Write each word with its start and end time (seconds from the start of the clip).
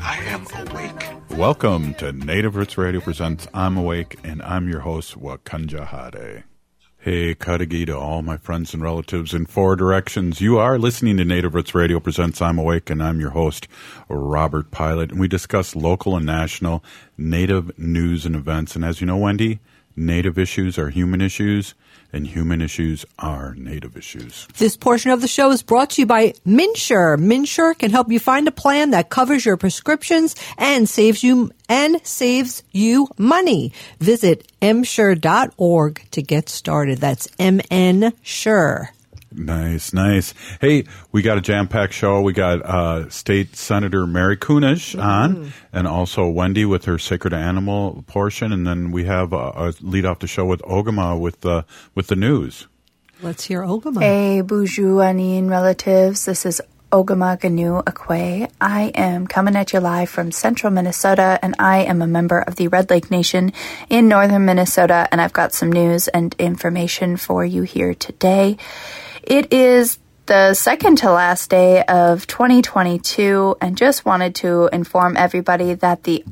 I 0.00 0.16
am 0.26 0.46
awake. 0.68 1.38
Welcome 1.38 1.94
to 1.94 2.12
Native 2.12 2.56
Roots 2.56 2.78
Radio 2.78 3.00
Presents 3.00 3.48
I'm 3.52 3.76
Awake, 3.76 4.18
and 4.22 4.42
I'm 4.42 4.68
your 4.68 4.80
host, 4.80 5.18
Wakanja 5.18 5.86
Hade. 5.86 6.44
Hey, 6.98 7.34
Kadagi 7.34 7.86
to 7.86 7.96
all 7.96 8.22
my 8.22 8.36
friends 8.36 8.74
and 8.74 8.82
relatives 8.82 9.32
in 9.32 9.46
four 9.46 9.76
directions. 9.76 10.40
You 10.40 10.58
are 10.58 10.78
listening 10.78 11.16
to 11.16 11.24
Native 11.24 11.54
Roots 11.54 11.74
Radio 11.74 12.00
Presents 12.00 12.42
I'm 12.42 12.58
Awake, 12.58 12.90
and 12.90 13.02
I'm 13.02 13.20
your 13.20 13.30
host, 13.30 13.68
Robert 14.08 14.70
Pilot. 14.70 15.10
And 15.10 15.20
we 15.20 15.28
discuss 15.28 15.76
local 15.76 16.16
and 16.16 16.26
national 16.26 16.84
Native 17.16 17.78
news 17.78 18.26
and 18.26 18.36
events. 18.36 18.76
And 18.76 18.84
as 18.84 19.00
you 19.00 19.06
know, 19.06 19.16
Wendy, 19.16 19.60
Native 19.98 20.38
issues 20.38 20.78
are 20.78 20.90
human 20.90 21.20
issues, 21.20 21.74
and 22.12 22.26
human 22.26 22.60
issues 22.60 23.04
are 23.18 23.54
Native 23.56 23.96
issues. 23.96 24.46
This 24.56 24.76
portion 24.76 25.10
of 25.10 25.20
the 25.20 25.28
show 25.28 25.50
is 25.50 25.62
brought 25.62 25.90
to 25.90 26.02
you 26.02 26.06
by 26.06 26.34
MNsure. 26.46 27.18
MNsure 27.18 27.76
can 27.78 27.90
help 27.90 28.10
you 28.10 28.20
find 28.20 28.46
a 28.46 28.52
plan 28.52 28.90
that 28.90 29.10
covers 29.10 29.44
your 29.44 29.56
prescriptions 29.56 30.36
and 30.56 30.88
saves 30.88 31.22
you 31.22 31.50
and 31.68 32.00
saves 32.06 32.62
you 32.70 33.08
money. 33.18 33.72
Visit 33.98 34.50
mnsure.org 34.62 36.06
to 36.12 36.22
get 36.22 36.48
started. 36.48 36.98
That's 36.98 37.28
MN 37.38 38.12
Sure. 38.22 38.90
Nice, 39.30 39.92
nice. 39.92 40.32
Hey, 40.60 40.84
we 41.12 41.20
got 41.20 41.36
a 41.36 41.42
jam-packed 41.42 41.92
show. 41.92 42.22
We 42.22 42.32
got 42.32 42.62
uh, 42.62 43.10
State 43.10 43.56
Senator 43.56 44.06
Mary 44.06 44.38
Kunesh 44.38 44.98
on, 44.98 45.52
and 45.72 45.86
also 45.86 46.28
Wendy 46.28 46.64
with 46.64 46.86
her 46.86 46.98
sacred 46.98 47.34
animal 47.34 48.04
portion, 48.06 48.52
and 48.52 48.66
then 48.66 48.90
we 48.90 49.04
have 49.04 49.34
a, 49.34 49.36
a 49.36 49.74
lead 49.82 50.06
off 50.06 50.20
the 50.20 50.26
show 50.26 50.46
with 50.46 50.62
Ogama 50.62 51.20
with 51.20 51.42
the 51.42 51.66
with 51.94 52.06
the 52.06 52.16
news. 52.16 52.68
Let's 53.20 53.44
hear 53.44 53.62
Ogama. 53.62 54.00
Hey, 54.00 54.42
Bujuanian 54.42 55.50
relatives. 55.50 56.24
This 56.24 56.46
is 56.46 56.62
Ogama 56.90 57.38
Ganu 57.38 57.84
Akwe. 57.84 58.50
I 58.62 58.82
am 58.94 59.26
coming 59.26 59.56
at 59.56 59.74
you 59.74 59.80
live 59.80 60.08
from 60.08 60.32
central 60.32 60.72
Minnesota, 60.72 61.38
and 61.42 61.54
I 61.58 61.80
am 61.80 62.00
a 62.00 62.06
member 62.06 62.38
of 62.40 62.56
the 62.56 62.68
Red 62.68 62.88
Lake 62.88 63.10
Nation 63.10 63.52
in 63.90 64.08
northern 64.08 64.46
Minnesota, 64.46 65.06
and 65.12 65.20
I've 65.20 65.34
got 65.34 65.52
some 65.52 65.70
news 65.70 66.08
and 66.08 66.34
information 66.38 67.18
for 67.18 67.44
you 67.44 67.62
here 67.62 67.92
today. 67.92 68.56
It 69.22 69.52
is 69.52 69.98
the 70.26 70.54
second 70.54 70.98
to 70.98 71.10
last 71.10 71.50
day 71.50 71.82
of 71.84 72.26
2022, 72.26 73.56
and 73.60 73.76
just 73.76 74.04
wanted 74.04 74.34
to 74.36 74.68
inform 74.72 75.16
everybody 75.16 75.74
that 75.74 76.04
the 76.04 76.24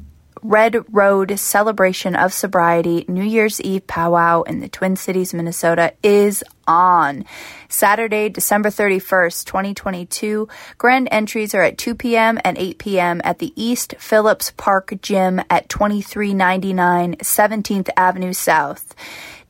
Red 0.42 0.76
Road 0.94 1.38
Celebration 1.40 2.14
of 2.14 2.32
Sobriety 2.32 3.04
New 3.08 3.24
Year's 3.24 3.60
Eve 3.60 3.86
powwow 3.86 4.42
in 4.42 4.60
the 4.60 4.68
Twin 4.68 4.94
Cities, 4.94 5.34
Minnesota 5.34 5.94
is 6.02 6.44
on. 6.68 7.24
Saturday, 7.68 8.28
December 8.28 8.68
31st, 8.68 9.44
2022. 9.44 10.46
Grand 10.78 11.08
entries 11.10 11.54
are 11.54 11.62
at 11.62 11.78
2 11.78 11.96
p.m. 11.96 12.38
and 12.44 12.56
8 12.58 12.78
p.m. 12.78 13.20
at 13.24 13.40
the 13.40 13.52
East 13.60 13.94
Phillips 13.98 14.52
Park 14.56 14.92
Gym 15.02 15.40
at 15.50 15.68
2399 15.68 17.16
17th 17.16 17.88
Avenue 17.96 18.32
South. 18.32 18.94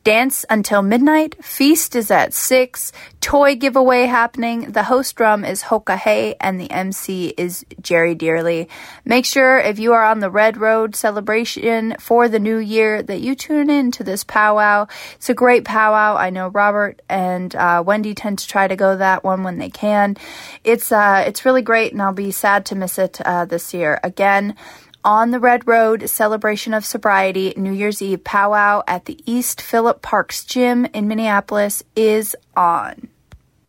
Dance 0.07 0.45
until 0.49 0.83
midnight. 0.83 1.45
Feast 1.45 1.97
is 1.97 2.13
at 2.13 2.33
6. 2.33 2.93
Toy 3.21 3.57
giveaway 3.57 4.05
happening. 4.05 4.71
The 4.71 4.85
host 4.85 5.17
drum 5.17 5.45
is 5.45 5.65
Hoka 5.65 5.97
Hay 5.97 6.37
and 6.41 6.61
the 6.61 6.71
MC 6.71 7.35
is 7.37 7.67
Jerry 7.81 8.15
Dearly. 8.15 8.69
Make 9.05 9.25
sure 9.25 9.59
if 9.59 9.81
you 9.81 9.95
are 9.95 10.05
on 10.05 10.21
the 10.21 10.31
Red 10.31 10.59
Road 10.59 10.95
celebration 10.95 11.97
for 11.99 12.29
the 12.29 12.39
new 12.39 12.59
year 12.59 13.03
that 13.03 13.21
you 13.21 13.35
tune 13.35 13.69
in 13.69 13.91
to 13.91 14.05
this 14.05 14.23
powwow. 14.23 14.87
It's 15.17 15.29
a 15.29 15.35
great 15.35 15.65
powwow. 15.65 16.15
I 16.15 16.31
know 16.31 16.51
Robert 16.51 17.03
and 17.09 17.53
uh, 17.57 17.83
Wendy 17.85 18.15
tend 18.15 18.39
to 18.39 18.47
try 18.47 18.69
to 18.69 18.77
go 18.77 18.97
that 18.97 19.25
one 19.25 19.43
when 19.43 19.59
they 19.59 19.71
can. 19.71 20.17
It's 20.63 20.93
uh, 20.93 21.25
it's 21.27 21.45
really 21.45 21.63
great 21.63 21.91
and 21.91 22.01
I'll 22.01 22.13
be 22.13 22.31
sad 22.31 22.65
to 22.67 22.77
miss 22.77 22.97
it 23.01 23.21
uh, 23.23 23.45
this 23.45 23.75
year. 23.75 23.99
Again, 24.05 24.55
on 25.07 25.31
the 25.31 25.39
Red 25.39 25.69
Road 25.69 26.11
celebration 26.11 26.75
of 26.75 26.85
sobriety 26.85 27.55
New 27.57 27.73
Year's 27.73 28.03
Eve 28.03 28.25
powwow 28.25 28.83
at 28.89 29.05
the 29.05 29.19
East 29.25 29.63
Phillips 29.63 30.01
Park 30.03 30.35
Gym 30.47 30.85
in 30.87 31.07
Minneapolis 31.07 31.85
is 31.95 32.35
on. 32.57 33.09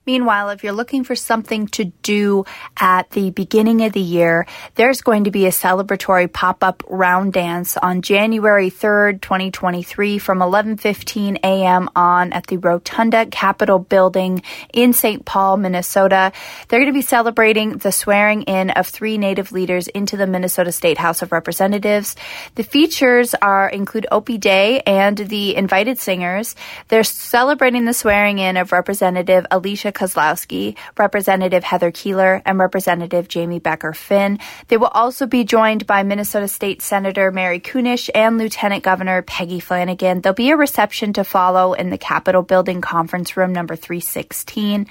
Meanwhile, 0.08 0.52
if 0.52 0.64
you're 0.64 0.72
looking 0.72 1.04
for 1.04 1.18
something 1.18 1.68
to 1.68 1.84
do 2.02 2.46
at 2.80 3.12
the 3.12 3.30
beginning 3.32 3.84
of 3.84 3.92
the 3.92 4.00
year, 4.00 4.48
there's 4.76 5.02
going 5.02 5.26
to 5.26 5.32
be 5.32 5.46
a 5.46 5.50
celebratory 5.50 6.32
pop-up 6.32 6.82
round 6.88 7.34
dance 7.34 7.76
on 7.76 8.02
January 8.02 8.72
3rd, 8.72 9.22
2023 9.22 10.18
from 10.18 10.40
11:15 10.40 11.40
a.m. 11.44 11.90
on 11.94 12.32
at 12.32 12.48
the 12.48 12.56
Rotunda 12.56 13.26
Capitol 13.26 13.80
Building 13.80 14.44
in 14.74 14.94
St. 14.94 15.26
Paul, 15.26 15.58
Minnesota. 15.58 16.32
They're 16.70 16.80
going 16.80 16.94
to 16.94 16.98
be 16.98 17.02
celebrating 17.02 17.78
the 17.78 17.92
swearing 17.92 18.44
in 18.44 18.70
of 18.70 18.88
three 18.88 19.18
native 19.18 19.52
leaders 19.52 19.90
into 19.90 20.16
the 20.16 20.26
Minnesota 20.26 20.72
State 20.72 21.00
House 21.00 21.22
of 21.22 21.34
Representatives. 21.34 22.16
The 22.56 22.64
features 22.64 23.36
are 23.36 23.68
include 23.68 24.08
Opie 24.10 24.38
Day 24.38 24.80
and 24.88 25.18
the 25.18 25.54
invited 25.58 26.00
singers. 26.00 26.56
They're 26.88 27.04
celebrating 27.04 27.84
the 27.84 27.94
swearing 27.94 28.40
in 28.40 28.56
of 28.56 28.72
Representative 28.72 29.46
Alicia 29.52 29.97
Kozlowski, 29.98 30.78
Representative 30.98 31.64
Heather 31.64 31.92
Keeler, 31.92 32.42
and 32.46 32.60
Representative 32.60 33.28
Jamie 33.28 33.60
Becker 33.60 33.94
Finn. 33.94 34.40
They 34.68 34.78
will 34.78 34.88
also 34.88 35.26
be 35.26 35.44
joined 35.44 35.88
by 35.88 36.04
Minnesota 36.04 36.48
State 36.48 36.82
Senator 36.82 37.32
Mary 37.32 37.60
Kunesh 37.60 38.10
and 38.14 38.38
Lieutenant 38.38 38.84
Governor 38.84 39.24
Peggy 39.24 39.60
Flanagan. 39.60 40.22
There'll 40.22 40.36
be 40.36 40.52
a 40.52 40.58
reception 40.58 41.14
to 41.14 41.24
follow 41.24 41.74
in 41.74 41.90
the 41.90 41.98
Capitol 41.98 42.44
Building 42.44 42.82
Conference 42.82 43.36
Room 43.36 43.52
number 43.52 43.76
316. 43.76 44.88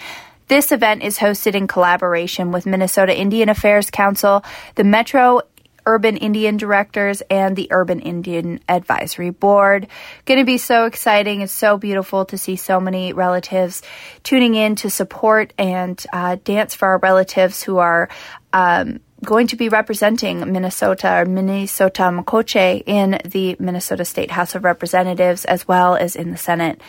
This 0.48 0.70
event 0.70 1.02
is 1.02 1.18
hosted 1.18 1.54
in 1.54 1.66
collaboration 1.66 2.52
with 2.52 2.66
Minnesota 2.66 3.16
Indian 3.16 3.48
Affairs 3.48 3.90
Council, 3.90 4.44
the 4.76 4.84
Metro 4.84 5.42
Urban 5.86 6.16
Indian 6.16 6.56
Directors 6.56 7.22
and 7.30 7.56
the 7.56 7.68
Urban 7.70 8.00
Indian 8.00 8.60
Advisory 8.68 9.30
Board. 9.30 9.86
Going 10.24 10.40
to 10.40 10.44
be 10.44 10.58
so 10.58 10.84
exciting. 10.84 11.40
It's 11.40 11.52
so 11.52 11.78
beautiful 11.78 12.24
to 12.26 12.36
see 12.36 12.56
so 12.56 12.80
many 12.80 13.12
relatives 13.12 13.82
tuning 14.22 14.56
in 14.56 14.76
to 14.76 14.90
support 14.90 15.52
and 15.56 16.04
uh, 16.12 16.36
dance 16.44 16.74
for 16.74 16.88
our 16.88 16.98
relatives 16.98 17.62
who 17.62 17.78
are. 17.78 18.08
Um, 18.52 19.00
going 19.24 19.46
to 19.48 19.56
be 19.56 19.70
representing 19.70 20.52
Minnesota 20.52 21.20
or 21.20 21.24
Minnesota 21.24 22.02
Makoche 22.02 22.82
in 22.84 23.18
the 23.24 23.56
Minnesota 23.58 24.04
State 24.04 24.30
House 24.30 24.54
of 24.54 24.62
Representatives 24.62 25.44
as 25.46 25.66
well 25.66 25.96
as 25.96 26.16
in 26.16 26.30
the 26.30 26.36
Senate. 26.36 26.80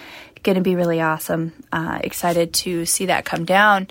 Going 0.43 0.57
to 0.57 0.61
be 0.61 0.75
really 0.75 1.01
awesome. 1.01 1.53
Uh, 1.71 1.99
excited 2.03 2.53
to 2.53 2.85
see 2.85 3.07
that 3.07 3.25
come 3.25 3.45
down. 3.45 3.87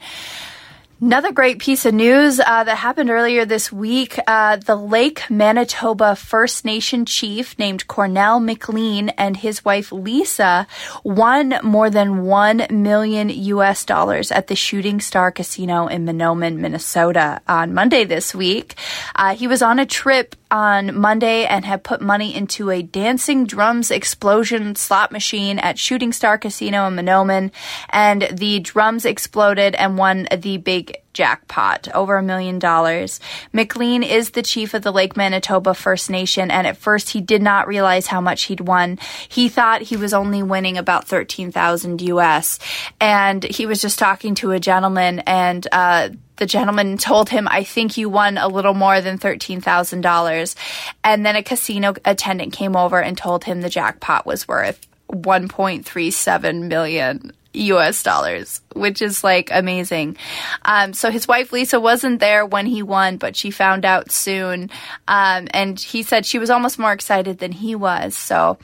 Another 0.98 1.30
great 1.30 1.58
piece 1.58 1.84
of 1.84 1.92
news 1.92 2.40
uh, 2.40 2.64
that 2.64 2.78
happened 2.78 3.10
earlier 3.10 3.44
this 3.44 3.70
week 3.70 4.18
uh, 4.26 4.56
the 4.56 4.74
Lake 4.74 5.28
Manitoba 5.28 6.16
First 6.16 6.64
Nation 6.64 7.04
chief 7.04 7.58
named 7.58 7.86
Cornell 7.86 8.40
McLean 8.40 9.10
and 9.10 9.36
his 9.36 9.62
wife 9.62 9.92
Lisa 9.92 10.66
won 11.04 11.52
more 11.62 11.90
than 11.90 12.22
1 12.22 12.68
million 12.70 13.28
US 13.28 13.84
dollars 13.84 14.32
at 14.32 14.46
the 14.46 14.56
Shooting 14.56 14.98
Star 15.02 15.30
Casino 15.30 15.86
in 15.86 16.06
Mahnomen, 16.06 16.56
Minnesota 16.56 17.42
on 17.46 17.74
Monday 17.74 18.04
this 18.04 18.34
week. 18.34 18.74
Uh, 19.14 19.34
he 19.34 19.46
was 19.46 19.60
on 19.60 19.78
a 19.78 19.84
trip 19.84 20.34
on 20.50 20.96
Monday 20.98 21.44
and 21.44 21.64
had 21.64 21.82
put 21.82 22.00
money 22.00 22.34
into 22.34 22.70
a 22.70 22.82
dancing 22.82 23.46
drums 23.46 23.90
explosion 23.90 24.74
slot 24.76 25.10
machine 25.10 25.58
at 25.58 25.78
Shooting 25.78 26.12
Star 26.12 26.38
Casino 26.38 26.86
in 26.86 26.94
Mahnomen, 26.94 27.50
and 27.90 28.28
the 28.32 28.60
drums 28.60 29.04
exploded 29.04 29.74
and 29.74 29.98
won 29.98 30.28
the 30.34 30.56
big 30.58 30.95
jackpot, 31.16 31.88
over 31.94 32.16
a 32.16 32.22
million 32.22 32.58
dollars. 32.58 33.18
McLean 33.52 34.02
is 34.02 34.30
the 34.30 34.42
chief 34.42 34.74
of 34.74 34.82
the 34.82 34.92
Lake 34.92 35.16
Manitoba 35.16 35.72
First 35.74 36.10
Nation, 36.10 36.50
and 36.50 36.66
at 36.66 36.76
first 36.76 37.10
he 37.10 37.20
did 37.22 37.40
not 37.40 37.66
realize 37.66 38.06
how 38.06 38.20
much 38.20 38.44
he'd 38.44 38.60
won. 38.60 38.98
He 39.28 39.48
thought 39.48 39.80
he 39.80 39.96
was 39.96 40.12
only 40.12 40.42
winning 40.42 40.76
about 40.76 41.08
13,000 41.08 42.02
US, 42.02 42.58
and 43.00 43.42
he 43.42 43.64
was 43.64 43.80
just 43.80 43.98
talking 43.98 44.34
to 44.36 44.50
a 44.52 44.60
gentleman, 44.60 45.20
and, 45.20 45.66
uh, 45.72 46.10
the 46.36 46.44
gentleman 46.44 46.98
told 46.98 47.30
him, 47.30 47.48
I 47.50 47.64
think 47.64 47.96
you 47.96 48.10
won 48.10 48.36
a 48.36 48.46
little 48.46 48.74
more 48.74 49.00
than 49.00 49.18
$13,000. 49.18 50.54
And 51.02 51.24
then 51.24 51.34
a 51.34 51.42
casino 51.42 51.94
attendant 52.04 52.52
came 52.52 52.76
over 52.76 53.00
and 53.00 53.16
told 53.16 53.44
him 53.44 53.62
the 53.62 53.70
jackpot 53.70 54.26
was 54.26 54.46
worth 54.46 54.86
1.37 55.10 56.68
million 56.68 57.32
US 57.56 58.02
dollars, 58.02 58.60
which 58.74 59.02
is 59.02 59.24
like 59.24 59.50
amazing. 59.52 60.16
Um, 60.64 60.92
so 60.92 61.10
his 61.10 61.26
wife 61.26 61.52
Lisa 61.52 61.80
wasn't 61.80 62.20
there 62.20 62.44
when 62.44 62.66
he 62.66 62.82
won, 62.82 63.16
but 63.16 63.36
she 63.36 63.50
found 63.50 63.84
out 63.84 64.10
soon. 64.10 64.70
Um, 65.08 65.48
and 65.50 65.78
he 65.78 66.02
said 66.02 66.26
she 66.26 66.38
was 66.38 66.50
almost 66.50 66.78
more 66.78 66.92
excited 66.92 67.38
than 67.38 67.52
he 67.52 67.74
was. 67.74 68.16
So 68.16 68.58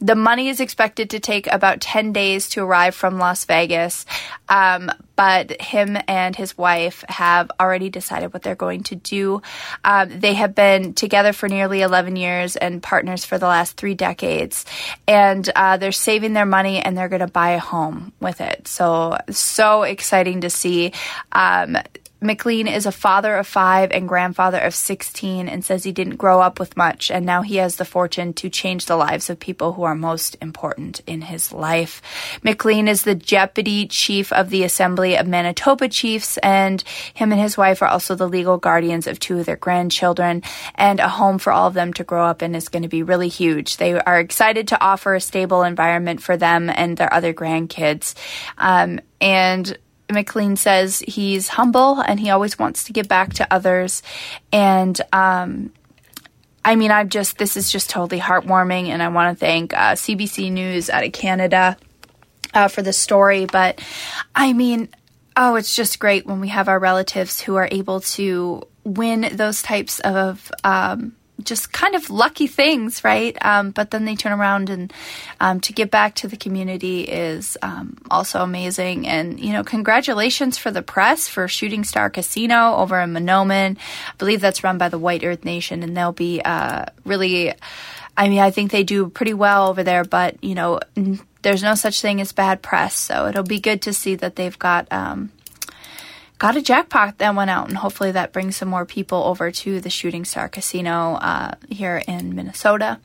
the 0.00 0.14
money 0.14 0.48
is 0.48 0.60
expected 0.60 1.10
to 1.10 1.20
take 1.20 1.46
about 1.46 1.80
10 1.80 2.12
days 2.12 2.48
to 2.50 2.62
arrive 2.62 2.94
from 2.94 3.18
Las 3.18 3.44
Vegas. 3.44 4.06
Um, 4.48 4.90
but 5.16 5.60
him 5.60 5.98
and 6.06 6.36
his 6.36 6.56
wife 6.56 7.04
have 7.08 7.50
already 7.58 7.90
decided 7.90 8.32
what 8.32 8.42
they're 8.42 8.54
going 8.54 8.84
to 8.84 8.94
do. 8.94 9.42
Um, 9.84 10.20
they 10.20 10.34
have 10.34 10.54
been 10.54 10.94
together 10.94 11.32
for 11.32 11.48
nearly 11.48 11.82
11 11.82 12.14
years 12.14 12.54
and 12.54 12.82
partners 12.82 13.24
for 13.24 13.36
the 13.36 13.46
last 13.46 13.76
three 13.76 13.94
decades. 13.94 14.64
And 15.08 15.48
uh, 15.56 15.76
they're 15.76 15.90
saving 15.90 16.34
their 16.34 16.46
money 16.46 16.80
and 16.80 16.96
they're 16.96 17.08
going 17.08 17.20
to 17.20 17.26
buy 17.26 17.50
a 17.50 17.58
home 17.58 18.12
with 18.20 18.40
it. 18.40 18.68
So, 18.68 19.18
so 19.30 19.82
exciting 19.82 20.42
to 20.42 20.50
see. 20.50 20.92
Um, 21.32 21.76
McLean 22.20 22.66
is 22.66 22.84
a 22.84 22.92
father 22.92 23.36
of 23.36 23.46
five 23.46 23.92
and 23.92 24.08
grandfather 24.08 24.58
of 24.58 24.74
16 24.74 25.48
and 25.48 25.64
says 25.64 25.84
he 25.84 25.92
didn't 25.92 26.16
grow 26.16 26.40
up 26.40 26.58
with 26.58 26.76
much, 26.76 27.12
and 27.12 27.24
now 27.24 27.42
he 27.42 27.56
has 27.56 27.76
the 27.76 27.84
fortune 27.84 28.32
to 28.34 28.50
change 28.50 28.86
the 28.86 28.96
lives 28.96 29.30
of 29.30 29.38
people 29.38 29.72
who 29.72 29.84
are 29.84 29.94
most 29.94 30.36
important 30.42 31.00
in 31.06 31.20
his 31.20 31.52
life. 31.52 32.02
McLean 32.42 32.88
is 32.88 33.04
the 33.04 33.14
deputy 33.14 33.86
chief 33.86 34.32
of 34.32 34.50
the 34.50 34.64
Assembly 34.64 35.16
of 35.16 35.28
Manitoba 35.28 35.88
Chiefs, 35.88 36.38
and 36.38 36.82
him 37.14 37.30
and 37.30 37.40
his 37.40 37.56
wife 37.56 37.82
are 37.82 37.88
also 37.88 38.16
the 38.16 38.28
legal 38.28 38.58
guardians 38.58 39.06
of 39.06 39.20
two 39.20 39.38
of 39.38 39.46
their 39.46 39.56
grandchildren, 39.56 40.42
and 40.74 40.98
a 40.98 41.08
home 41.08 41.38
for 41.38 41.52
all 41.52 41.68
of 41.68 41.74
them 41.74 41.92
to 41.92 42.02
grow 42.02 42.26
up 42.26 42.42
in 42.42 42.56
is 42.56 42.68
going 42.68 42.82
to 42.82 42.88
be 42.88 43.04
really 43.04 43.28
huge. 43.28 43.76
They 43.76 43.96
are 43.96 44.18
excited 44.18 44.68
to 44.68 44.80
offer 44.80 45.14
a 45.14 45.20
stable 45.20 45.62
environment 45.62 46.20
for 46.20 46.36
them 46.36 46.68
and 46.68 46.96
their 46.96 47.12
other 47.14 47.32
grandkids. 47.32 48.14
Um, 48.56 49.00
and 49.20 49.78
McLean 50.10 50.56
says 50.56 51.00
he's 51.00 51.48
humble 51.48 52.00
and 52.00 52.18
he 52.18 52.30
always 52.30 52.58
wants 52.58 52.84
to 52.84 52.92
give 52.92 53.08
back 53.08 53.34
to 53.34 53.52
others. 53.52 54.02
And 54.52 54.98
um, 55.12 55.72
I 56.64 56.76
mean, 56.76 56.90
I'm 56.90 57.08
just, 57.08 57.38
this 57.38 57.56
is 57.56 57.70
just 57.70 57.90
totally 57.90 58.20
heartwarming. 58.20 58.88
And 58.88 59.02
I 59.02 59.08
want 59.08 59.36
to 59.36 59.40
thank 59.40 59.74
uh, 59.74 59.94
CBC 59.94 60.50
News 60.52 60.90
out 60.90 61.04
of 61.04 61.12
Canada 61.12 61.76
uh, 62.54 62.68
for 62.68 62.82
the 62.82 62.92
story. 62.92 63.46
But 63.46 63.82
I 64.34 64.52
mean, 64.52 64.88
oh, 65.36 65.56
it's 65.56 65.74
just 65.74 65.98
great 65.98 66.26
when 66.26 66.40
we 66.40 66.48
have 66.48 66.68
our 66.68 66.78
relatives 66.78 67.40
who 67.40 67.56
are 67.56 67.68
able 67.70 68.00
to 68.00 68.66
win 68.84 69.28
those 69.32 69.62
types 69.62 70.00
of 70.00 70.50
um, 70.64 71.14
just 71.42 71.72
kind 71.72 71.94
of 71.94 72.10
lucky 72.10 72.46
things, 72.46 73.04
right? 73.04 73.36
Um, 73.44 73.70
but 73.70 73.90
then 73.90 74.04
they 74.04 74.16
turn 74.16 74.32
around 74.32 74.70
and 74.70 74.92
um, 75.40 75.60
to 75.60 75.72
give 75.72 75.90
back 75.90 76.14
to 76.16 76.28
the 76.28 76.36
community 76.36 77.02
is 77.02 77.56
um, 77.62 77.96
also 78.10 78.42
amazing. 78.42 79.06
And, 79.06 79.38
you 79.38 79.52
know, 79.52 79.62
congratulations 79.62 80.58
for 80.58 80.70
the 80.70 80.82
press 80.82 81.28
for 81.28 81.46
Shooting 81.48 81.84
Star 81.84 82.10
Casino 82.10 82.74
over 82.76 83.00
in 83.00 83.12
Mahnomen. 83.12 83.78
I 83.78 84.16
believe 84.18 84.40
that's 84.40 84.64
run 84.64 84.78
by 84.78 84.88
the 84.88 84.98
White 84.98 85.24
Earth 85.24 85.44
Nation, 85.44 85.82
and 85.82 85.96
they'll 85.96 86.12
be 86.12 86.42
uh, 86.44 86.86
really. 87.04 87.54
I 88.16 88.28
mean, 88.28 88.40
I 88.40 88.50
think 88.50 88.72
they 88.72 88.82
do 88.82 89.08
pretty 89.08 89.32
well 89.32 89.68
over 89.68 89.84
there, 89.84 90.02
but, 90.02 90.42
you 90.42 90.56
know, 90.56 90.80
there's 91.42 91.62
no 91.62 91.76
such 91.76 92.00
thing 92.00 92.20
as 92.20 92.32
bad 92.32 92.62
press. 92.62 92.96
So 92.96 93.28
it'll 93.28 93.44
be 93.44 93.60
good 93.60 93.82
to 93.82 93.92
see 93.92 94.16
that 94.16 94.34
they've 94.34 94.58
got 94.58 94.88
um, 94.90 95.30
got 96.38 96.56
a 96.56 96.62
jackpot 96.62 97.18
that 97.18 97.34
went 97.34 97.50
out, 97.50 97.68
and 97.68 97.76
hopefully 97.76 98.12
that 98.12 98.32
brings 98.32 98.56
some 98.56 98.68
more 98.68 98.86
people 98.86 99.24
over 99.24 99.50
to 99.50 99.80
the 99.80 99.90
Shooting 99.90 100.24
Star 100.24 100.48
Casino 100.48 101.14
uh, 101.14 101.54
here 101.68 102.02
in 102.06 102.34
Minnesota. 102.34 103.00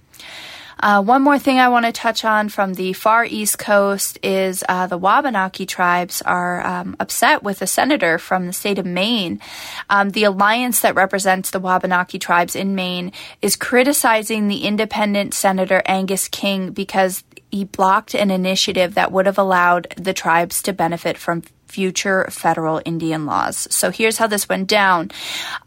Uh, 0.79 1.01
one 1.01 1.21
more 1.21 1.39
thing 1.39 1.59
I 1.59 1.69
want 1.69 1.85
to 1.85 1.93
touch 1.93 2.25
on 2.25 2.49
from 2.49 2.73
the 2.73 2.91
far 2.91 3.23
east 3.23 3.57
coast 3.57 4.19
is 4.21 4.65
uh, 4.67 4.85
the 4.87 4.97
Wabanaki 4.97 5.65
tribes 5.65 6.21
are 6.21 6.65
um, 6.65 6.97
upset 6.99 7.41
with 7.41 7.61
a 7.61 7.67
senator 7.67 8.17
from 8.17 8.47
the 8.47 8.53
state 8.53 8.79
of 8.79 8.85
Maine. 8.85 9.39
Um, 9.89 10.09
the 10.09 10.25
alliance 10.25 10.81
that 10.81 10.95
represents 10.95 11.51
the 11.51 11.61
Wabanaki 11.61 12.19
tribes 12.19 12.53
in 12.53 12.75
Maine 12.75 13.13
is 13.41 13.55
criticizing 13.55 14.47
the 14.47 14.65
independent 14.65 15.33
Senator 15.33 15.81
Angus 15.85 16.27
King 16.27 16.71
because 16.71 17.23
he 17.49 17.63
blocked 17.63 18.13
an 18.13 18.29
initiative 18.29 18.95
that 18.95 19.11
would 19.11 19.25
have 19.25 19.37
allowed 19.37 19.93
the 19.95 20.13
tribes 20.13 20.61
to 20.63 20.73
benefit 20.73 21.17
from 21.17 21.43
future 21.73 22.27
federal 22.29 22.81
Indian 22.85 23.25
laws. 23.25 23.67
So 23.71 23.89
here's 23.89 24.17
how 24.17 24.27
this 24.27 24.47
went 24.47 24.67
down. 24.67 25.09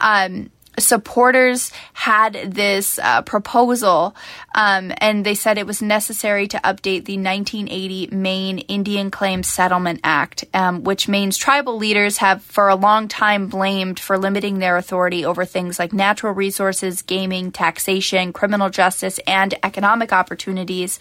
Um, 0.00 0.50
supporters 0.78 1.72
had 1.94 2.34
this 2.54 2.98
uh, 2.98 3.22
proposal, 3.22 4.14
um, 4.56 4.90
and 4.96 5.24
they 5.24 5.34
said 5.34 5.58
it 5.58 5.66
was 5.66 5.82
necessary 5.82 6.48
to 6.48 6.56
update 6.58 7.04
the 7.04 7.18
1980 7.18 8.08
Maine 8.10 8.58
Indian 8.60 9.10
Claims 9.10 9.48
Settlement 9.48 10.00
Act, 10.02 10.46
um, 10.54 10.82
which 10.82 11.08
Maine's 11.08 11.36
tribal 11.36 11.76
leaders 11.76 12.16
have 12.18 12.42
for 12.42 12.70
a 12.70 12.74
long 12.74 13.06
time 13.06 13.48
blamed 13.48 14.00
for 14.00 14.16
limiting 14.16 14.58
their 14.58 14.78
authority 14.78 15.26
over 15.26 15.44
things 15.44 15.78
like 15.78 15.92
natural 15.92 16.32
resources, 16.32 17.02
gaming, 17.02 17.52
taxation, 17.52 18.32
criminal 18.32 18.70
justice, 18.70 19.20
and 19.26 19.54
economic 19.62 20.10
opportunities. 20.10 20.98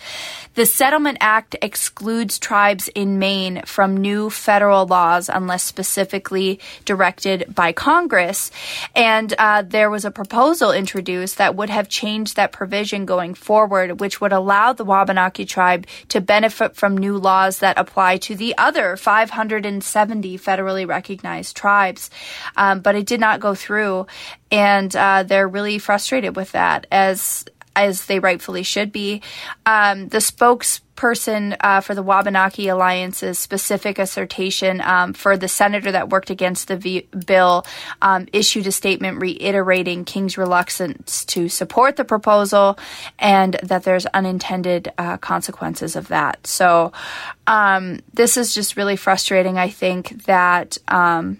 The 0.56 0.66
Settlement 0.66 1.20
Act 1.22 1.56
excludes 1.62 2.38
tribes 2.38 2.90
in 2.90 3.20
Maine 3.20 3.62
from 3.66 3.96
new 3.96 4.30
federal 4.30 4.86
laws 4.86 5.30
unless 5.30 5.64
specifically 5.64 6.60
directed 6.84 7.56
by 7.56 7.72
Congress, 7.72 8.52
and 8.94 9.34
uh, 9.38 9.62
there 9.62 9.90
was 9.90 10.04
a 10.04 10.12
proposal 10.12 10.74
introduced 10.74 11.38
that 11.38 11.56
would 11.56 11.70
have 11.70 11.88
changed 11.88 12.36
that 12.36 12.52
provision 12.52 13.06
going 13.06 13.34
forward, 13.46 14.00
which 14.00 14.20
would 14.20 14.34
allow 14.34 14.74
the 14.74 14.84
Wabanaki 14.84 15.46
tribe 15.46 15.86
to 16.10 16.20
benefit 16.20 16.76
from 16.76 16.98
new 16.98 17.18
laws 17.18 17.60
that 17.60 17.78
apply 17.78 18.18
to 18.18 18.36
the 18.36 18.58
other 18.58 18.98
570 18.98 20.38
federally 20.40 20.88
recognized 20.88 21.56
tribes. 21.56 22.10
Um, 22.58 22.80
but 22.80 22.96
it 22.96 23.06
did 23.06 23.20
not 23.20 23.40
go 23.40 23.54
through, 23.54 24.08
and 24.52 24.94
uh, 24.96 25.24
they're 25.24 25.48
really 25.48 25.78
frustrated 25.78 26.36
with 26.36 26.54
that 26.54 26.88
as 26.92 27.46
as 27.76 28.06
they 28.06 28.20
rightfully 28.20 28.64
should 28.64 28.92
be. 28.92 29.22
Um, 29.66 30.08
the 30.10 30.20
spokesperson 30.20 31.58
uh, 31.60 31.82
for 31.82 31.94
the 31.94 32.04
Wabanaki 32.04 32.70
Alliance's 32.70 33.38
specific 33.38 34.00
assertion 34.00 34.82
um, 34.82 35.14
for 35.14 35.38
the 35.38 35.48
senator 35.48 35.92
that 35.92 36.10
worked 36.10 36.30
against 36.30 36.68
the 36.68 36.78
v- 36.78 37.08
bill 37.26 37.66
um, 38.02 38.28
issued 38.32 38.68
a 38.68 38.72
statement 38.72 39.22
reiterating 39.22 40.06
King's 40.06 40.38
reluctance 40.38 41.26
to 41.26 41.50
support 41.50 41.96
the 41.96 42.06
proposal 42.06 42.78
and 43.20 43.56
that 43.64 43.84
there's 43.84 44.06
unintended 44.08 44.92
uh, 44.98 45.18
consequences 45.18 45.96
of 45.96 46.08
that. 46.08 46.48
So 46.48 46.94
um, 47.48 48.00
this 48.14 48.38
is 48.38 48.54
just 48.54 48.78
really 48.78 48.96
frustrating. 48.96 49.58
I 49.58 49.70
think 49.70 50.26
that 50.26 50.78
um, 50.88 51.40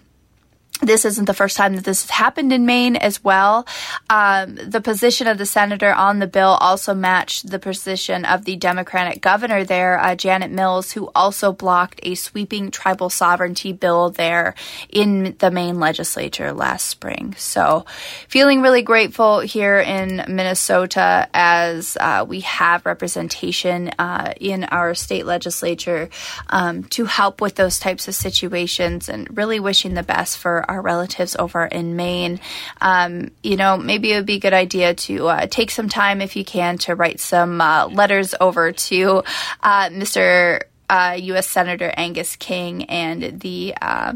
this 0.82 1.04
isn't 1.04 1.24
the 1.24 1.34
first 1.34 1.56
time 1.56 1.74
that 1.76 1.84
this 1.84 2.02
has 2.02 2.10
happened 2.10 2.52
in 2.52 2.66
Maine 2.66 2.96
as 2.96 3.24
well. 3.24 3.66
Um, 4.10 4.56
the 4.56 4.80
position 4.80 5.26
of 5.26 5.38
the 5.38 5.46
senator 5.46 5.92
on 5.92 6.18
the 6.18 6.26
bill 6.26 6.58
also 6.60 6.94
matched 6.94 7.50
the 7.50 7.58
position 7.58 8.24
of 8.24 8.44
the 8.44 8.56
Democratic 8.56 9.22
governor 9.22 9.64
there, 9.64 9.98
uh, 9.98 10.14
Janet 10.14 10.50
Mills, 10.50 10.92
who 10.92 11.10
also 11.14 11.52
blocked 11.52 12.00
a 12.02 12.14
sweeping 12.14 12.70
tribal 12.70 13.08
sovereignty 13.08 13.72
bill 13.72 14.10
there 14.10 14.54
in 14.90 15.34
the 15.38 15.50
Maine 15.50 15.80
legislature 15.80 16.52
last 16.52 16.88
spring. 16.88 17.34
So, 17.38 17.86
feeling 18.28 18.60
really 18.60 18.82
grateful 18.82 19.40
here 19.40 19.78
in 19.78 20.24
Minnesota 20.28 21.28
as 21.32 21.96
uh, 21.98 22.26
we 22.28 22.40
have 22.40 22.84
representation 22.84 23.90
uh, 23.98 24.34
in 24.38 24.64
our 24.64 24.94
state 24.94 25.24
legislature 25.24 26.10
um, 26.48 26.84
to 26.84 27.06
help 27.06 27.40
with 27.40 27.54
those 27.54 27.78
types 27.78 28.08
of 28.08 28.14
situations 28.14 29.08
and 29.08 29.34
really 29.36 29.58
wishing 29.58 29.94
the 29.94 30.02
best 30.02 30.36
for 30.36 30.65
our 30.68 30.80
relatives 30.80 31.36
over 31.38 31.64
in 31.64 31.96
Maine, 31.96 32.40
um, 32.80 33.30
you 33.42 33.56
know, 33.56 33.76
maybe 33.76 34.12
it 34.12 34.16
would 34.16 34.26
be 34.26 34.36
a 34.36 34.40
good 34.40 34.52
idea 34.52 34.94
to 34.94 35.28
uh, 35.28 35.46
take 35.46 35.70
some 35.70 35.88
time, 35.88 36.20
if 36.20 36.36
you 36.36 36.44
can, 36.44 36.78
to 36.78 36.94
write 36.94 37.20
some 37.20 37.60
uh, 37.60 37.86
letters 37.88 38.34
over 38.40 38.72
to 38.72 39.22
uh, 39.62 39.88
Mr. 39.90 40.62
U.S. 40.90 41.46
Uh, 41.46 41.50
Senator 41.50 41.92
Angus 41.96 42.36
King 42.36 42.84
and 42.84 43.40
the 43.40 43.74
uh, 43.80 44.14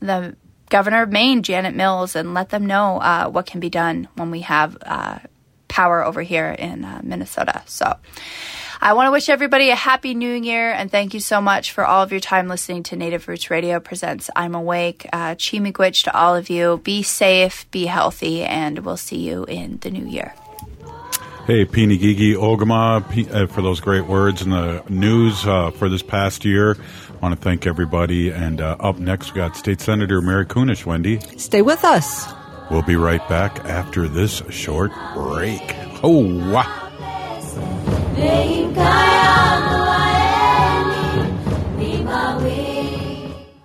the 0.00 0.36
governor 0.68 1.02
of 1.02 1.10
Maine, 1.10 1.42
Janet 1.42 1.74
Mills, 1.74 2.14
and 2.14 2.34
let 2.34 2.50
them 2.50 2.66
know 2.66 2.98
uh, 2.98 3.28
what 3.28 3.46
can 3.46 3.60
be 3.60 3.70
done 3.70 4.08
when 4.14 4.30
we 4.30 4.40
have 4.42 4.76
power 5.68 6.04
over 6.04 6.22
here 6.22 6.50
in 6.50 6.86
Minnesota. 7.02 7.62
So. 7.66 7.96
I 8.82 8.94
want 8.94 9.08
to 9.08 9.10
wish 9.10 9.28
everybody 9.28 9.68
a 9.68 9.74
happy 9.74 10.14
new 10.14 10.32
year 10.32 10.72
and 10.72 10.90
thank 10.90 11.12
you 11.12 11.20
so 11.20 11.42
much 11.42 11.72
for 11.72 11.84
all 11.84 12.02
of 12.02 12.12
your 12.12 12.20
time 12.20 12.48
listening 12.48 12.82
to 12.84 12.96
Native 12.96 13.28
Roots 13.28 13.50
Radio 13.50 13.78
presents 13.78 14.30
I'm 14.34 14.54
Awake. 14.54 15.06
Uh, 15.12 15.34
Chi 15.34 15.58
to 15.58 16.16
all 16.16 16.34
of 16.34 16.48
you. 16.48 16.80
Be 16.82 17.02
safe, 17.02 17.70
be 17.70 17.84
healthy, 17.84 18.42
and 18.42 18.78
we'll 18.78 18.96
see 18.96 19.18
you 19.18 19.44
in 19.44 19.76
the 19.82 19.90
new 19.90 20.06
year. 20.06 20.32
Hey, 21.46 21.66
Pini 21.66 21.98
Gigi 21.98 22.34
Ogama, 22.34 23.34
uh, 23.34 23.46
for 23.48 23.60
those 23.60 23.80
great 23.80 24.06
words 24.06 24.40
in 24.40 24.48
the 24.48 24.82
news 24.88 25.46
uh, 25.46 25.72
for 25.72 25.90
this 25.90 26.02
past 26.02 26.46
year. 26.46 26.78
I 27.10 27.16
want 27.16 27.34
to 27.34 27.40
thank 27.40 27.66
everybody. 27.66 28.30
And 28.30 28.62
uh, 28.62 28.76
up 28.80 28.98
next, 28.98 29.34
we 29.34 29.40
got 29.40 29.56
State 29.56 29.82
Senator 29.82 30.22
Mary 30.22 30.46
Kunesh. 30.46 30.86
Wendy. 30.86 31.20
Stay 31.36 31.60
with 31.60 31.84
us. 31.84 32.32
We'll 32.70 32.80
be 32.80 32.96
right 32.96 33.26
back 33.28 33.62
after 33.66 34.08
this 34.08 34.42
short 34.48 34.90
break. 35.14 35.60
Oh, 36.02 36.50
wow. 36.50 36.89
Kaya 38.20 39.59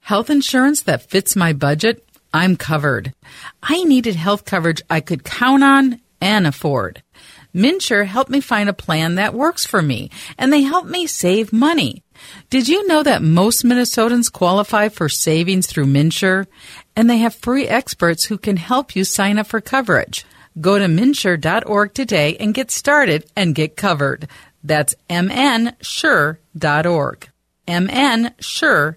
Health 0.00 0.30
insurance 0.30 0.82
that 0.82 1.08
fits 1.08 1.36
my 1.36 1.52
budget? 1.52 2.04
I'm 2.32 2.56
covered. 2.56 3.12
I 3.62 3.84
needed 3.84 4.14
health 4.16 4.44
coverage 4.44 4.82
I 4.88 5.00
could 5.00 5.24
count 5.24 5.62
on 5.64 6.00
and 6.20 6.46
afford. 6.46 7.02
MNsure 7.54 8.06
helped 8.06 8.30
me 8.30 8.40
find 8.40 8.68
a 8.68 8.74
plan 8.74 9.16
that 9.16 9.34
works 9.34 9.66
for 9.66 9.82
me, 9.82 10.10
and 10.38 10.52
they 10.52 10.62
helped 10.62 10.88
me 10.88 11.06
save 11.06 11.52
money. 11.52 12.02
Did 12.48 12.68
you 12.68 12.86
know 12.86 13.02
that 13.02 13.22
most 13.22 13.64
Minnesotans 13.64 14.30
qualify 14.32 14.88
for 14.88 15.08
savings 15.08 15.66
through 15.66 15.86
MNsure? 15.86 16.46
And 16.94 17.10
they 17.10 17.18
have 17.18 17.34
free 17.34 17.66
experts 17.66 18.26
who 18.26 18.38
can 18.38 18.56
help 18.56 18.94
you 18.94 19.04
sign 19.04 19.38
up 19.38 19.46
for 19.48 19.60
coverage. 19.60 20.24
Go 20.60 20.78
to 20.78 20.86
mnsure.org 20.86 21.94
today 21.94 22.36
and 22.38 22.54
get 22.54 22.70
started 22.70 23.24
and 23.36 23.54
get 23.54 23.76
covered. 23.76 24.28
That's 24.62 24.94
mnsure.org. 25.08 26.38
mnsure.org. 27.66 28.96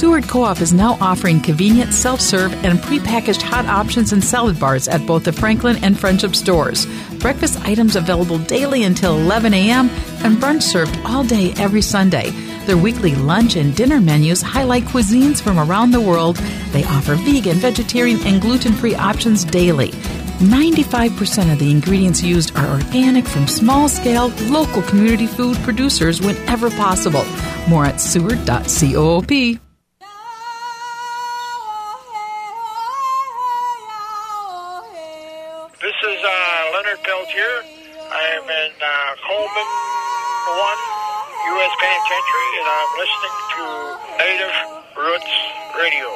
Seward 0.00 0.26
Co-op 0.28 0.62
is 0.62 0.72
now 0.72 0.96
offering 0.98 1.42
convenient 1.42 1.92
self-serve 1.92 2.54
and 2.64 2.78
prepackaged 2.78 3.42
hot 3.42 3.66
options 3.66 4.14
and 4.14 4.24
salad 4.24 4.58
bars 4.58 4.88
at 4.88 5.06
both 5.06 5.24
the 5.24 5.32
Franklin 5.32 5.76
and 5.84 6.00
Friendship 6.00 6.34
stores. 6.34 6.86
Breakfast 7.18 7.60
items 7.66 7.96
available 7.96 8.38
daily 8.38 8.84
until 8.84 9.18
11 9.18 9.52
a.m. 9.52 9.90
and 10.24 10.38
brunch 10.38 10.62
served 10.62 10.98
all 11.04 11.22
day 11.22 11.52
every 11.58 11.82
Sunday. 11.82 12.30
Their 12.64 12.78
weekly 12.78 13.14
lunch 13.14 13.56
and 13.56 13.76
dinner 13.76 14.00
menus 14.00 14.40
highlight 14.40 14.84
cuisines 14.84 15.42
from 15.42 15.58
around 15.58 15.90
the 15.90 16.00
world. 16.00 16.36
They 16.72 16.84
offer 16.84 17.14
vegan, 17.16 17.58
vegetarian, 17.58 18.20
and 18.22 18.40
gluten-free 18.40 18.94
options 18.94 19.44
daily. 19.44 19.90
95% 20.40 21.52
of 21.52 21.58
the 21.58 21.70
ingredients 21.70 22.22
used 22.22 22.56
are 22.56 22.72
organic 22.72 23.26
from 23.26 23.46
small 23.46 23.86
scale, 23.86 24.28
local 24.48 24.80
community 24.80 25.26
food 25.26 25.58
producers 25.58 26.22
whenever 26.22 26.70
possible. 26.70 27.26
More 27.68 27.84
at 27.84 28.00
seward.coop. 28.00 29.60
U.S. 41.70 41.78
Penitentiary, 41.80 42.50
and 42.58 42.68
I'm 42.68 42.90
listening 42.98 43.36
to 43.54 43.64
Native 44.18 44.54
Roots 44.96 45.32
Radio. 45.78 46.08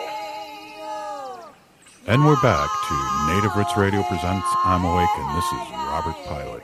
And 2.07 2.25
we're 2.27 2.41
back 2.43 2.69
to 2.89 3.35
Native 3.35 3.55
Roots 3.57 3.77
Radio 3.77 4.03
presents 4.03 4.47
I'm 4.65 4.85
Awake, 4.85 5.09
and 5.17 5.37
this 5.37 5.45
is 5.45 5.71
Robert 5.71 6.17
Pilot. 6.27 6.63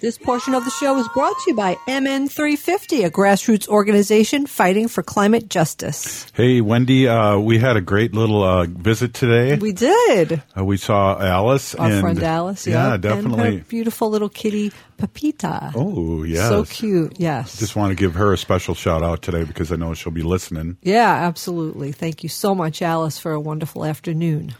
This 0.00 0.18
portion 0.18 0.54
of 0.54 0.64
the 0.64 0.70
show 0.70 0.98
is 0.98 1.08
brought 1.14 1.32
to 1.44 1.50
you 1.50 1.56
by 1.56 1.76
MN350, 1.88 3.06
a 3.06 3.10
grassroots 3.10 3.66
organization 3.66 4.46
fighting 4.46 4.88
for 4.88 5.02
climate 5.02 5.48
justice. 5.48 6.30
Hey, 6.34 6.60
Wendy, 6.60 7.08
uh, 7.08 7.38
we 7.38 7.58
had 7.58 7.76
a 7.76 7.80
great 7.80 8.12
little 8.12 8.42
uh, 8.42 8.66
visit 8.66 9.14
today. 9.14 9.56
We 9.56 9.72
did. 9.72 10.42
Uh, 10.56 10.64
we 10.66 10.76
saw 10.76 11.18
Alice. 11.18 11.74
Our 11.74 11.90
and, 11.90 12.00
friend 12.02 12.22
Alice, 12.22 12.66
Yeah, 12.66 12.90
yeah. 12.90 12.96
definitely. 12.98 13.48
And 13.48 13.58
her 13.60 13.64
beautiful 13.64 14.10
little 14.10 14.28
kitty, 14.28 14.70
Pepita. 14.96 15.72
Oh, 15.74 16.22
yeah. 16.22 16.48
So 16.48 16.64
cute, 16.64 17.14
yes. 17.18 17.58
Just 17.58 17.76
want 17.76 17.90
to 17.90 17.94
give 17.94 18.14
her 18.14 18.32
a 18.32 18.38
special 18.38 18.74
shout 18.74 19.02
out 19.02 19.22
today 19.22 19.44
because 19.44 19.70
I 19.70 19.76
know 19.76 19.92
she'll 19.94 20.12
be 20.12 20.22
listening. 20.22 20.78
Yeah, 20.82 21.10
absolutely. 21.12 21.92
Thank 21.92 22.22
you 22.22 22.28
so 22.28 22.54
much, 22.54 22.80
Alice, 22.82 23.18
for 23.18 23.32
a 23.32 23.40
wonderful 23.40 23.84
afternoon. 23.84 24.54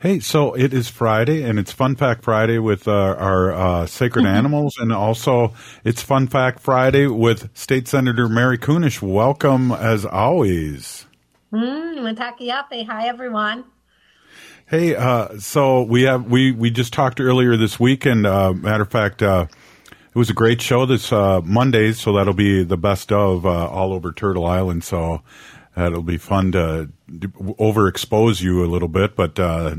Hey, 0.00 0.20
so 0.20 0.54
it 0.54 0.72
is 0.74 0.88
Friday, 0.88 1.42
and 1.42 1.58
it's 1.58 1.72
Fun 1.72 1.96
Fact 1.96 2.24
Friday 2.24 2.58
with 2.58 2.86
uh, 2.88 2.92
our 2.92 3.52
uh, 3.52 3.86
sacred 3.86 4.24
Mm-hmm. 4.24 4.34
animals, 4.36 4.76
and 4.78 4.92
also 4.92 5.54
it's 5.84 6.02
Fun 6.02 6.26
Fact 6.28 6.60
Friday 6.60 7.06
with 7.06 7.48
State 7.56 7.88
Senator 7.88 8.28
Mary 8.28 8.58
Kunesh. 8.58 9.00
Welcome, 9.02 9.72
as 9.72 10.04
always. 10.04 11.06
Mm, 11.52 11.98
Matakiape. 12.16 12.86
Hi, 12.86 13.08
everyone. 13.08 13.64
Hey, 14.66 14.94
uh, 14.96 15.38
so 15.38 15.82
we 15.82 16.02
have 16.04 16.24
we 16.30 16.50
we 16.52 16.70
just 16.70 16.92
talked 16.94 17.20
earlier 17.20 17.56
this 17.58 17.78
week, 17.78 18.06
and 18.06 18.26
uh, 18.26 18.52
matter 18.54 18.84
of 18.84 18.90
fact, 18.90 19.22
uh, 19.22 19.46
it 20.14 20.18
was 20.18 20.28
a 20.28 20.34
great 20.34 20.60
show 20.60 20.84
this 20.84 21.12
uh, 21.12 21.40
Monday. 21.42 21.92
So 21.92 22.12
that'll 22.12 22.34
be 22.34 22.64
the 22.64 22.76
best 22.76 23.10
of 23.12 23.46
uh, 23.46 23.68
all 23.68 23.92
over 23.92 24.12
Turtle 24.12 24.44
Island. 24.44 24.84
So 24.84 25.22
that'll 25.74 26.02
be 26.02 26.18
fun 26.18 26.52
to 26.52 26.90
overexpose 27.10 28.42
you 28.42 28.64
a 28.64 28.66
little 28.66 28.88
bit, 28.88 29.16
but 29.16 29.38
uh, 29.38 29.76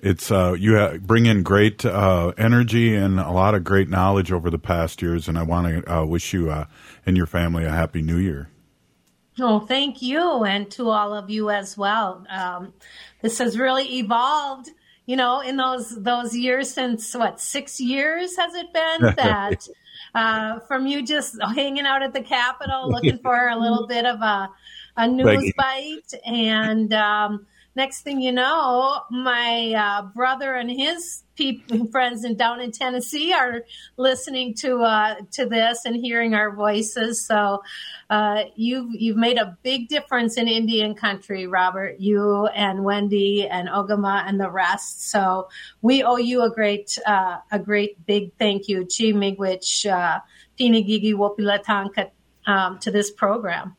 it's 0.00 0.30
uh, 0.30 0.54
you 0.58 0.76
ha- 0.76 0.98
bring 1.00 1.26
in 1.26 1.42
great 1.42 1.84
uh, 1.84 2.32
energy 2.36 2.94
and 2.94 3.18
a 3.18 3.30
lot 3.30 3.54
of 3.54 3.64
great 3.64 3.88
knowledge 3.88 4.32
over 4.32 4.50
the 4.50 4.58
past 4.58 5.00
years. 5.02 5.28
And 5.28 5.38
I 5.38 5.42
want 5.42 5.84
to 5.84 5.92
uh, 5.92 6.04
wish 6.04 6.32
you 6.32 6.50
uh, 6.50 6.66
and 7.06 7.16
your 7.16 7.26
family 7.26 7.64
a 7.64 7.70
happy 7.70 8.02
New 8.02 8.18
Year. 8.18 8.48
Oh, 9.38 9.60
thank 9.60 10.02
you, 10.02 10.44
and 10.44 10.70
to 10.72 10.90
all 10.90 11.14
of 11.14 11.30
you 11.30 11.48
as 11.48 11.76
well. 11.76 12.26
Um, 12.28 12.74
this 13.22 13.38
has 13.38 13.58
really 13.58 13.98
evolved, 13.98 14.70
you 15.06 15.16
know, 15.16 15.40
in 15.40 15.56
those 15.56 16.02
those 16.02 16.36
years 16.36 16.70
since 16.70 17.14
what 17.14 17.40
six 17.40 17.80
years 17.80 18.36
has 18.36 18.54
it 18.54 18.72
been 18.72 19.00
that 19.16 19.66
uh, 20.14 20.60
from 20.60 20.86
you 20.86 21.02
just 21.04 21.36
hanging 21.54 21.86
out 21.86 22.02
at 22.02 22.12
the 22.12 22.22
Capitol 22.22 22.90
looking 22.90 23.18
for 23.18 23.48
a 23.48 23.56
little 23.56 23.86
bit 23.86 24.06
of 24.06 24.20
a 24.20 24.50
a 24.96 25.08
news 25.08 25.52
bite, 25.56 26.12
and 26.26 26.92
um, 26.92 27.46
next 27.76 28.02
thing 28.02 28.20
you 28.20 28.32
know, 28.32 29.02
my 29.10 29.72
uh, 29.72 30.02
brother 30.14 30.54
and 30.54 30.70
his 30.70 31.22
people, 31.40 31.86
friends 31.86 32.22
in 32.24 32.36
down 32.36 32.60
in 32.60 32.70
Tennessee 32.70 33.32
are 33.32 33.64
listening 33.96 34.52
to 34.52 34.82
uh, 34.82 35.14
to 35.32 35.46
this 35.46 35.86
and 35.86 35.96
hearing 35.96 36.34
our 36.34 36.54
voices. 36.54 37.24
So 37.24 37.62
uh, 38.10 38.44
you've 38.56 38.90
you've 38.92 39.16
made 39.16 39.38
a 39.38 39.56
big 39.62 39.88
difference 39.88 40.36
in 40.36 40.48
Indian 40.48 40.94
country, 40.94 41.46
Robert. 41.46 41.98
You 41.98 42.46
and 42.48 42.84
Wendy 42.84 43.48
and 43.48 43.68
Ogama 43.68 44.22
and 44.28 44.38
the 44.38 44.50
rest. 44.50 45.10
So 45.10 45.48
we 45.80 46.02
owe 46.02 46.18
you 46.18 46.42
a 46.42 46.50
great 46.50 46.98
uh, 47.06 47.38
a 47.50 47.58
great 47.58 48.04
big 48.04 48.32
thank 48.38 48.68
you, 48.68 48.80
Chi 48.80 49.12
Miigwech, 49.12 49.90
uh, 49.90 50.20
Pinigigi 50.58 51.14
Wopilatanka, 51.14 52.10
um, 52.46 52.78
to 52.80 52.90
this 52.90 53.10
program. 53.10 53.76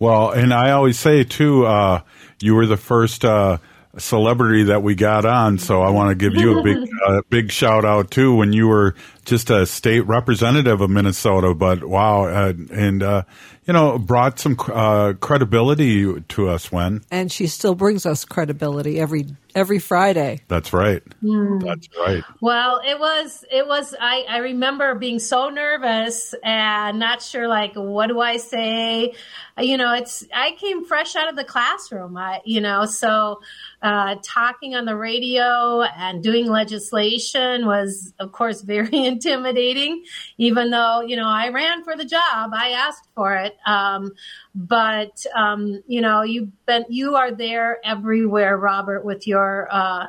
Well, 0.00 0.32
and 0.32 0.52
I 0.52 0.72
always 0.72 0.98
say 0.98 1.22
too, 1.22 1.64
uh, 1.64 2.00
you 2.40 2.56
were 2.56 2.66
the 2.66 2.76
first 2.76 3.24
uh, 3.24 3.58
celebrity 3.98 4.64
that 4.64 4.82
we 4.82 4.94
got 4.94 5.24
on, 5.24 5.58
so 5.58 5.82
I 5.82 5.90
want 5.90 6.10
to 6.10 6.14
give 6.14 6.40
you 6.40 6.58
a 6.58 6.62
big, 6.62 6.88
uh, 7.06 7.22
big 7.28 7.52
shout 7.52 7.84
out 7.84 8.10
too. 8.10 8.34
When 8.34 8.52
you 8.52 8.68
were 8.68 8.94
just 9.24 9.50
a 9.50 9.66
state 9.66 10.06
representative 10.06 10.80
of 10.80 10.90
Minnesota, 10.90 11.54
but 11.54 11.84
wow, 11.84 12.24
uh, 12.24 12.52
and 12.72 13.02
uh, 13.02 13.22
you 13.66 13.72
know, 13.72 13.98
brought 13.98 14.38
some 14.40 14.56
uh, 14.72 15.12
credibility 15.20 16.20
to 16.20 16.48
us. 16.48 16.72
When 16.72 17.02
And 17.10 17.30
she 17.30 17.46
still 17.46 17.74
brings 17.74 18.04
us 18.06 18.24
credibility 18.24 18.98
every 19.00 19.26
every 19.54 19.78
Friday. 19.78 20.40
that's 20.48 20.72
right, 20.72 21.02
Hmm. 21.20 21.58
that's 21.58 21.86
right. 21.98 22.24
Well, 22.40 22.80
it 22.86 22.98
was, 22.98 23.44
it 23.50 23.66
was, 23.68 23.94
I, 24.00 24.24
I 24.26 24.38
remember 24.38 24.94
being 24.94 25.18
so 25.18 25.50
nervous 25.50 26.34
and 26.42 26.98
not 26.98 27.20
sure, 27.20 27.46
like, 27.48 27.74
what 27.74 28.06
do 28.06 28.18
I 28.18 28.38
say? 28.38 29.12
You 29.58 29.76
know, 29.76 29.92
it's, 29.92 30.24
I 30.34 30.52
came 30.52 30.86
fresh 30.86 31.14
out 31.16 31.28
of 31.28 31.36
the 31.36 31.44
classroom, 31.44 32.16
I, 32.16 32.40
you 32.46 32.62
know, 32.62 32.86
so, 32.86 33.40
uh, 33.82 34.14
talking 34.22 34.74
on 34.74 34.86
the 34.86 34.96
radio 34.96 35.82
and 35.82 36.22
doing 36.22 36.46
legislation 36.46 37.66
was, 37.66 38.14
of 38.18 38.32
course, 38.32 38.62
very 38.62 38.88
intimidating, 39.12 40.04
even 40.38 40.70
though, 40.70 41.00
you 41.00 41.16
know, 41.16 41.28
I 41.28 41.48
ran 41.50 41.84
for 41.84 41.96
the 41.96 42.04
job. 42.04 42.50
I 42.52 42.70
asked 42.70 43.08
for 43.14 43.36
it. 43.36 43.54
Um, 43.66 44.12
but, 44.54 45.24
um, 45.34 45.82
you 45.86 46.00
know, 46.00 46.22
you've 46.22 46.50
been, 46.66 46.84
you 46.88 47.16
are 47.16 47.32
there 47.32 47.78
everywhere, 47.84 48.56
Robert, 48.56 49.04
with 49.04 49.26
your, 49.26 49.68
uh, 49.70 50.06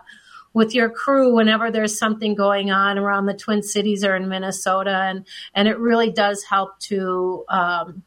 with 0.54 0.76
your 0.76 0.90
crew 0.90 1.34
whenever 1.34 1.72
there's 1.72 1.98
something 1.98 2.36
going 2.36 2.72
on 2.72 2.98
around 2.98 3.26
the 3.26 3.34
Twin 3.34 3.64
Cities 3.64 4.04
or 4.04 4.16
in 4.16 4.30
Minnesota, 4.30 4.96
and 5.10 5.26
and 5.56 5.68
it 5.68 5.80
really 5.80 6.12
does 6.12 6.44
help 6.44 6.80
to 6.82 7.44
um, 7.50 8.04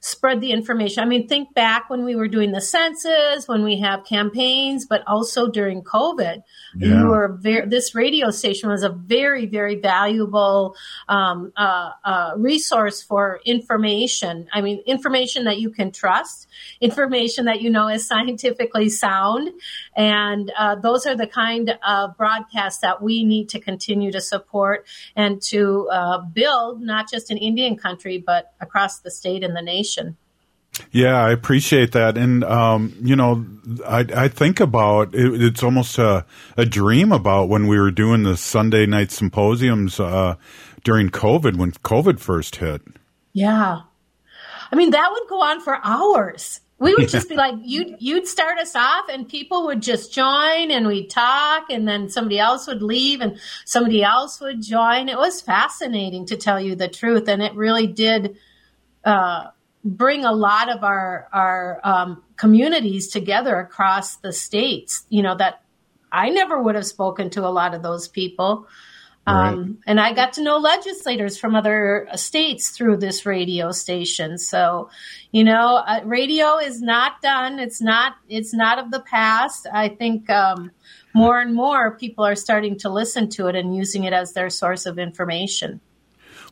spread 0.00 0.40
the 0.40 0.52
information. 0.52 1.02
I 1.02 1.06
mean, 1.06 1.28
think 1.28 1.54
back 1.54 1.90
when 1.90 2.04
we 2.04 2.14
were 2.14 2.28
doing 2.28 2.52
the 2.52 2.60
census, 2.60 3.48
when 3.48 3.64
we 3.64 3.80
have 3.80 4.04
campaigns, 4.04 4.86
but 4.86 5.02
also 5.06 5.48
during 5.48 5.82
COVID. 5.82 6.42
Yeah. 6.76 7.00
You 7.00 7.08
were 7.08 7.38
very, 7.40 7.66
this 7.66 7.94
radio 7.94 8.30
station 8.30 8.68
was 8.68 8.82
a 8.82 8.90
very, 8.90 9.46
very 9.46 9.76
valuable 9.76 10.76
um, 11.08 11.52
uh, 11.56 11.90
uh, 12.04 12.32
resource 12.36 13.02
for 13.02 13.40
information. 13.44 14.48
I 14.52 14.60
mean, 14.60 14.82
information 14.86 15.44
that 15.44 15.58
you 15.58 15.70
can 15.70 15.90
trust, 15.90 16.48
information 16.80 17.46
that 17.46 17.60
you 17.60 17.70
know 17.70 17.88
is 17.88 18.06
scientifically 18.06 18.88
sound, 18.88 19.50
and 19.96 20.52
uh, 20.58 20.76
those 20.76 21.06
are 21.06 21.16
the 21.16 21.26
kind 21.26 21.76
of 21.86 22.16
broadcasts 22.16 22.80
that 22.82 23.02
we 23.02 23.24
need 23.24 23.48
to 23.50 23.60
continue 23.60 24.12
to 24.12 24.20
support 24.20 24.86
and 25.16 25.40
to 25.42 25.88
uh, 25.90 26.18
build, 26.20 26.80
not 26.80 27.10
just 27.10 27.30
in 27.30 27.38
Indian 27.38 27.76
country, 27.76 28.22
but 28.24 28.52
across 28.60 29.00
the 29.00 29.10
state 29.10 29.42
and 29.42 29.56
the 29.56 29.62
nation. 29.62 29.87
Yeah, 30.92 31.22
I 31.22 31.32
appreciate 31.32 31.92
that, 31.92 32.16
and 32.16 32.44
um, 32.44 32.94
you 33.02 33.16
know, 33.16 33.44
I, 33.86 34.06
I 34.14 34.28
think 34.28 34.60
about 34.60 35.14
it, 35.14 35.42
it's 35.42 35.62
almost 35.62 35.98
a, 35.98 36.24
a 36.56 36.64
dream 36.64 37.10
about 37.10 37.48
when 37.48 37.66
we 37.66 37.80
were 37.80 37.90
doing 37.90 38.22
the 38.22 38.36
Sunday 38.36 38.86
night 38.86 39.10
symposiums 39.10 39.98
uh, 39.98 40.36
during 40.84 41.10
COVID 41.10 41.56
when 41.56 41.72
COVID 41.72 42.20
first 42.20 42.56
hit. 42.56 42.82
Yeah, 43.32 43.80
I 44.70 44.76
mean 44.76 44.90
that 44.90 45.10
would 45.12 45.28
go 45.28 45.42
on 45.42 45.60
for 45.60 45.80
hours. 45.82 46.60
We 46.78 46.94
would 46.94 47.08
just 47.08 47.28
be 47.28 47.34
like, 47.34 47.56
you'd 47.64 47.96
you'd 47.98 48.28
start 48.28 48.58
us 48.58 48.76
off, 48.76 49.06
and 49.10 49.28
people 49.28 49.66
would 49.66 49.82
just 49.82 50.12
join, 50.12 50.70
and 50.70 50.86
we'd 50.86 51.10
talk, 51.10 51.70
and 51.70 51.88
then 51.88 52.08
somebody 52.08 52.38
else 52.38 52.68
would 52.68 52.82
leave, 52.82 53.20
and 53.20 53.40
somebody 53.64 54.04
else 54.04 54.40
would 54.40 54.62
join. 54.62 55.08
It 55.08 55.18
was 55.18 55.40
fascinating, 55.40 56.26
to 56.26 56.36
tell 56.36 56.60
you 56.60 56.76
the 56.76 56.86
truth, 56.86 57.28
and 57.28 57.42
it 57.42 57.54
really 57.56 57.88
did. 57.88 58.36
Uh, 59.04 59.48
bring 59.96 60.24
a 60.24 60.32
lot 60.32 60.68
of 60.74 60.84
our 60.84 61.28
our 61.32 61.80
um, 61.84 62.22
communities 62.36 63.08
together 63.08 63.58
across 63.58 64.16
the 64.16 64.32
states. 64.32 65.04
You 65.08 65.22
know 65.22 65.36
that 65.36 65.62
I 66.12 66.30
never 66.30 66.62
would 66.62 66.74
have 66.74 66.86
spoken 66.86 67.30
to 67.30 67.46
a 67.46 67.50
lot 67.50 67.74
of 67.74 67.82
those 67.82 68.08
people. 68.08 68.66
Um, 69.26 69.36
Right. 69.36 69.76
and 69.86 70.00
I 70.00 70.14
got 70.14 70.32
to 70.34 70.42
know 70.42 70.56
legislators 70.56 71.36
from 71.38 71.54
other 71.54 72.08
states 72.14 72.70
through 72.70 72.96
this 72.96 73.26
radio 73.26 73.72
station. 73.72 74.38
So, 74.38 74.88
you 75.32 75.44
know, 75.44 75.82
uh, 75.86 76.00
radio 76.04 76.56
is 76.56 76.80
not 76.80 77.20
done. 77.20 77.58
It's 77.58 77.82
not. 77.82 78.14
It's 78.30 78.54
not 78.54 78.78
of 78.78 78.90
the 78.90 79.00
past. 79.00 79.66
I 79.70 79.90
think 79.90 80.30
um, 80.30 80.70
more 81.14 81.40
and 81.40 81.54
more 81.54 81.94
people 81.98 82.24
are 82.24 82.36
starting 82.36 82.78
to 82.78 82.88
listen 82.88 83.28
to 83.30 83.48
it 83.48 83.54
and 83.54 83.76
using 83.76 84.04
it 84.04 84.14
as 84.14 84.32
their 84.32 84.48
source 84.48 84.86
of 84.86 84.98
information. 84.98 85.80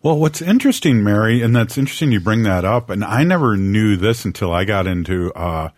Well, 0.03 0.19
what's 0.19 0.43
interesting, 0.43 1.03
Mary, 1.03 1.43
and 1.43 1.55
that's 1.57 1.79
interesting 1.79 2.13
you 2.13 2.21
bring 2.21 2.43
that 2.45 2.65
up, 2.65 2.91
and 2.91 3.03
I 3.05 3.25
never 3.25 3.57
knew 3.57 3.97
this 3.97 4.25
until 4.25 4.53
I 4.53 4.65
got 4.65 4.87
into 4.87 5.33
uh, 5.33 5.71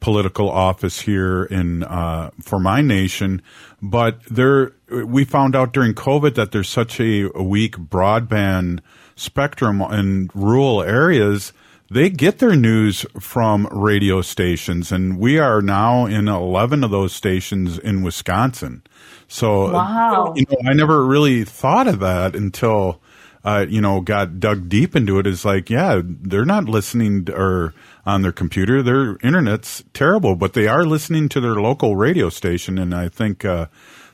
political 0.00 0.50
office 0.50 1.00
here 1.00 1.44
in 1.44 1.84
uh, 1.84 2.30
for 2.40 2.58
my 2.58 2.80
nation. 2.80 3.42
But 3.80 4.24
there, 4.24 4.72
we 4.90 5.24
found 5.24 5.54
out 5.54 5.72
during 5.72 5.94
COVID 5.94 6.34
that 6.34 6.52
there's 6.52 6.68
such 6.68 6.98
a, 7.00 7.30
a 7.36 7.42
weak 7.42 7.76
broadband 7.76 8.80
spectrum 9.14 9.80
in 9.82 10.30
rural 10.34 10.82
areas. 10.82 11.52
They 11.88 12.10
get 12.10 12.38
their 12.40 12.56
news 12.56 13.06
from 13.20 13.68
radio 13.70 14.20
stations, 14.20 14.90
and 14.90 15.18
we 15.18 15.38
are 15.38 15.62
now 15.62 16.06
in 16.06 16.26
11 16.26 16.82
of 16.82 16.90
those 16.90 17.12
stations 17.12 17.78
in 17.78 18.02
Wisconsin. 18.02 18.82
So, 19.28 19.70
Wow. 19.72 20.32
you 20.34 20.44
know, 20.50 20.56
I 20.68 20.72
never 20.72 21.06
really 21.06 21.44
thought 21.44 21.86
of 21.86 22.00
that 22.00 22.34
until 22.34 23.00
uh, 23.46 23.64
you 23.68 23.80
know, 23.80 24.00
got 24.00 24.40
dug 24.40 24.68
deep 24.68 24.96
into 24.96 25.20
it 25.20 25.26
is 25.26 25.44
like, 25.44 25.70
yeah, 25.70 26.02
they're 26.04 26.44
not 26.44 26.64
listening 26.64 27.26
to, 27.26 27.32
or 27.32 27.74
on 28.04 28.22
their 28.22 28.32
computer. 28.32 28.82
Their 28.82 29.18
internet's 29.22 29.84
terrible, 29.94 30.34
but 30.34 30.54
they 30.54 30.66
are 30.66 30.84
listening 30.84 31.28
to 31.28 31.40
their 31.40 31.54
local 31.54 31.94
radio 31.94 32.28
station, 32.28 32.76
and 32.76 32.92
I 32.92 33.08
think 33.08 33.44
uh, 33.44 33.66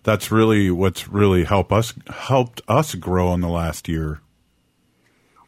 that's 0.02 0.30
really 0.30 0.70
what's 0.70 1.08
really 1.08 1.44
helped 1.44 1.72
us 1.72 1.94
helped 2.08 2.60
us 2.68 2.94
grow 2.94 3.32
in 3.32 3.40
the 3.40 3.48
last 3.48 3.88
year. 3.88 4.20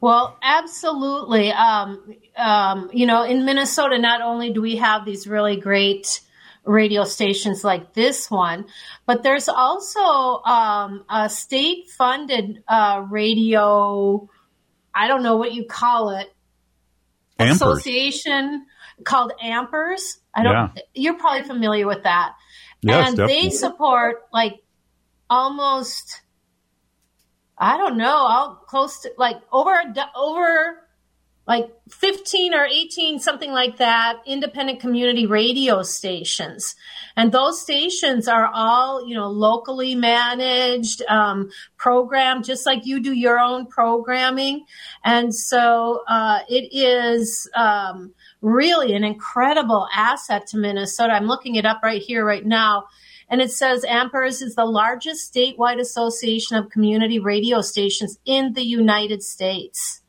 Well, 0.01 0.39
absolutely. 0.43 1.53
Um, 1.53 2.15
um, 2.39 2.89
you 2.91 3.05
know, 3.05 3.23
in 3.23 3.45
Minnesota, 3.45 3.99
not 3.99 4.23
only 4.23 4.51
do 4.51 4.63
we 4.63 4.77
have 4.77 5.05
these 5.05 5.27
really 5.27 5.57
great 5.57 6.23
radio 6.65 7.05
stations 7.05 7.63
like 7.65 7.93
this 7.95 8.31
one, 8.31 8.67
but 9.07 9.23
there's 9.23 9.49
also 9.49 10.43
um, 10.45 11.05
a 11.11 11.29
state 11.29 11.91
funded 11.91 12.63
uh, 12.69 13.05
radio, 13.11 14.29
I 14.95 15.09
don't 15.09 15.23
know 15.23 15.37
what 15.37 15.53
you 15.53 15.67
call 15.67 16.11
it, 16.11 16.33
Ampers. 17.39 17.53
association 17.53 18.67
called 19.05 19.33
Ampers. 19.43 20.19
I 20.35 20.43
don't, 20.43 20.53
Yeah. 20.53 20.69
you're 20.95 21.19
probably 21.19 21.43
familiar 21.47 21.87
with 21.87 22.05
that. 22.05 22.33
Yes, 22.83 23.09
and 23.09 23.17
definitely. 23.17 23.43
they 23.49 23.51
support 23.51 24.23
like 24.33 24.55
almost 25.31 26.21
I 27.57 27.77
don't 27.77 27.97
know, 27.97 28.15
all 28.17 28.57
close 28.67 29.01
to 29.03 29.13
like 29.17 29.37
over 29.53 29.75
over 30.17 30.84
like 31.47 31.71
15 31.91 32.55
or 32.55 32.65
18 32.65 33.19
something 33.19 33.53
like 33.53 33.77
that 33.77 34.23
independent 34.27 34.81
community 34.81 35.27
radio 35.27 35.83
stations. 35.83 36.75
And 37.17 37.33
those 37.33 37.61
stations 37.61 38.29
are 38.29 38.51
all 38.53 39.07
you 39.07 39.15
know 39.15 39.29
locally 39.29 39.95
managed 39.95 41.03
um, 41.09 41.51
programmed 41.77 42.45
just 42.45 42.67
like 42.67 42.87
you 42.87 43.01
do 43.01 43.13
your 43.13 43.39
own 43.39 43.67
programming. 43.67 44.65
And 45.05 45.35
so 45.35 46.03
uh, 46.09 46.41
it 46.49 46.69
is 46.73 47.49
um, 47.55 48.15
really 48.41 48.95
an 48.95 49.05
incredible 49.05 49.87
asset 49.95 50.47
to 50.49 50.57
minnesota. 50.57 51.13
I'm 51.13 51.27
looking 51.27 51.57
it 51.57 51.67
up 51.67 51.81
right 51.83 52.03
here 52.03 52.25
right 52.25 52.45
now. 52.45 52.85
And 53.29 53.41
it 53.41 53.51
says 53.51 53.85
Ampers 53.85 54.43
is 54.43 54.55
the 54.55 54.65
largest 54.65 55.33
statewide 55.33 55.81
association 55.81 56.57
of 56.57 56.71
community 56.71 57.19
radio 57.19 57.63
stations 57.63 58.19
in 58.25 58.53
the 58.53 58.63
United 58.63 59.23
States, 59.23 60.03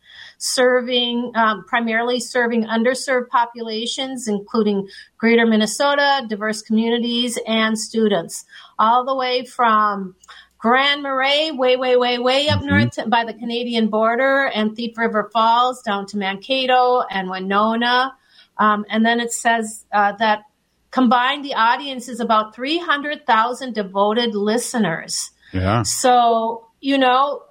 serving 0.46 1.32
um, 1.36 1.66
primarily 1.66 2.20
serving 2.20 2.66
underserved 2.66 3.30
populations, 3.30 4.28
including 4.28 4.88
greater 5.18 5.46
Minnesota, 5.46 6.26
diverse 6.28 6.62
communities, 6.62 7.40
and 7.48 7.78
students, 7.78 8.46
all 8.78 9.06
the 9.06 9.16
way 9.16 9.44
from 9.44 10.16
Grand 10.60 11.02
Marais, 11.04 11.52
way, 11.52 11.76
way, 11.76 11.96
way, 11.96 12.20
way 12.20 12.48
up 12.48 12.64
north 12.64 12.98
by 13.08 13.24
the 13.26 13.34
Canadian 13.34 13.88
border, 13.88 14.46
and 14.46 14.76
Thief 14.76 14.98
River 14.98 15.30
Falls 15.34 15.82
down 15.82 16.06
to 16.08 16.18
Mankato 16.18 17.02
and 17.02 17.30
Winona. 17.30 18.14
Um, 18.58 18.86
and 18.90 19.06
then 19.06 19.20
it 19.20 19.32
says 19.32 19.86
uh, 19.92 20.14
that 20.20 20.44
combined, 20.92 21.44
the 21.44 21.56
audience 21.56 22.08
is 22.08 22.20
about 22.20 22.56
300,000 22.56 23.74
devoted 23.74 24.34
listeners. 24.34 25.32
Yeah. 25.52 25.84
So, 25.84 26.68
you 26.82 26.98
know, 26.98 27.44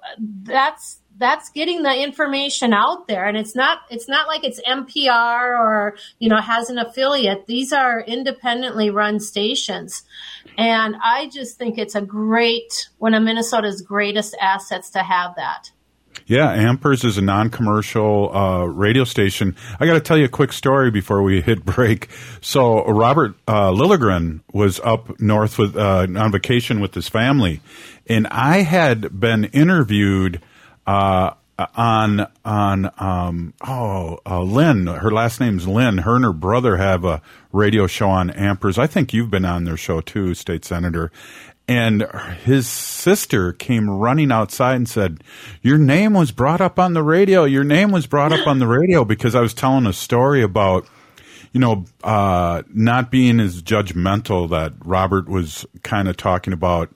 that's 0.43 0.99
that's 1.17 1.49
getting 1.49 1.83
the 1.83 2.03
information 2.03 2.73
out 2.73 3.07
there. 3.07 3.25
And 3.25 3.37
it's 3.37 3.55
not 3.55 3.79
it's 3.89 4.07
not 4.07 4.27
like 4.27 4.43
it's 4.43 4.61
NPR 4.61 5.59
or 5.59 5.97
you 6.19 6.29
know 6.29 6.41
has 6.41 6.69
an 6.69 6.77
affiliate. 6.77 7.47
These 7.47 7.73
are 7.73 8.01
independently 8.01 8.89
run 8.89 9.19
stations. 9.19 10.03
And 10.57 10.95
i 11.03 11.27
just 11.29 11.57
think 11.57 11.77
it's 11.77 11.95
a 11.95 12.01
great 12.01 12.89
one 12.97 13.13
of 13.13 13.23
minnesota's 13.23 13.81
greatest 13.81 14.35
assets 14.39 14.89
to 14.91 14.99
have 14.99 15.35
that. 15.35 15.71
Yeah, 16.27 16.55
Ampers 16.55 17.05
is 17.05 17.19
a 17.19 17.21
non-commercial 17.21 18.35
uh, 18.35 18.65
radio 18.65 19.03
station. 19.03 19.55
I 19.79 19.85
got 19.85 19.93
to 19.93 19.99
tell 19.99 20.17
you 20.17 20.25
a 20.25 20.29
quick 20.29 20.53
story 20.53 20.89
before 20.89 21.21
we 21.21 21.41
hit 21.41 21.63
break. 21.65 22.09
So 22.41 22.83
Robert 22.85 23.35
uh, 23.47 23.69
Lilligren 23.71 24.41
was 24.51 24.79
up 24.79 25.19
north 25.19 25.59
with 25.59 25.75
uh, 25.75 26.07
on 26.15 26.31
vacation 26.31 26.79
with 26.79 26.95
his 26.95 27.07
family, 27.09 27.61
and 28.07 28.27
I 28.27 28.61
had 28.61 29.19
been 29.19 29.45
interviewed 29.45 30.41
uh, 30.85 31.31
on 31.57 32.27
on 32.43 32.91
um, 32.97 33.53
oh 33.65 34.19
uh, 34.25 34.41
Lynn. 34.41 34.87
Her 34.87 35.11
last 35.11 35.39
name's 35.39 35.67
Lynn. 35.67 35.99
Her 35.99 36.15
and 36.15 36.25
her 36.25 36.33
brother 36.33 36.77
have 36.77 37.05
a 37.05 37.21
radio 37.51 37.87
show 37.87 38.09
on 38.09 38.29
Ampers. 38.31 38.77
I 38.77 38.87
think 38.87 39.13
you've 39.13 39.31
been 39.31 39.45
on 39.45 39.63
their 39.63 39.77
show 39.77 40.01
too, 40.01 40.33
state 40.33 40.65
senator. 40.65 41.11
And 41.67 42.03
his 42.43 42.67
sister 42.67 43.51
came 43.51 43.89
running 43.89 44.31
outside 44.31 44.75
and 44.75 44.87
said, 44.87 45.23
Your 45.63 45.79
name 45.79 46.13
was 46.13 46.31
brought 46.31 46.61
up 46.61 46.77
on 46.77 46.93
the 46.93 47.01
radio. 47.01 47.43
Your 47.45 47.63
name 47.63 47.91
was 47.91 48.05
brought 48.05 48.31
up 48.31 48.45
on 48.45 48.59
the 48.59 48.67
radio 48.67 49.03
because 49.03 49.33
I 49.33 49.41
was 49.41 49.55
telling 49.55 49.87
a 49.87 49.93
story 49.93 50.43
about, 50.43 50.87
you 51.53 51.59
know, 51.59 51.85
uh, 52.03 52.61
not 52.71 53.09
being 53.09 53.39
as 53.39 53.63
judgmental 53.63 54.47
that 54.51 54.73
Robert 54.85 55.27
was 55.27 55.65
kind 55.81 56.07
of 56.07 56.17
talking 56.17 56.53
about 56.53 56.95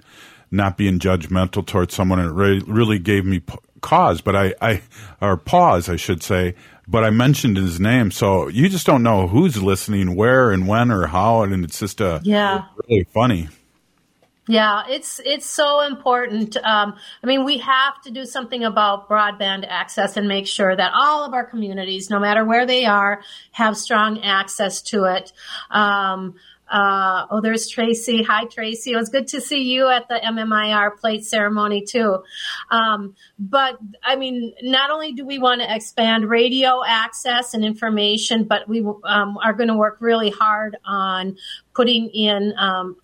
not 0.51 0.77
being 0.77 0.99
judgmental 0.99 1.65
towards 1.65 1.95
someone. 1.95 2.19
And 2.19 2.29
it 2.29 2.33
really, 2.33 2.59
really 2.59 2.99
gave 2.99 3.25
me 3.25 3.41
cause, 3.81 4.21
but 4.21 4.35
I, 4.35 4.53
I, 4.61 4.81
or 5.21 5.37
pause, 5.37 5.89
I 5.89 5.95
should 5.95 6.23
say. 6.23 6.55
But 6.87 7.03
I 7.03 7.11
mentioned 7.11 7.57
his 7.57 7.79
name, 7.79 8.09
so 8.09 8.47
you 8.47 8.67
just 8.67 8.87
don't 8.87 9.03
know 9.03 9.27
who's 9.27 9.61
listening, 9.61 10.15
where, 10.15 10.51
and 10.51 10.67
when, 10.67 10.89
or 10.89 11.07
how, 11.07 11.43
and 11.43 11.63
it's 11.63 11.79
just 11.79 12.01
a 12.01 12.19
Yeah. 12.23 12.63
really 12.87 13.03
funny. 13.13 13.49
Yeah, 14.47 14.81
it's 14.89 15.21
it's 15.23 15.45
so 15.45 15.81
important. 15.81 16.57
Um, 16.57 16.95
I 17.23 17.27
mean, 17.27 17.45
we 17.45 17.59
have 17.59 18.01
to 18.05 18.09
do 18.09 18.25
something 18.25 18.63
about 18.63 19.07
broadband 19.07 19.67
access 19.69 20.17
and 20.17 20.27
make 20.27 20.47
sure 20.47 20.75
that 20.75 20.91
all 20.95 21.23
of 21.23 21.35
our 21.35 21.45
communities, 21.45 22.09
no 22.09 22.19
matter 22.19 22.43
where 22.43 22.65
they 22.65 22.85
are, 22.85 23.21
have 23.51 23.77
strong 23.77 24.23
access 24.23 24.81
to 24.89 25.03
it. 25.03 25.31
Um, 25.69 26.33
uh, 26.69 27.25
oh, 27.31 27.41
there's 27.41 27.67
Tracy. 27.67 28.23
Hi, 28.23 28.45
Tracy. 28.45 28.91
It 28.91 28.95
was 28.95 29.09
good 29.09 29.27
to 29.29 29.41
see 29.41 29.61
you 29.63 29.89
at 29.89 30.07
the 30.07 30.15
MMIR 30.23 30.97
plate 30.97 31.25
ceremony 31.25 31.83
too. 31.83 32.23
Um, 32.69 33.15
but 33.39 33.77
I 34.03 34.15
mean, 34.15 34.53
not 34.61 34.91
only 34.91 35.13
do 35.13 35.25
we 35.25 35.39
want 35.39 35.61
to 35.61 35.75
expand 35.75 36.29
radio 36.29 36.83
access 36.85 37.53
and 37.53 37.65
information, 37.65 38.43
but 38.43 38.67
we 38.67 38.81
um, 39.03 39.37
are 39.43 39.53
going 39.53 39.69
to 39.69 39.77
work 39.77 39.97
really 39.99 40.29
hard 40.29 40.77
on 40.85 41.37
putting 41.73 42.09
in 42.09 42.53
um, 42.57 42.97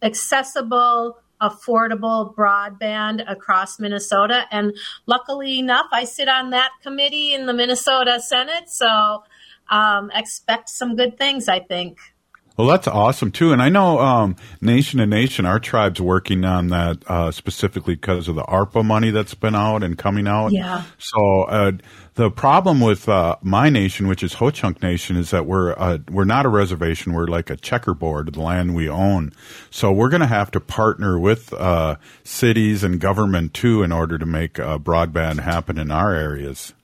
accessible, 0.00 1.18
affordable 1.40 2.34
broadband 2.34 3.24
across 3.28 3.80
Minnesota. 3.80 4.44
And 4.50 4.76
luckily 5.06 5.58
enough, 5.58 5.86
I 5.92 6.04
sit 6.04 6.28
on 6.28 6.50
that 6.50 6.70
committee 6.82 7.34
in 7.34 7.46
the 7.46 7.52
Minnesota 7.52 8.20
Senate, 8.20 8.68
so 8.68 9.24
um, 9.70 10.10
expect 10.14 10.68
some 10.68 10.94
good 10.94 11.18
things. 11.18 11.48
I 11.48 11.60
think. 11.60 11.98
Well, 12.58 12.66
that's 12.66 12.88
awesome 12.88 13.30
too, 13.30 13.52
and 13.52 13.62
I 13.62 13.68
know 13.68 14.00
um, 14.00 14.34
Nation 14.60 14.98
to 14.98 15.06
Nation, 15.06 15.46
our 15.46 15.60
tribe's 15.60 16.00
working 16.00 16.44
on 16.44 16.68
that 16.68 17.08
uh, 17.08 17.30
specifically 17.30 17.94
because 17.94 18.26
of 18.26 18.34
the 18.34 18.42
ARPA 18.42 18.84
money 18.84 19.12
that's 19.12 19.34
been 19.34 19.54
out 19.54 19.84
and 19.84 19.96
coming 19.96 20.26
out. 20.26 20.50
Yeah. 20.50 20.82
So 20.98 21.44
uh, 21.44 21.72
the 22.14 22.32
problem 22.32 22.80
with 22.80 23.08
uh, 23.08 23.36
my 23.42 23.70
nation, 23.70 24.08
which 24.08 24.24
is 24.24 24.34
Ho 24.34 24.50
Chunk 24.50 24.82
Nation, 24.82 25.16
is 25.16 25.30
that 25.30 25.46
we're 25.46 25.72
uh, 25.78 25.98
we're 26.10 26.24
not 26.24 26.46
a 26.46 26.48
reservation. 26.48 27.12
We're 27.12 27.28
like 27.28 27.48
a 27.48 27.56
checkerboard 27.56 28.26
of 28.26 28.34
the 28.34 28.40
land 28.40 28.74
we 28.74 28.88
own. 28.88 29.32
So 29.70 29.92
we're 29.92 30.08
going 30.08 30.22
to 30.22 30.26
have 30.26 30.50
to 30.50 30.60
partner 30.60 31.16
with 31.16 31.52
uh, 31.52 31.94
cities 32.24 32.82
and 32.82 32.98
government 32.98 33.54
too 33.54 33.84
in 33.84 33.92
order 33.92 34.18
to 34.18 34.26
make 34.26 34.58
uh, 34.58 34.78
broadband 34.78 35.38
happen 35.38 35.78
in 35.78 35.92
our 35.92 36.12
areas. 36.12 36.74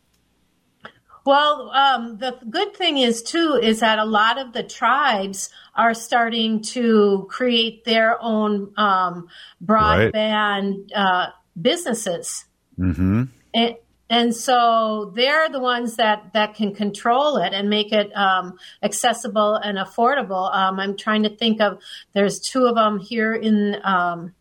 Well, 1.24 1.70
um, 1.70 2.18
the 2.18 2.38
good 2.50 2.76
thing 2.76 2.98
is 2.98 3.22
too 3.22 3.58
is 3.62 3.80
that 3.80 3.98
a 3.98 4.04
lot 4.04 4.38
of 4.38 4.52
the 4.52 4.62
tribes 4.62 5.48
are 5.74 5.94
starting 5.94 6.60
to 6.62 7.26
create 7.30 7.84
their 7.84 8.22
own 8.22 8.72
um, 8.76 9.28
broadband 9.64 10.90
uh, 10.94 11.28
businesses, 11.60 12.44
Mm-hmm. 12.78 13.22
and, 13.54 13.76
and 14.10 14.34
so 14.34 15.12
they're 15.14 15.48
the 15.48 15.60
ones 15.60 15.96
that 15.96 16.32
that 16.34 16.54
can 16.54 16.74
control 16.74 17.36
it 17.36 17.52
and 17.52 17.70
make 17.70 17.92
it 17.92 18.14
um, 18.16 18.58
accessible 18.82 19.54
and 19.54 19.78
affordable. 19.78 20.54
Um, 20.54 20.80
I'm 20.80 20.96
trying 20.96 21.22
to 21.22 21.34
think 21.34 21.60
of 21.60 21.78
there's 22.12 22.40
two 22.40 22.66
of 22.66 22.74
them 22.74 22.98
here 22.98 23.32
in 23.32 23.76
um, 23.84 24.34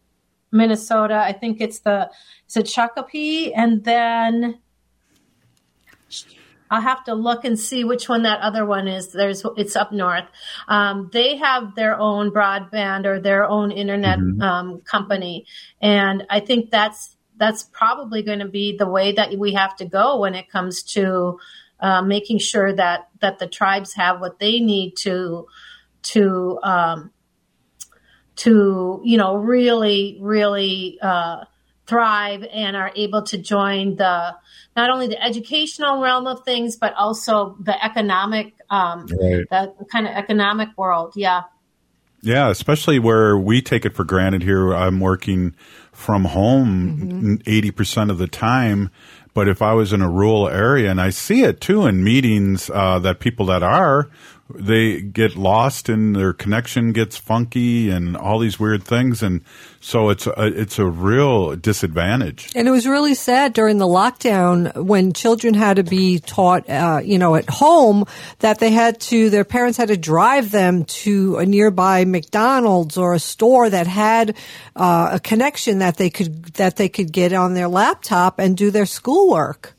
Minnesota. 0.51 1.15
I 1.15 1.31
think 1.31 1.61
it's 1.61 1.79
the 1.79 2.09
it's 2.45 2.57
a 2.57 2.63
Shakopee, 2.63 3.51
and 3.55 3.83
then. 3.83 4.59
I'll 6.73 6.81
have 6.81 7.03
to 7.03 7.13
look 7.13 7.45
and 7.45 7.59
see 7.59 7.83
which 7.83 8.09
one 8.09 8.23
that 8.23 8.39
other 8.39 8.65
one 8.65 8.87
is. 8.87 9.11
There's 9.11 9.45
it's 9.57 9.75
up 9.75 9.91
north. 9.91 10.25
Um, 10.67 11.11
they 11.13 11.37
have 11.37 11.75
their 11.75 11.99
own 11.99 12.31
broadband 12.31 13.05
or 13.05 13.19
their 13.19 13.45
own 13.45 13.71
internet 13.71 14.17
um, 14.41 14.81
company, 14.81 15.45
and 15.79 16.25
I 16.31 16.39
think 16.39 16.71
that's 16.71 17.15
that's 17.37 17.61
probably 17.61 18.23
going 18.23 18.39
to 18.39 18.47
be 18.47 18.75
the 18.75 18.89
way 18.89 19.11
that 19.11 19.37
we 19.37 19.53
have 19.53 19.75
to 19.77 19.85
go 19.85 20.21
when 20.21 20.33
it 20.33 20.49
comes 20.49 20.81
to 20.95 21.37
uh, 21.79 22.01
making 22.01 22.39
sure 22.39 22.73
that 22.73 23.07
that 23.21 23.37
the 23.37 23.47
tribes 23.47 23.93
have 23.93 24.19
what 24.19 24.39
they 24.39 24.59
need 24.59 24.95
to 25.01 25.45
to 26.01 26.59
um, 26.63 27.11
to 28.37 28.99
you 29.03 29.17
know 29.19 29.35
really 29.35 30.17
really 30.19 30.97
uh, 31.03 31.43
thrive 31.85 32.45
and 32.51 32.75
are 32.75 32.91
able 32.95 33.21
to 33.23 33.37
join 33.37 33.95
the 33.97 34.35
not 34.75 34.89
only 34.89 35.07
the 35.07 35.21
educational 35.21 36.01
realm 36.01 36.27
of 36.27 36.43
things 36.45 36.77
but 36.77 36.93
also 36.93 37.55
the 37.59 37.83
economic 37.83 38.53
um, 38.69 39.05
Right. 39.21 39.45
the 39.49 39.73
kind 39.91 40.07
of 40.07 40.13
economic 40.13 40.69
world 40.77 41.13
yeah 41.15 41.41
Yeah, 42.21 42.49
especially 42.49 42.99
where 42.99 43.37
we 43.37 43.61
take 43.61 43.85
it 43.85 43.93
for 43.95 44.05
granted 44.05 44.43
here. 44.43 44.73
I'm 44.73 45.01
working 45.01 45.53
from 45.91 46.23
home 46.25 47.39
80% 47.39 48.09
of 48.09 48.17
the 48.17 48.27
time. 48.27 48.89
But 49.33 49.47
if 49.49 49.61
I 49.61 49.73
was 49.73 49.91
in 49.91 50.01
a 50.01 50.09
rural 50.09 50.47
area, 50.47 50.89
and 50.89 51.01
I 51.01 51.09
see 51.09 51.43
it 51.43 51.59
too 51.59 51.85
in 51.85 52.01
meetings, 52.03 52.69
uh, 52.69 52.99
that 52.99 53.19
people 53.19 53.47
that 53.47 53.61
are, 53.63 54.09
they 54.53 55.01
get 55.01 55.35
lost 55.35 55.89
and 55.89 56.15
their 56.15 56.33
connection 56.33 56.93
gets 56.93 57.17
funky 57.17 57.89
and 57.89 58.15
all 58.15 58.39
these 58.39 58.59
weird 58.59 58.83
things. 58.83 59.21
And 59.23 59.41
so 59.83 60.09
it's 60.09 60.27
a, 60.27 60.33
it's 60.37 60.79
a 60.79 60.85
real 60.85 61.57
disadvantage. 61.57 62.53
And 62.55 62.69
it 62.69 62.71
was 62.71 62.87
really 62.87 63.15
sad 63.15 63.51
during 63.51 63.79
the 63.79 63.85
lockdown 63.85 64.73
when 64.77 65.11
children 65.11 65.53
had 65.53 65.75
to 65.75 65.83
be 65.83 66.19
taught, 66.19 66.69
uh, 66.69 67.01
you 67.03 67.19
know, 67.19 67.35
at 67.35 67.49
home 67.49 68.05
that 68.39 68.59
they 68.59 68.71
had 68.71 69.01
to, 69.01 69.29
their 69.29 69.43
parents 69.43 69.77
had 69.77 69.89
to 69.89 69.97
drive 69.97 70.51
them 70.51 70.85
to 70.85 71.35
a 71.35 71.45
nearby 71.45 72.05
McDonald's 72.05 72.97
or 72.97 73.13
a 73.13 73.19
store 73.19 73.69
that 73.69 73.85
had 73.85 74.37
uh, 74.77 75.09
a 75.11 75.19
connection 75.19 75.79
that 75.79 75.97
they 75.97 76.09
could 76.09 76.45
that 76.53 76.77
they 76.77 76.87
could 76.87 77.11
get 77.11 77.33
on 77.33 77.53
their 77.53 77.67
laptop 77.67 78.39
and 78.39 78.55
do 78.55 78.71
their 78.71 78.85
schoolwork. 78.85 79.75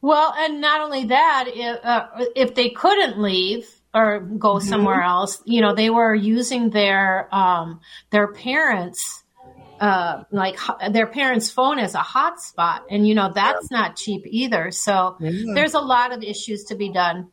Well, 0.00 0.32
and 0.38 0.60
not 0.60 0.80
only 0.82 1.06
that, 1.06 1.46
if, 1.48 1.84
uh, 1.84 2.06
if 2.36 2.54
they 2.54 2.70
couldn't 2.70 3.18
leave 3.18 3.68
or 3.94 4.20
go 4.20 4.58
somewhere 4.58 5.02
else, 5.02 5.42
you 5.44 5.60
know, 5.60 5.74
they 5.74 5.90
were 5.90 6.14
using 6.14 6.70
their 6.70 7.34
um, 7.34 7.80
their 8.10 8.28
parents. 8.32 9.22
Uh, 9.78 10.24
like 10.30 10.58
their 10.90 11.06
parents' 11.06 11.50
phone 11.50 11.78
as 11.78 11.94
a 11.94 11.98
hotspot, 11.98 12.80
and 12.88 13.06
you 13.06 13.14
know 13.14 13.30
that's 13.34 13.70
not 13.70 13.94
cheap 13.94 14.22
either. 14.24 14.70
So 14.70 15.18
there's 15.20 15.74
a 15.74 15.80
lot 15.80 16.14
of 16.14 16.22
issues 16.22 16.64
to 16.64 16.76
be 16.76 16.88
done. 16.88 17.30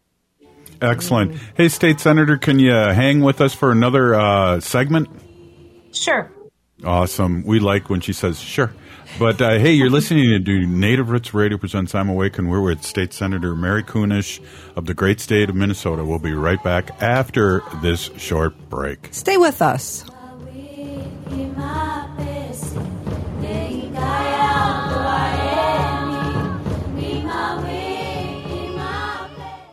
Excellent. 0.82 1.38
Hey, 1.56 1.70
State 1.70 2.02
Senator, 2.02 2.38
can 2.38 2.60
you 2.60 2.74
hang 2.74 3.22
with 3.22 3.40
us 3.40 3.54
for 3.54 3.72
another 3.72 4.14
uh, 4.14 4.60
segment? 4.60 5.08
Sure. 5.94 6.30
Awesome. 6.84 7.44
We 7.44 7.60
like 7.60 7.90
when 7.90 8.02
she 8.02 8.14
says 8.14 8.40
sure. 8.40 8.74
But 9.20 9.42
uh, 9.42 9.60
hey, 9.60 9.74
you're 9.74 9.90
listening 9.90 10.44
to 10.44 10.66
Native 10.66 11.10
Roots 11.10 11.34
Radio 11.34 11.58
presents 11.58 11.94
I'm 11.94 12.10
Awake, 12.10 12.40
and 12.40 12.50
we're 12.50 12.62
with 12.62 12.84
State 12.84 13.14
Senator 13.14 13.56
Mary 13.56 13.84
Kunesh 13.84 14.44
of 14.76 14.86
the 14.86 14.94
great 14.94 15.20
state 15.20 15.50
of 15.50 15.56
Minnesota. 15.56 16.04
We'll 16.04 16.20
be 16.20 16.34
right 16.34 16.62
back 16.64 16.90
after 17.02 17.62
this 17.82 18.10
short 18.18 18.56
break. 18.70 19.10
Stay 19.12 19.38
with 19.38 19.62
us. 19.62 20.06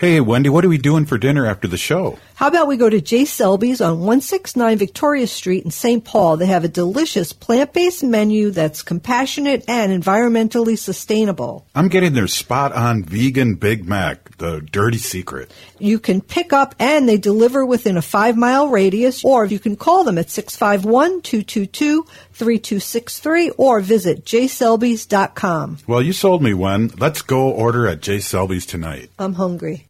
Hey, 0.00 0.18
Wendy, 0.18 0.48
what 0.48 0.64
are 0.64 0.70
we 0.70 0.78
doing 0.78 1.04
for 1.04 1.18
dinner 1.18 1.44
after 1.44 1.68
the 1.68 1.76
show? 1.76 2.18
How 2.34 2.46
about 2.46 2.68
we 2.68 2.78
go 2.78 2.88
to 2.88 3.02
J. 3.02 3.26
Selby's 3.26 3.82
on 3.82 3.98
169 3.98 4.78
Victoria 4.78 5.26
Street 5.26 5.62
in 5.66 5.70
St. 5.70 6.02
Paul? 6.02 6.38
They 6.38 6.46
have 6.46 6.64
a 6.64 6.68
delicious 6.68 7.34
plant-based 7.34 8.02
menu 8.02 8.50
that's 8.50 8.82
compassionate 8.82 9.62
and 9.68 9.92
environmentally 9.92 10.78
sustainable. 10.78 11.66
I'm 11.74 11.88
getting 11.88 12.14
their 12.14 12.28
spot 12.28 12.72
on 12.72 13.02
vegan 13.02 13.56
Big 13.56 13.86
Mac, 13.86 14.38
the 14.38 14.62
dirty 14.62 14.96
secret. 14.96 15.52
You 15.78 15.98
can 15.98 16.22
pick 16.22 16.54
up 16.54 16.74
and 16.78 17.06
they 17.06 17.18
deliver 17.18 17.66
within 17.66 17.98
a 17.98 18.02
five 18.02 18.38
mile 18.38 18.68
radius, 18.68 19.22
or 19.22 19.44
you 19.44 19.58
can 19.58 19.76
call 19.76 20.04
them 20.04 20.16
at 20.16 20.30
651 20.30 21.20
222 21.20 22.06
3263 22.32 23.50
or 23.50 23.80
visit 23.80 24.24
jselbys.com. 24.24 25.76
Well, 25.86 26.00
you 26.00 26.14
sold 26.14 26.42
me 26.42 26.54
one. 26.54 26.90
Let's 26.96 27.20
go 27.20 27.50
order 27.50 27.86
at 27.86 28.00
J. 28.00 28.20
Selby's 28.20 28.64
tonight. 28.64 29.10
I'm 29.18 29.34
hungry. 29.34 29.89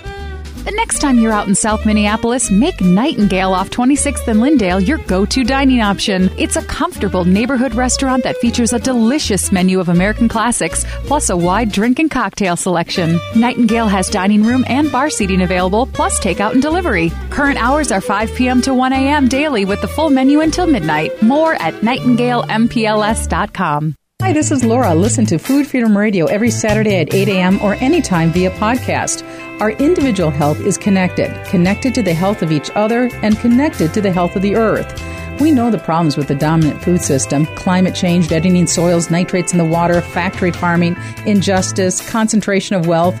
The 0.63 0.71
next 0.71 0.99
time 0.99 1.17
you're 1.17 1.31
out 1.31 1.47
in 1.47 1.55
South 1.55 1.87
Minneapolis, 1.87 2.51
make 2.51 2.81
Nightingale 2.81 3.51
off 3.51 3.71
26th 3.71 4.27
and 4.27 4.39
Lyndale 4.39 4.79
your 4.79 4.99
go 4.99 5.25
to 5.25 5.43
dining 5.43 5.81
option. 5.81 6.29
It's 6.37 6.55
a 6.55 6.63
comfortable 6.65 7.25
neighborhood 7.25 7.73
restaurant 7.73 8.23
that 8.25 8.37
features 8.37 8.71
a 8.71 8.77
delicious 8.77 9.51
menu 9.51 9.79
of 9.79 9.89
American 9.89 10.29
classics, 10.29 10.85
plus 11.07 11.31
a 11.31 11.35
wide 11.35 11.71
drink 11.71 11.97
and 11.97 12.11
cocktail 12.11 12.55
selection. 12.55 13.19
Nightingale 13.35 13.87
has 13.87 14.07
dining 14.07 14.43
room 14.43 14.63
and 14.67 14.91
bar 14.91 15.09
seating 15.09 15.41
available, 15.41 15.87
plus 15.87 16.19
takeout 16.19 16.51
and 16.51 16.61
delivery. 16.61 17.09
Current 17.31 17.57
hours 17.57 17.91
are 17.91 18.01
5 18.01 18.35
p.m. 18.35 18.61
to 18.61 18.75
1 18.75 18.93
a.m. 18.93 19.27
daily 19.27 19.65
with 19.65 19.81
the 19.81 19.87
full 19.87 20.11
menu 20.11 20.41
until 20.41 20.67
midnight. 20.67 21.23
More 21.23 21.55
at 21.55 21.73
nightingalempls.com. 21.81 23.95
Hi, 24.21 24.33
this 24.33 24.51
is 24.51 24.63
Laura. 24.63 24.93
Listen 24.93 25.25
to 25.25 25.39
Food 25.39 25.65
Freedom 25.65 25.97
Radio 25.97 26.27
every 26.27 26.51
Saturday 26.51 26.99
at 26.99 27.11
8 27.11 27.27
a.m. 27.27 27.59
or 27.59 27.73
anytime 27.75 28.31
via 28.31 28.51
podcast. 28.51 29.23
Our 29.59 29.71
individual 29.71 30.29
health 30.29 30.61
is 30.61 30.77
connected, 30.77 31.33
connected 31.47 31.95
to 31.95 32.03
the 32.03 32.13
health 32.13 32.43
of 32.43 32.51
each 32.51 32.69
other, 32.75 33.09
and 33.23 33.35
connected 33.39 33.95
to 33.95 33.99
the 33.99 34.11
health 34.11 34.35
of 34.35 34.43
the 34.43 34.55
earth. 34.55 35.01
We 35.41 35.51
know 35.51 35.71
the 35.71 35.79
problems 35.79 36.17
with 36.17 36.27
the 36.27 36.35
dominant 36.35 36.83
food 36.83 37.01
system 37.01 37.47
climate 37.55 37.95
change, 37.95 38.27
deadening 38.27 38.67
soils, 38.67 39.09
nitrates 39.09 39.53
in 39.53 39.57
the 39.57 39.65
water, 39.65 40.01
factory 40.01 40.51
farming, 40.51 40.97
injustice, 41.25 42.07
concentration 42.07 42.75
of 42.75 42.85
wealth. 42.85 43.19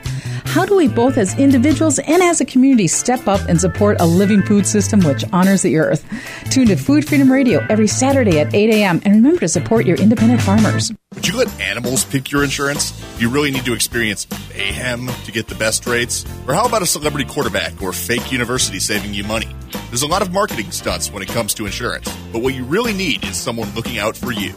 How 0.51 0.65
do 0.65 0.75
we 0.75 0.89
both 0.89 1.17
as 1.17 1.33
individuals 1.39 1.97
and 1.97 2.21
as 2.21 2.41
a 2.41 2.45
community 2.45 2.85
step 2.85 3.25
up 3.25 3.39
and 3.47 3.61
support 3.61 4.01
a 4.01 4.05
living 4.05 4.41
food 4.41 4.67
system 4.67 4.99
which 4.99 5.23
honors 5.31 5.61
the 5.61 5.77
earth? 5.77 6.05
Tune 6.49 6.67
to 6.67 6.75
Food 6.75 7.07
Freedom 7.07 7.31
Radio 7.31 7.65
every 7.69 7.87
Saturday 7.87 8.37
at 8.37 8.53
8 8.53 8.69
a.m. 8.69 9.01
and 9.05 9.15
remember 9.15 9.39
to 9.39 9.47
support 9.47 9.85
your 9.85 9.95
independent 9.95 10.41
farmers. 10.41 10.91
Would 11.15 11.25
you 11.25 11.37
let 11.37 11.61
animals 11.61 12.03
pick 12.03 12.31
your 12.31 12.43
insurance? 12.43 13.01
You 13.17 13.29
really 13.29 13.49
need 13.49 13.63
to 13.63 13.73
experience 13.73 14.27
mayhem 14.49 15.07
to 15.23 15.31
get 15.31 15.47
the 15.47 15.55
best 15.55 15.87
rates? 15.87 16.25
Or 16.45 16.53
how 16.53 16.65
about 16.65 16.81
a 16.81 16.85
celebrity 16.85 17.29
quarterback 17.29 17.81
or 17.81 17.93
fake 17.93 18.29
university 18.29 18.79
saving 18.79 19.13
you 19.13 19.23
money? 19.23 19.55
There's 19.87 20.03
a 20.03 20.07
lot 20.07 20.21
of 20.21 20.33
marketing 20.33 20.71
stunts 20.71 21.13
when 21.13 21.23
it 21.23 21.29
comes 21.29 21.53
to 21.53 21.65
insurance, 21.65 22.13
but 22.33 22.41
what 22.41 22.55
you 22.55 22.65
really 22.65 22.93
need 22.93 23.23
is 23.23 23.37
someone 23.37 23.73
looking 23.73 23.99
out 23.99 24.17
for 24.17 24.33
you. 24.33 24.53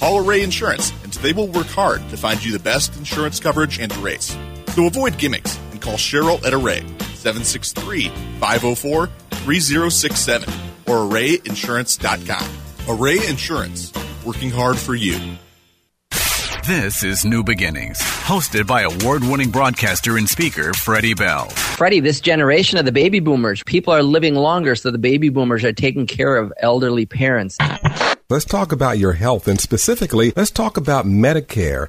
Call 0.00 0.18
Array 0.18 0.42
Insurance, 0.42 0.92
and 1.04 1.12
they 1.12 1.32
will 1.32 1.46
work 1.46 1.68
hard 1.68 2.00
to 2.10 2.16
find 2.16 2.44
you 2.44 2.50
the 2.50 2.58
best 2.58 2.96
insurance 2.96 3.38
coverage 3.38 3.78
and 3.78 3.96
rates. 3.98 4.36
So 4.78 4.86
avoid 4.86 5.18
gimmicks 5.18 5.58
and 5.72 5.82
call 5.82 5.94
Cheryl 5.94 6.40
at 6.44 6.54
Array 6.54 6.82
763 7.16 8.10
504 8.38 9.06
3067 9.08 10.48
or 10.86 10.98
arrayinsurance.com. 10.98 12.48
Array 12.88 13.26
Insurance, 13.26 13.92
working 14.24 14.50
hard 14.50 14.78
for 14.78 14.94
you. 14.94 15.18
This 16.64 17.02
is 17.02 17.24
New 17.24 17.42
Beginnings, 17.42 17.98
hosted 17.98 18.68
by 18.68 18.82
award 18.82 19.24
winning 19.24 19.50
broadcaster 19.50 20.16
and 20.16 20.28
speaker 20.28 20.72
Freddie 20.74 21.14
Bell. 21.14 21.48
Freddie, 21.48 21.98
this 21.98 22.20
generation 22.20 22.78
of 22.78 22.84
the 22.84 22.92
baby 22.92 23.18
boomers, 23.18 23.64
people 23.64 23.92
are 23.92 24.04
living 24.04 24.36
longer, 24.36 24.76
so 24.76 24.92
the 24.92 24.98
baby 24.98 25.28
boomers 25.28 25.64
are 25.64 25.72
taking 25.72 26.06
care 26.06 26.36
of 26.36 26.52
elderly 26.60 27.04
parents. 27.04 27.58
Let's 28.30 28.44
talk 28.44 28.70
about 28.70 28.98
your 28.98 29.14
health 29.14 29.48
and 29.48 29.60
specifically, 29.60 30.32
let's 30.36 30.52
talk 30.52 30.76
about 30.76 31.04
Medicare. 31.04 31.88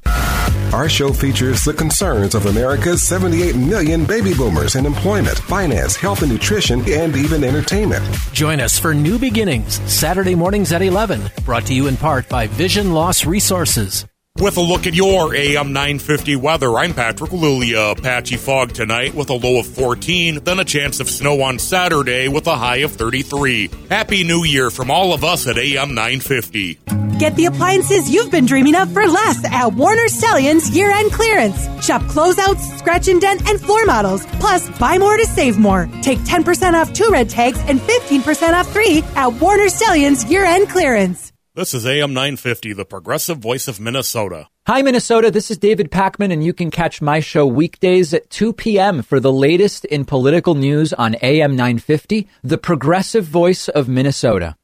Our 0.72 0.88
show 0.88 1.12
features 1.12 1.64
the 1.64 1.74
concerns 1.74 2.36
of 2.36 2.46
America's 2.46 3.02
78 3.02 3.56
million 3.56 4.04
baby 4.04 4.34
boomers 4.34 4.76
in 4.76 4.86
employment, 4.86 5.36
finance, 5.36 5.96
health 5.96 6.22
and 6.22 6.30
nutrition, 6.30 6.80
and 6.88 7.16
even 7.16 7.42
entertainment. 7.42 8.04
Join 8.32 8.60
us 8.60 8.78
for 8.78 8.94
New 8.94 9.18
Beginnings, 9.18 9.80
Saturday 9.92 10.36
mornings 10.36 10.72
at 10.72 10.80
11, 10.80 11.28
brought 11.44 11.66
to 11.66 11.74
you 11.74 11.88
in 11.88 11.96
part 11.96 12.28
by 12.28 12.46
Vision 12.46 12.92
Loss 12.92 13.26
Resources. 13.26 14.06
With 14.40 14.56
a 14.56 14.62
look 14.62 14.86
at 14.86 14.94
your 14.94 15.34
AM 15.34 15.74
950 15.74 16.36
weather, 16.36 16.78
I'm 16.78 16.94
Patrick 16.94 17.30
Lulia. 17.30 18.00
Patchy 18.02 18.36
fog 18.38 18.72
tonight 18.72 19.14
with 19.14 19.28
a 19.28 19.34
low 19.34 19.58
of 19.58 19.66
14, 19.66 20.44
then 20.44 20.58
a 20.58 20.64
chance 20.64 20.98
of 20.98 21.10
snow 21.10 21.42
on 21.42 21.58
Saturday 21.58 22.26
with 22.28 22.46
a 22.46 22.56
high 22.56 22.78
of 22.78 22.92
33. 22.92 23.68
Happy 23.90 24.24
New 24.24 24.44
Year 24.44 24.70
from 24.70 24.90
all 24.90 25.12
of 25.12 25.24
us 25.24 25.46
at 25.46 25.58
AM 25.58 25.94
950. 25.94 26.78
Get 27.18 27.36
the 27.36 27.44
appliances 27.46 28.08
you've 28.08 28.30
been 28.30 28.46
dreaming 28.46 28.76
of 28.76 28.90
for 28.94 29.06
less 29.06 29.44
at 29.44 29.74
Warner 29.74 30.06
Stellian's 30.08 30.74
year-end 30.74 31.12
clearance. 31.12 31.62
Shop 31.84 32.00
closeouts, 32.02 32.78
scratch 32.78 33.08
and 33.08 33.20
dent, 33.20 33.46
and 33.46 33.60
floor 33.60 33.84
models. 33.84 34.24
Plus, 34.40 34.70
buy 34.78 34.96
more 34.96 35.18
to 35.18 35.26
save 35.26 35.58
more. 35.58 35.86
Take 36.00 36.18
10% 36.20 36.72
off 36.72 36.94
two 36.94 37.10
red 37.10 37.28
tags 37.28 37.58
and 37.66 37.78
15% 37.78 38.54
off 38.54 38.72
three 38.72 39.02
at 39.16 39.34
Warner 39.34 39.66
Stellian's 39.66 40.24
year-end 40.30 40.70
clearance. 40.70 41.29
This 41.52 41.74
is 41.74 41.84
AM 41.84 42.14
950, 42.14 42.74
the 42.74 42.84
progressive 42.84 43.38
voice 43.38 43.66
of 43.66 43.80
Minnesota. 43.80 44.46
Hi, 44.68 44.82
Minnesota. 44.82 45.32
This 45.32 45.50
is 45.50 45.58
David 45.58 45.90
Pakman, 45.90 46.32
and 46.32 46.44
you 46.44 46.52
can 46.52 46.70
catch 46.70 47.02
my 47.02 47.18
show 47.18 47.44
weekdays 47.44 48.14
at 48.14 48.30
2 48.30 48.52
p.m. 48.52 49.02
for 49.02 49.18
the 49.18 49.32
latest 49.32 49.84
in 49.86 50.04
political 50.04 50.54
news 50.54 50.92
on 50.92 51.16
AM 51.22 51.56
950, 51.56 52.28
the 52.44 52.56
progressive 52.56 53.24
voice 53.24 53.68
of 53.68 53.88
Minnesota. 53.88 54.54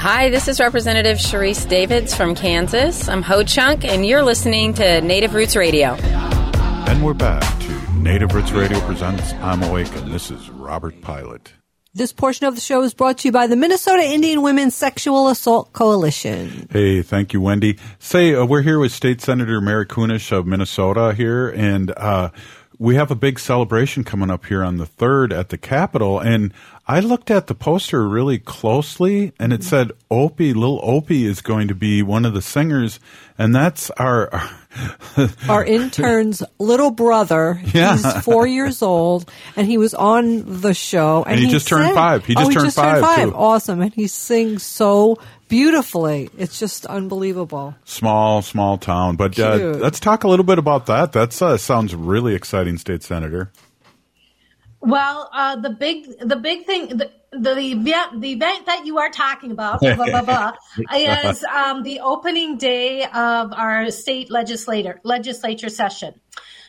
Hi, 0.00 0.30
this 0.30 0.48
is 0.48 0.58
Representative 0.58 1.18
Sharice 1.18 1.68
Davids 1.68 2.12
from 2.12 2.34
Kansas. 2.34 3.08
I'm 3.08 3.22
Ho 3.22 3.44
Chunk, 3.44 3.84
and 3.84 4.04
you're 4.04 4.24
listening 4.24 4.74
to 4.74 5.00
Native 5.00 5.32
Roots 5.32 5.54
Radio. 5.54 5.90
And 5.90 7.04
we're 7.04 7.14
back 7.14 7.60
to 7.60 7.92
Native 7.92 8.34
Roots 8.34 8.50
Radio 8.50 8.80
presents 8.80 9.32
I'm 9.34 9.62
Awake, 9.62 9.94
and 9.94 10.12
this 10.12 10.32
is 10.32 10.50
Robert 10.50 11.00
Pilot. 11.02 11.52
This 11.96 12.12
portion 12.12 12.44
of 12.44 12.54
the 12.54 12.60
show 12.60 12.82
is 12.82 12.92
brought 12.92 13.16
to 13.20 13.28
you 13.28 13.32
by 13.32 13.46
the 13.46 13.56
Minnesota 13.56 14.02
Indian 14.02 14.42
Women's 14.42 14.74
Sexual 14.74 15.30
Assault 15.30 15.72
Coalition. 15.72 16.68
Hey, 16.70 17.00
thank 17.00 17.32
you, 17.32 17.40
Wendy. 17.40 17.78
Say, 17.98 18.34
uh, 18.34 18.44
we're 18.44 18.60
here 18.60 18.78
with 18.78 18.92
State 18.92 19.22
Senator 19.22 19.62
Mary 19.62 19.86
Kunesh 19.86 20.30
of 20.30 20.46
Minnesota 20.46 21.14
here, 21.14 21.48
and 21.48 21.92
uh, 21.96 22.28
we 22.78 22.96
have 22.96 23.10
a 23.10 23.14
big 23.14 23.38
celebration 23.38 24.04
coming 24.04 24.28
up 24.28 24.44
here 24.44 24.62
on 24.62 24.76
the 24.76 24.84
3rd 24.84 25.32
at 25.32 25.48
the 25.48 25.56
Capitol. 25.56 26.20
And 26.20 26.52
I 26.88 27.00
looked 27.00 27.32
at 27.32 27.48
the 27.48 27.54
poster 27.54 28.06
really 28.06 28.38
closely, 28.38 29.32
and 29.40 29.52
it 29.52 29.64
said 29.64 29.90
Opie, 30.08 30.54
little 30.54 30.78
Opie 30.84 31.26
is 31.26 31.40
going 31.40 31.66
to 31.66 31.74
be 31.74 32.00
one 32.00 32.24
of 32.24 32.32
the 32.32 32.42
singers, 32.42 33.00
and 33.36 33.54
that's 33.54 33.90
our. 33.90 34.32
our 34.32 34.50
our 35.48 35.64
intern's 35.64 36.42
little 36.58 36.90
brother. 36.90 37.60
Yeah. 37.72 37.96
He's 37.96 38.22
four 38.22 38.46
years 38.46 38.82
old, 38.82 39.30
and 39.56 39.66
he 39.66 39.78
was 39.78 39.94
on 39.94 40.60
the 40.60 40.74
show. 40.74 41.22
And, 41.22 41.34
And 41.34 41.40
he 41.40 41.50
just 41.50 41.66
turned 41.66 41.94
five. 41.94 42.24
He 42.24 42.34
oh, 42.36 42.40
just 42.40 42.50
he 42.50 42.54
turned 42.54 42.66
just 42.66 42.76
five, 42.76 42.94
turned 42.94 43.06
five. 43.06 43.28
too. 43.30 43.34
Awesome, 43.34 43.80
and 43.80 43.94
he 43.94 44.06
sings 44.06 44.62
so 44.62 45.18
beautifully. 45.48 46.30
It's 46.36 46.58
just 46.58 46.86
unbelievable. 46.86 47.74
small, 47.84 48.42
small 48.42 48.78
town. 48.78 49.16
But 49.16 49.38
uh, 49.38 49.56
let's 49.56 49.98
talk 49.98 50.24
a 50.24 50.28
little 50.28 50.44
bit 50.44 50.58
about 50.58 50.86
that. 50.86 51.12
That 51.12 51.40
uh, 51.40 51.56
sounds 51.56 51.94
really 51.94 52.34
exciting, 52.34 52.78
State 52.78 53.02
Senator. 53.02 53.50
Well, 54.80 55.30
uh, 55.32 55.56
the 55.56 55.70
big, 55.70 56.06
the 56.20 56.36
big 56.36 56.66
thing, 56.66 56.88
the, 56.88 57.10
the 57.32 57.58
event, 57.58 58.20
the 58.20 58.32
event 58.32 58.66
that 58.66 58.86
you 58.86 58.98
are 58.98 59.10
talking 59.10 59.50
about, 59.50 59.80
blah, 59.80 59.94
blah, 59.94 60.22
blah, 60.22 60.52
is 60.94 61.44
um, 61.44 61.82
the 61.82 62.00
opening 62.00 62.56
day 62.56 63.04
of 63.04 63.52
our 63.52 63.90
state 63.90 64.30
legislator 64.30 65.00
legislature 65.02 65.68
session. 65.68 66.20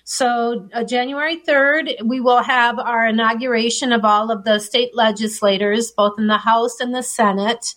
So 0.09 0.69
uh, 0.73 0.85
January 0.85 1.35
3rd, 1.35 2.05
we 2.05 2.21
will 2.21 2.41
have 2.41 2.79
our 2.79 3.07
inauguration 3.07 3.91
of 3.91 4.05
all 4.05 4.31
of 4.31 4.45
the 4.45 4.57
state 4.59 4.95
legislators, 4.95 5.91
both 5.91 6.13
in 6.17 6.27
the 6.27 6.37
House 6.37 6.79
and 6.79 6.95
the 6.95 7.03
Senate. 7.03 7.75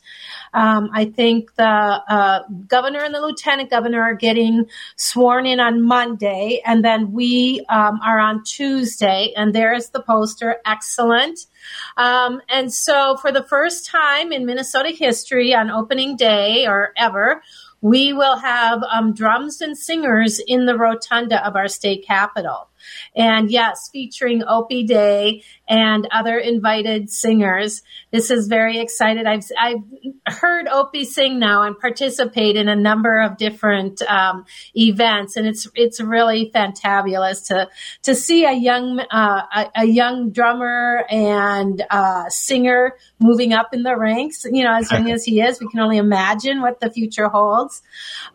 Um, 0.52 0.90
I 0.92 1.06
think 1.06 1.54
the 1.54 1.64
uh, 1.64 2.40
governor 2.66 3.00
and 3.00 3.14
the 3.14 3.20
lieutenant 3.20 3.70
governor 3.70 4.02
are 4.02 4.14
getting 4.14 4.64
sworn 4.96 5.46
in 5.46 5.60
on 5.60 5.82
Monday, 5.82 6.60
and 6.64 6.84
then 6.84 7.12
we 7.12 7.64
um, 7.68 8.00
are 8.04 8.18
on 8.18 8.42
Tuesday. 8.44 9.32
And 9.36 9.54
there's 9.54 9.90
the 9.90 10.02
poster. 10.02 10.56
Excellent. 10.66 11.40
Um, 11.96 12.40
and 12.48 12.72
so, 12.72 13.16
for 13.16 13.32
the 13.32 13.44
first 13.44 13.86
time 13.86 14.32
in 14.32 14.46
Minnesota 14.46 14.90
history 14.90 15.54
on 15.54 15.70
opening 15.70 16.16
day 16.16 16.66
or 16.66 16.92
ever, 16.96 17.42
we 17.80 18.12
will 18.12 18.36
have 18.36 18.82
um, 18.90 19.14
drums 19.14 19.60
and 19.60 19.76
singers 19.76 20.40
in 20.46 20.66
the 20.66 20.76
rotunda 20.76 21.44
of 21.46 21.56
our 21.56 21.68
state 21.68 22.04
capitol. 22.06 22.68
And 23.14 23.50
yes, 23.50 23.88
featuring 23.92 24.42
Opie 24.46 24.84
Day 24.84 25.42
and 25.68 26.06
other 26.10 26.38
invited 26.38 27.10
singers. 27.10 27.82
This 28.10 28.30
is 28.30 28.48
very 28.48 28.78
excited. 28.80 29.26
I've, 29.26 29.44
I've 29.58 30.36
heard 30.38 30.66
Opie 30.68 31.04
sing 31.04 31.38
now 31.38 31.62
and 31.62 31.78
participate 31.78 32.56
in 32.56 32.68
a 32.68 32.74
number 32.74 33.20
of 33.20 33.36
different 33.36 34.02
um, 34.02 34.44
events. 34.76 35.36
And 35.36 35.46
it's, 35.46 35.68
it's 35.74 36.00
really 36.00 36.50
fantabulous 36.52 37.46
to, 37.48 37.68
to 38.02 38.14
see 38.14 38.44
a 38.44 38.52
young, 38.52 39.00
uh, 39.00 39.42
a, 39.54 39.70
a, 39.76 39.84
young 39.84 40.30
drummer 40.30 41.04
and 41.08 41.82
uh, 41.90 42.28
singer 42.28 42.96
moving 43.20 43.52
up 43.52 43.72
in 43.72 43.82
the 43.82 43.96
ranks, 43.96 44.44
you 44.50 44.64
know, 44.64 44.74
as 44.74 44.90
young 44.90 45.10
as 45.12 45.24
he 45.24 45.40
is. 45.40 45.60
We 45.60 45.68
can 45.68 45.80
only 45.80 45.98
imagine 45.98 46.62
what 46.62 46.80
the 46.80 46.90
future 46.90 47.28
holds. 47.28 47.82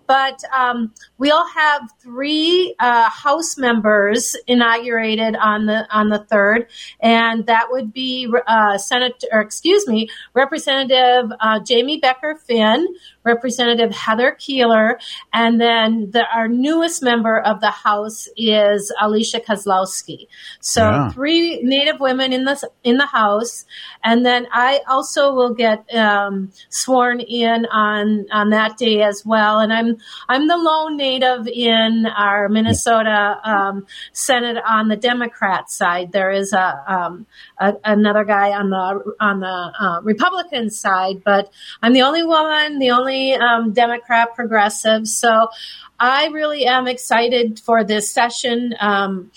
But 0.08 0.42
um, 0.56 0.94
we'll 1.18 1.48
have 1.48 1.90
three 2.00 2.76
uh, 2.80 3.10
House 3.10 3.58
members 3.58 4.36
inaugurated 4.48 5.36
on 5.36 5.66
the 5.66 5.88
on 5.92 6.10
the 6.10 6.20
third, 6.20 6.68
and 7.00 7.46
that 7.48 7.68
would 7.72 7.92
be 7.92 8.32
uh, 8.48 8.78
Senator, 8.78 9.28
or 9.32 9.42
excuse 9.66 9.88
me, 9.88 10.08
Representative 10.36 11.32
uh, 11.40 11.60
Jamie 11.60 11.98
Becker 11.98 12.36
Finn, 12.36 12.88
Representative 13.26 13.92
Heather 13.92 14.36
Keeler, 14.38 15.00
and 15.34 15.60
then 15.60 16.12
the, 16.12 16.26
our 16.34 16.48
newest 16.48 17.02
member 17.02 17.40
of 17.40 17.60
the 17.60 17.72
House 17.72 18.28
is 18.38 18.94
Alicia 19.02 19.40
Kozlowski. 19.40 20.28
So 20.62 20.82
yeah. 20.82 21.10
three 21.10 21.62
Native 21.64 22.00
women 22.00 22.32
in 22.34 22.46
the 22.46 22.70
in 22.84 22.98
the 22.98 23.08
House, 23.08 23.66
and 24.04 24.26
then 24.26 24.48
I 24.52 24.82
also 24.88 25.34
will 25.34 25.54
get 25.54 25.94
um, 25.96 26.52
sworn 26.70 27.20
in 27.20 27.66
on 27.66 28.26
on 28.32 28.52
that 28.52 28.78
day 28.78 29.02
as 29.02 29.24
well. 29.26 29.60
And 29.60 29.74
I'm 29.74 29.98
I'm 30.30 30.48
the 30.48 30.58
lone 30.58 30.96
Native 30.98 31.48
in 31.48 32.06
our 32.06 32.48
Minnesota 32.50 33.40
um, 33.44 33.88
Senate 34.14 34.58
on 34.68 34.88
the 34.88 34.96
Democrat 34.96 35.70
side. 35.70 36.12
There 36.12 36.32
is 36.32 36.54
a, 36.54 36.84
um, 36.88 37.26
a 37.60 37.74
another 37.84 38.24
guy 38.24 38.52
on 38.52 38.70
the 38.70 39.16
on 39.20 39.40
the 39.40 39.58
uh, 39.80 40.02
Republican 40.04 40.70
side, 40.70 41.24
but 41.24 41.52
I'm 41.82 41.94
the 41.94 42.04
only 42.04 42.24
woman, 42.24 42.80
the 42.80 42.92
only 42.92 43.15
um, 43.34 43.74
Democrat 43.74 44.36
progressive. 44.36 45.08
So 45.08 45.48
I 46.00 46.28
really 46.28 46.66
am 46.66 46.88
excited 46.88 47.60
for 47.60 47.84
this 47.84 48.14
session. 48.14 48.74
Um, 48.80 49.32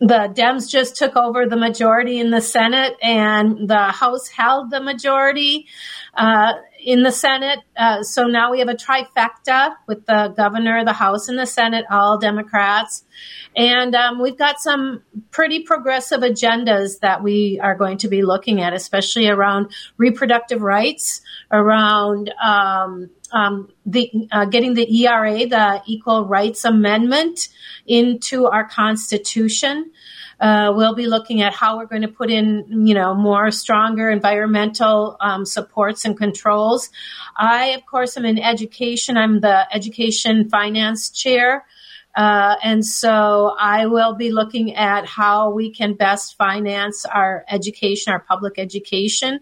the 0.00 0.32
Dems 0.34 0.68
just 0.68 0.96
took 0.96 1.14
over 1.16 1.46
the 1.46 1.56
majority 1.56 2.18
in 2.18 2.30
the 2.30 2.40
Senate, 2.40 2.96
and 3.00 3.68
the 3.68 3.84
House 3.84 4.26
held 4.28 4.70
the 4.70 4.80
majority 4.80 5.66
uh, 6.14 6.54
in 6.84 7.02
the 7.02 7.12
Senate. 7.12 7.60
Uh, 7.76 8.02
so 8.02 8.24
now 8.24 8.50
we 8.50 8.58
have 8.58 8.68
a 8.68 8.74
trifecta 8.74 9.74
with 9.86 10.04
the 10.06 10.34
governor, 10.36 10.84
the 10.84 10.92
House, 10.92 11.28
and 11.28 11.38
the 11.38 11.46
Senate, 11.46 11.84
all 11.90 12.18
Democrats. 12.18 13.04
And 13.54 13.94
um, 13.94 14.20
we've 14.20 14.38
got 14.38 14.60
some 14.60 15.02
pretty 15.30 15.60
progressive 15.60 16.20
agendas 16.20 17.00
that 17.00 17.22
we 17.22 17.60
are 17.62 17.76
going 17.76 17.98
to 17.98 18.08
be 18.08 18.22
looking 18.22 18.60
at, 18.60 18.72
especially 18.72 19.28
around 19.28 19.72
reproductive 19.96 20.62
rights, 20.62 21.20
around 21.50 22.32
um, 22.42 23.10
um, 23.32 23.68
the 23.86 24.10
uh, 24.30 24.44
getting 24.46 24.74
the 24.74 25.04
ERA, 25.04 25.46
the 25.46 25.82
Equal 25.86 26.26
Rights 26.26 26.64
Amendment, 26.64 27.48
into 27.86 28.46
our 28.46 28.66
Constitution. 28.68 29.90
Uh, 30.42 30.72
we'll 30.74 30.96
be 30.96 31.06
looking 31.06 31.40
at 31.40 31.54
how 31.54 31.76
we're 31.76 31.86
going 31.86 32.02
to 32.02 32.08
put 32.08 32.28
in, 32.28 32.84
you 32.84 32.94
know, 32.94 33.14
more 33.14 33.52
stronger 33.52 34.10
environmental 34.10 35.16
um, 35.20 35.46
supports 35.46 36.04
and 36.04 36.18
controls. 36.18 36.90
I, 37.36 37.66
of 37.68 37.86
course, 37.86 38.16
am 38.16 38.24
in 38.24 38.40
education. 38.40 39.16
I'm 39.16 39.40
the 39.40 39.72
education 39.72 40.48
finance 40.50 41.10
chair. 41.10 41.64
Uh, 42.14 42.56
and 42.62 42.84
so 42.84 43.54
I 43.58 43.86
will 43.86 44.14
be 44.14 44.32
looking 44.32 44.74
at 44.74 45.06
how 45.06 45.50
we 45.50 45.70
can 45.70 45.94
best 45.94 46.36
finance 46.36 47.06
our 47.06 47.44
education, 47.48 48.12
our 48.12 48.20
public 48.20 48.58
education. 48.58 49.40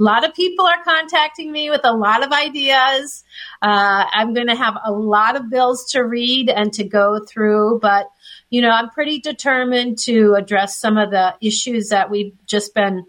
A 0.00 0.02
lot 0.02 0.24
of 0.24 0.34
people 0.34 0.66
are 0.66 0.82
contacting 0.82 1.52
me 1.52 1.70
with 1.70 1.82
a 1.84 1.92
lot 1.92 2.24
of 2.24 2.32
ideas. 2.32 3.22
Uh, 3.62 4.04
I'm 4.10 4.34
going 4.34 4.48
to 4.48 4.56
have 4.56 4.76
a 4.84 4.90
lot 4.90 5.36
of 5.36 5.48
bills 5.48 5.92
to 5.92 6.00
read 6.00 6.48
and 6.48 6.72
to 6.72 6.84
go 6.84 7.20
through, 7.24 7.78
but 7.80 8.06
you 8.50 8.62
know, 8.62 8.70
I'm 8.70 8.90
pretty 8.90 9.20
determined 9.20 9.98
to 10.04 10.34
address 10.34 10.78
some 10.78 10.96
of 10.96 11.10
the 11.10 11.34
issues 11.40 11.88
that 11.90 12.10
we've 12.10 12.32
just 12.46 12.74
been 12.74 13.04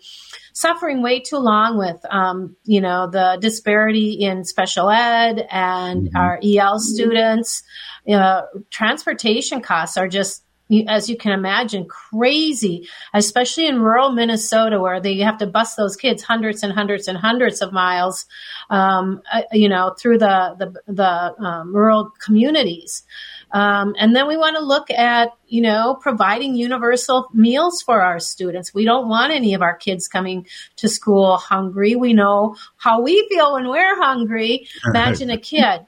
suffering 0.54 1.02
way 1.02 1.19
too 1.21 1.38
long 1.38 1.78
with, 1.78 1.99
um, 2.10 2.56
you 2.65 2.82
know, 2.82 3.10
the 3.10 3.38
disparity 3.39 4.13
in 4.19 4.43
special 4.43 4.89
ed 4.89 5.47
and 5.49 6.10
mm-hmm. 6.10 6.17
our 6.17 6.39
EL 6.43 6.80
students. 6.80 7.63
Uh, 8.08 8.41
transportation 8.69 9.62
costs 9.62 9.95
are 9.97 10.08
just 10.08 10.43
as 10.88 11.10
you 11.10 11.17
can 11.17 11.32
imagine, 11.32 11.86
crazy, 11.86 12.88
especially 13.13 13.65
in 13.65 13.82
rural 13.82 14.12
Minnesota 14.12 14.80
where 14.80 15.02
they 15.02 15.17
have 15.17 15.39
to 15.39 15.47
bus 15.47 15.75
those 15.75 15.95
kids 15.95 16.21
hundreds 16.21 16.62
and 16.62 16.71
hundreds 16.71 17.08
and 17.08 17.17
hundreds 17.17 17.62
of 17.62 17.73
miles, 17.73 18.28
um, 18.69 19.21
uh, 19.34 19.41
you 19.52 19.67
know, 19.67 19.95
through 19.99 20.19
the 20.19 20.56
the, 20.60 20.93
the 20.93 21.43
um, 21.43 21.75
rural 21.75 22.12
communities. 22.23 23.04
Um, 23.52 23.96
and 23.98 24.16
then 24.16 24.28
we 24.28 24.38
want 24.38 24.58
to 24.58 24.64
look 24.64 24.92
at, 24.92 25.30
you 25.48 25.62
know, 25.62 25.98
providing 26.00 26.56
universal 26.56 27.28
meals 27.34 27.82
for 27.82 28.02
our 28.02 28.20
students. 28.20 28.74
We 28.74 28.86
don't 28.86 29.08
want 29.08 29.34
any 29.34 29.54
of 29.54 29.62
our 29.62 29.76
kids 29.76 30.08
coming 30.08 30.48
to 30.78 30.90
school 30.90 31.38
hungry. 31.38 31.96
We 31.96 32.14
know 32.14 32.56
how 32.78 33.02
we 33.02 33.28
feel 33.30 33.54
when 33.54 33.68
we're 33.70 33.96
hungry. 34.02 34.68
Imagine 34.86 35.30
a 35.30 35.38
kid. 35.38 35.86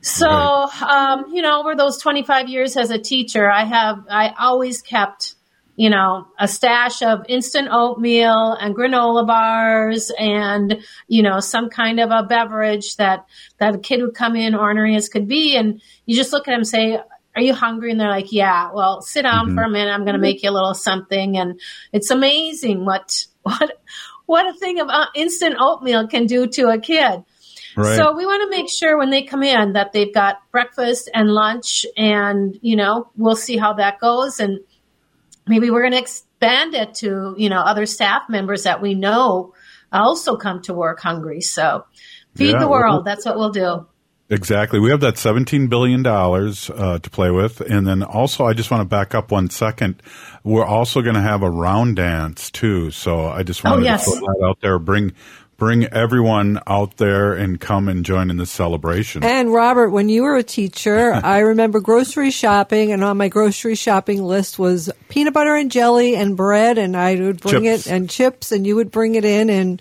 So, 0.00 0.28
um, 0.28 1.24
you 1.32 1.42
know, 1.42 1.60
over 1.60 1.74
those 1.74 1.98
25 1.98 2.48
years 2.48 2.76
as 2.76 2.90
a 2.90 2.98
teacher, 2.98 3.50
I 3.50 3.64
have, 3.64 4.04
I 4.08 4.34
always 4.38 4.80
kept, 4.80 5.34
you 5.76 5.90
know, 5.90 6.26
a 6.38 6.48
stash 6.48 7.02
of 7.02 7.20
instant 7.28 7.68
oatmeal 7.70 8.56
and 8.58 8.74
granola 8.74 9.26
bars 9.26 10.10
and, 10.18 10.78
you 11.06 11.22
know, 11.22 11.38
some 11.38 11.68
kind 11.68 12.00
of 12.00 12.10
a 12.10 12.22
beverage 12.22 12.96
that, 12.96 13.26
that 13.58 13.74
a 13.74 13.78
kid 13.78 14.00
would 14.00 14.14
come 14.14 14.36
in 14.36 14.54
ornery 14.54 14.96
as 14.96 15.10
could 15.10 15.28
be. 15.28 15.54
And 15.54 15.82
you 16.06 16.16
just 16.16 16.32
look 16.32 16.48
at 16.48 16.52
them 16.52 16.60
and 16.60 16.68
say, 16.68 16.98
are 17.34 17.42
you 17.42 17.52
hungry? 17.52 17.90
And 17.90 18.00
they're 18.00 18.08
like, 18.08 18.32
yeah, 18.32 18.70
well, 18.72 19.02
sit 19.02 19.22
down 19.22 19.48
mm-hmm. 19.48 19.54
for 19.56 19.64
a 19.64 19.70
minute. 19.70 19.92
I'm 19.92 20.04
going 20.04 20.14
to 20.14 20.20
make 20.20 20.42
you 20.42 20.48
a 20.48 20.52
little 20.52 20.72
something. 20.72 21.36
And 21.36 21.60
it's 21.92 22.10
amazing 22.10 22.86
what, 22.86 23.26
what, 23.42 23.78
what 24.24 24.48
a 24.48 24.58
thing 24.58 24.80
of 24.80 24.88
uh, 24.88 25.06
instant 25.14 25.56
oatmeal 25.60 26.08
can 26.08 26.24
do 26.24 26.46
to 26.46 26.68
a 26.68 26.78
kid. 26.78 27.22
Right. 27.76 27.96
So 27.96 28.16
we 28.16 28.24
want 28.24 28.50
to 28.50 28.56
make 28.56 28.70
sure 28.70 28.96
when 28.96 29.10
they 29.10 29.22
come 29.22 29.42
in 29.42 29.74
that 29.74 29.92
they've 29.92 30.12
got 30.12 30.36
breakfast 30.50 31.10
and 31.12 31.28
lunch 31.28 31.84
and, 31.98 32.58
you 32.62 32.76
know, 32.76 33.10
we'll 33.16 33.36
see 33.36 33.58
how 33.58 33.74
that 33.74 34.00
goes. 34.00 34.40
And 34.40 34.60
maybe 35.46 35.70
we're 35.70 35.82
going 35.82 35.92
to 35.92 35.98
expand 35.98 36.74
it 36.74 36.94
to, 36.96 37.34
you 37.36 37.48
know, 37.48 37.60
other 37.60 37.86
staff 37.86 38.22
members 38.28 38.64
that 38.64 38.82
we 38.82 38.94
know 38.94 39.54
also 39.92 40.36
come 40.36 40.62
to 40.62 40.74
work 40.74 41.00
hungry. 41.00 41.40
So 41.40 41.84
feed 42.34 42.52
yeah, 42.52 42.58
the 42.58 42.68
world. 42.68 43.04
That's 43.04 43.24
what 43.24 43.36
we'll 43.36 43.50
do. 43.50 43.86
Exactly. 44.28 44.80
We 44.80 44.90
have 44.90 45.00
that 45.00 45.14
$17 45.14 45.68
billion 45.68 46.04
uh, 46.04 46.98
to 46.98 47.10
play 47.10 47.30
with. 47.30 47.60
And 47.60 47.86
then 47.86 48.02
also, 48.02 48.44
I 48.44 48.54
just 48.54 48.72
want 48.72 48.80
to 48.80 48.84
back 48.84 49.14
up 49.14 49.30
one 49.30 49.50
second. 49.50 50.02
We're 50.42 50.64
also 50.64 51.00
going 51.00 51.14
to 51.14 51.20
have 51.22 51.42
a 51.42 51.50
round 51.50 51.96
dance 51.96 52.50
too. 52.50 52.90
So 52.90 53.26
I 53.26 53.44
just 53.44 53.62
wanted 53.62 53.82
oh, 53.82 53.84
yes. 53.84 54.04
to 54.04 54.10
put 54.10 54.20
that 54.20 54.44
out 54.44 54.60
there. 54.60 54.80
Bring 54.80 55.12
bring 55.56 55.84
everyone 55.86 56.60
out 56.66 56.96
there 56.98 57.32
and 57.32 57.60
come 57.60 57.88
and 57.88 58.04
join 58.04 58.30
in 58.30 58.36
the 58.36 58.46
celebration. 58.46 59.24
And 59.24 59.52
Robert, 59.52 59.90
when 59.90 60.08
you 60.08 60.22
were 60.22 60.36
a 60.36 60.42
teacher, 60.42 61.12
I 61.24 61.40
remember 61.40 61.80
grocery 61.80 62.30
shopping, 62.30 62.92
and 62.92 63.02
on 63.02 63.16
my 63.16 63.28
grocery 63.28 63.74
shopping 63.74 64.22
list 64.22 64.58
was 64.58 64.90
peanut 65.08 65.34
butter 65.34 65.54
and 65.54 65.70
jelly 65.70 66.14
and 66.14 66.36
bread, 66.36 66.78
and 66.78 66.96
I 66.96 67.14
would 67.16 67.40
bring 67.40 67.64
chips. 67.64 67.86
it 67.86 67.92
and 67.92 68.10
chips, 68.10 68.52
and 68.52 68.66
you 68.66 68.76
would 68.76 68.90
bring 68.90 69.14
it 69.14 69.24
in 69.24 69.50
and 69.50 69.80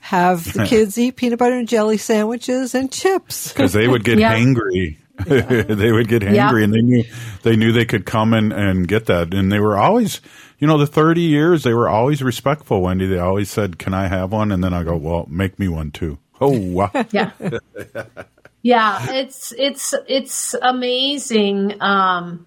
have 0.00 0.52
the 0.52 0.64
kids 0.68 0.98
eat 0.98 1.16
peanut 1.16 1.38
butter 1.38 1.56
and 1.56 1.68
jelly 1.68 1.96
sandwiches 1.96 2.74
and 2.74 2.90
chips 2.90 3.52
because 3.52 3.72
they 3.72 3.86
would 3.86 4.04
get 4.04 4.18
yeah. 4.18 4.36
hangry. 4.36 4.98
Yeah. 5.26 5.62
they 5.62 5.92
would 5.92 6.08
get 6.08 6.22
hangry, 6.22 6.34
yeah. 6.34 6.64
and 6.64 6.72
they 6.72 6.80
knew 6.80 7.04
they 7.42 7.54
knew 7.54 7.70
they 7.70 7.84
could 7.84 8.06
come 8.06 8.32
and 8.32 8.52
and 8.52 8.88
get 8.88 9.06
that, 9.06 9.34
and 9.34 9.52
they 9.52 9.60
were 9.60 9.76
always 9.76 10.20
you 10.62 10.68
know, 10.68 10.78
the 10.78 10.86
30 10.86 11.22
years, 11.22 11.64
they 11.64 11.74
were 11.74 11.88
always 11.88 12.22
respectful, 12.22 12.82
Wendy. 12.82 13.04
They 13.08 13.18
always 13.18 13.50
said, 13.50 13.80
Can 13.80 13.94
I 13.94 14.06
have 14.06 14.30
one? 14.30 14.52
And 14.52 14.62
then 14.62 14.72
I 14.72 14.84
go, 14.84 14.96
Well, 14.96 15.26
make 15.28 15.58
me 15.58 15.66
one 15.66 15.90
too. 15.90 16.18
Oh, 16.40 16.56
wow. 16.56 16.88
yeah. 17.10 17.32
yeah. 18.62 19.12
It's, 19.12 19.52
it's, 19.58 19.92
it's 20.06 20.54
amazing, 20.54 21.82
um, 21.82 22.46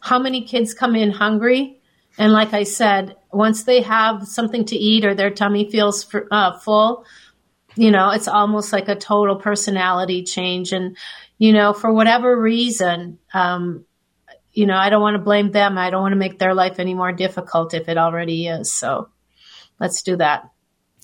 how 0.00 0.18
many 0.18 0.40
kids 0.40 0.72
come 0.72 0.96
in 0.96 1.10
hungry. 1.10 1.76
And 2.16 2.32
like 2.32 2.54
I 2.54 2.62
said, 2.62 3.14
once 3.30 3.64
they 3.64 3.82
have 3.82 4.26
something 4.26 4.64
to 4.64 4.76
eat 4.76 5.04
or 5.04 5.14
their 5.14 5.30
tummy 5.30 5.70
feels 5.70 6.10
uh, 6.30 6.58
full, 6.60 7.04
you 7.76 7.90
know, 7.90 8.08
it's 8.08 8.26
almost 8.26 8.72
like 8.72 8.88
a 8.88 8.96
total 8.96 9.36
personality 9.36 10.22
change. 10.22 10.72
And, 10.72 10.96
you 11.36 11.52
know, 11.52 11.74
for 11.74 11.92
whatever 11.92 12.40
reason, 12.40 13.18
um, 13.34 13.84
you 14.54 14.66
know, 14.66 14.76
I 14.76 14.88
don't 14.88 15.02
want 15.02 15.14
to 15.14 15.22
blame 15.22 15.50
them. 15.50 15.76
I 15.76 15.90
don't 15.90 16.00
want 16.00 16.12
to 16.12 16.18
make 16.18 16.38
their 16.38 16.54
life 16.54 16.78
any 16.78 16.94
more 16.94 17.12
difficult 17.12 17.74
if 17.74 17.88
it 17.88 17.98
already 17.98 18.46
is. 18.46 18.72
So 18.72 19.08
let's 19.80 20.02
do 20.02 20.16
that. 20.16 20.48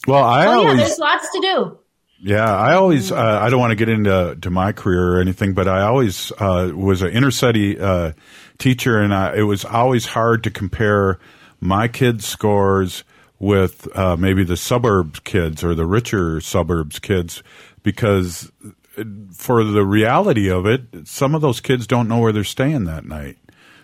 Well, 0.07 0.25
I 0.25 0.47
oh, 0.47 0.51
always, 0.51 0.79
yeah, 0.79 0.87
there's 0.87 0.99
lots 0.99 1.31
to 1.33 1.41
do. 1.41 1.79
Yeah, 2.23 2.55
I 2.55 2.75
always, 2.75 3.11
uh, 3.11 3.39
I 3.43 3.51
don't 3.51 3.61
want 3.61 3.73
to 3.73 3.77
get 3.77 3.89
into 3.89 4.37
to 4.41 4.51
my 4.51 4.73
career 4.73 5.17
or 5.17 5.21
anything, 5.21 5.55
but 5.55 5.69
I 5.69 5.83
always 5.83 6.33
uh, 6.39 6.71
was 6.75 7.03
an 7.03 7.11
inner 7.11 7.31
city 7.31 7.79
uh, 7.79 8.13
teacher, 8.59 8.99
and 8.99 9.15
I, 9.15 9.37
it 9.37 9.43
was 9.43 9.65
always 9.65 10.07
hard 10.07 10.45
to 10.45 10.51
compare 10.51 11.19
my 11.61 11.89
kids' 11.89 12.27
scores 12.27 13.05
with 13.39 13.89
uh, 13.97 14.17
maybe 14.17 14.45
the 14.45 14.57
suburbs 14.57 15.19
kids 15.21 15.65
or 15.65 15.75
the 15.75 15.87
richer 15.87 16.41
suburbs 16.41 16.99
kids 16.99 17.43
because 17.83 18.53
for 19.33 19.65
the 19.65 19.85
reality 19.85 20.49
of 20.51 20.67
it, 20.67 21.07
some 21.07 21.35
of 21.35 21.41
those 21.41 21.61
kids 21.61 21.87
don't 21.87 22.09
know 22.09 22.19
where 22.19 22.33
they're 22.33 22.45
staying 22.45 22.85
that 22.85 23.05
night. 23.05 23.39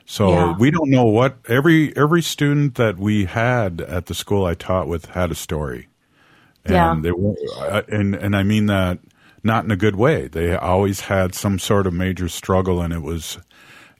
So 0.04 0.30
Yeah. 0.30 0.56
we 0.56 0.70
don't 0.70 0.90
know 0.90 1.04
what 1.04 1.38
every 1.48 1.96
every 1.96 2.22
student 2.22 2.76
that 2.76 2.96
we 2.98 3.24
had 3.24 3.80
at 3.80 4.06
the 4.06 4.14
school 4.14 4.44
I 4.44 4.54
taught 4.54 4.86
with 4.88 5.06
had 5.06 5.30
a 5.30 5.34
story, 5.34 5.88
and 6.64 6.74
Yeah. 6.74 6.96
they 7.02 7.10
were, 7.12 7.34
and 7.88 8.14
and 8.14 8.36
I 8.36 8.42
mean 8.44 8.66
that 8.66 8.98
not 9.42 9.64
in 9.64 9.70
a 9.70 9.76
good 9.76 9.96
way. 9.96 10.28
They 10.28 10.54
always 10.56 11.00
had 11.02 11.34
some 11.34 11.58
sort 11.58 11.86
of 11.86 11.92
major 11.94 12.28
struggle, 12.28 12.80
and 12.80 12.92
it 12.92 13.02
was, 13.02 13.38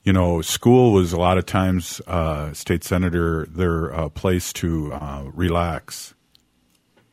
you 0.05 0.13
know, 0.13 0.43
school 0.43 0.93
was 0.93 1.13
a 1.13 1.19
lot 1.19 1.39
of 1.39 1.47
times 1.47 2.01
uh, 2.07 2.53
state 2.53 2.85
senator 2.85 3.47
their 3.47 3.93
uh, 3.95 4.09
place 4.09 4.53
to 4.55 4.93
uh, 4.93 5.25
relax. 5.35 6.15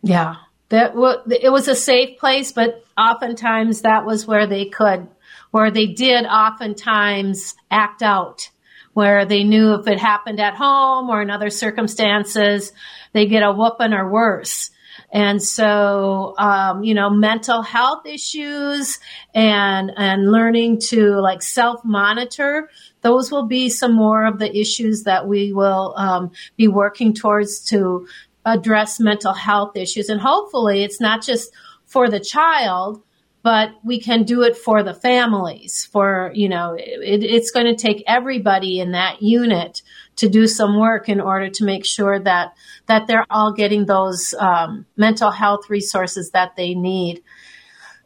Yeah, 0.01 0.35
that 0.73 0.95
it 1.29 1.51
was 1.51 1.67
a 1.67 1.75
safe 1.75 2.17
place, 2.17 2.51
but 2.51 2.83
oftentimes 2.97 3.81
that 3.81 4.07
was 4.07 4.25
where 4.25 4.47
they 4.47 4.65
could, 4.65 5.07
where 5.51 5.69
they 5.69 5.85
did 5.85 6.25
oftentimes 6.25 7.53
act 7.69 8.01
out, 8.01 8.49
where 8.93 9.23
they 9.23 9.43
knew 9.43 9.75
if 9.75 9.87
it 9.87 9.99
happened 9.99 10.39
at 10.39 10.55
home 10.55 11.11
or 11.11 11.21
in 11.21 11.29
other 11.29 11.51
circumstances, 11.51 12.73
they 13.11 13.27
get 13.27 13.43
a 13.43 13.51
whooping 13.51 13.93
or 13.93 14.11
worse. 14.11 14.71
And 15.11 15.43
so, 15.43 16.33
um, 16.39 16.83
you 16.83 16.95
know, 16.95 17.11
mental 17.11 17.61
health 17.61 18.07
issues 18.07 18.97
and, 19.35 19.91
and 19.95 20.31
learning 20.31 20.79
to 20.89 21.21
like 21.21 21.43
self 21.43 21.85
monitor, 21.85 22.71
those 23.01 23.31
will 23.31 23.45
be 23.45 23.69
some 23.69 23.95
more 23.95 24.25
of 24.25 24.39
the 24.39 24.57
issues 24.57 25.03
that 25.03 25.27
we 25.27 25.53
will, 25.53 25.93
um, 25.97 26.31
be 26.57 26.67
working 26.67 27.13
towards 27.13 27.59
to 27.65 28.07
address 28.45 28.99
mental 28.99 29.33
health 29.33 29.75
issues. 29.75 30.09
And 30.09 30.21
hopefully 30.21 30.83
it's 30.83 31.01
not 31.01 31.23
just 31.23 31.51
for 31.85 32.09
the 32.09 32.19
child, 32.19 33.01
but 33.43 33.71
we 33.83 33.99
can 33.99 34.23
do 34.23 34.41
it 34.41 34.55
for 34.55 34.83
the 34.83 34.93
families 34.93 35.87
for, 35.91 36.31
you 36.33 36.47
know, 36.47 36.75
it, 36.79 37.23
it's 37.23 37.51
going 37.51 37.65
to 37.65 37.75
take 37.75 38.01
everybody 38.07 38.79
in 38.79 38.93
that 38.93 39.21
unit 39.21 39.81
to 40.15 40.29
do 40.29 40.47
some 40.47 40.79
work 40.79 41.09
in 41.09 41.19
order 41.19 41.49
to 41.49 41.65
make 41.65 41.85
sure 41.85 42.19
that, 42.19 42.53
that 42.87 43.05
they're 43.05 43.25
all 43.29 43.53
getting 43.53 43.85
those, 43.85 44.33
um, 44.39 44.85
mental 44.95 45.29
health 45.29 45.69
resources 45.69 46.31
that 46.31 46.55
they 46.55 46.73
need. 46.73 47.21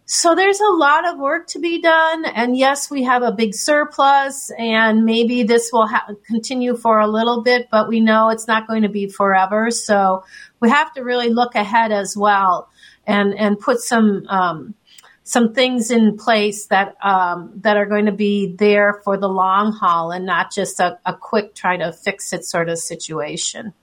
So 0.10 0.36
there's 0.36 0.62
a 0.62 0.72
lot 0.72 1.06
of 1.06 1.20
work 1.20 1.48
to 1.48 1.60
be 1.60 1.82
done. 1.82 2.24
And 2.24 2.56
yes, 2.56 2.90
we 2.90 3.04
have 3.04 3.24
a 3.24 3.34
big 3.34 3.54
surplus 3.54 4.50
and 4.58 5.04
maybe 5.04 5.44
this 5.44 5.70
will 5.74 5.86
ha- 5.86 6.08
continue 6.26 6.78
for 6.78 7.00
a 7.00 7.08
little 7.08 7.44
bit, 7.44 7.68
but 7.70 7.90
we 7.90 8.00
know 8.00 8.30
it's 8.30 8.48
not 8.48 8.68
going 8.68 8.84
to 8.84 8.90
be 8.90 9.10
forever. 9.10 9.70
So 9.70 10.24
we 10.62 10.70
have 10.70 10.94
to 10.94 11.02
really 11.02 11.28
look 11.28 11.56
ahead 11.56 11.92
as 11.92 12.16
well 12.16 12.70
and, 13.06 13.38
and 13.38 13.60
put 13.60 13.82
some, 13.82 14.26
um, 14.30 14.76
some 15.24 15.54
things 15.54 15.92
in 15.92 16.16
place 16.16 16.68
that 16.68 16.96
um, 17.04 17.52
that 17.58 17.76
are 17.76 17.86
going 17.86 18.06
to 18.06 18.14
be 18.14 18.56
there 18.56 19.02
for 19.04 19.18
the 19.18 19.28
long 19.28 19.74
haul 19.74 20.12
and 20.12 20.26
not 20.26 20.54
just 20.54 20.80
a, 20.80 20.98
a 21.06 21.14
quick 21.14 21.54
try 21.54 21.76
to 21.76 21.92
fix 21.92 22.32
it 22.32 22.46
sort 22.46 22.70
of 22.70 22.78
situation. 22.78 23.74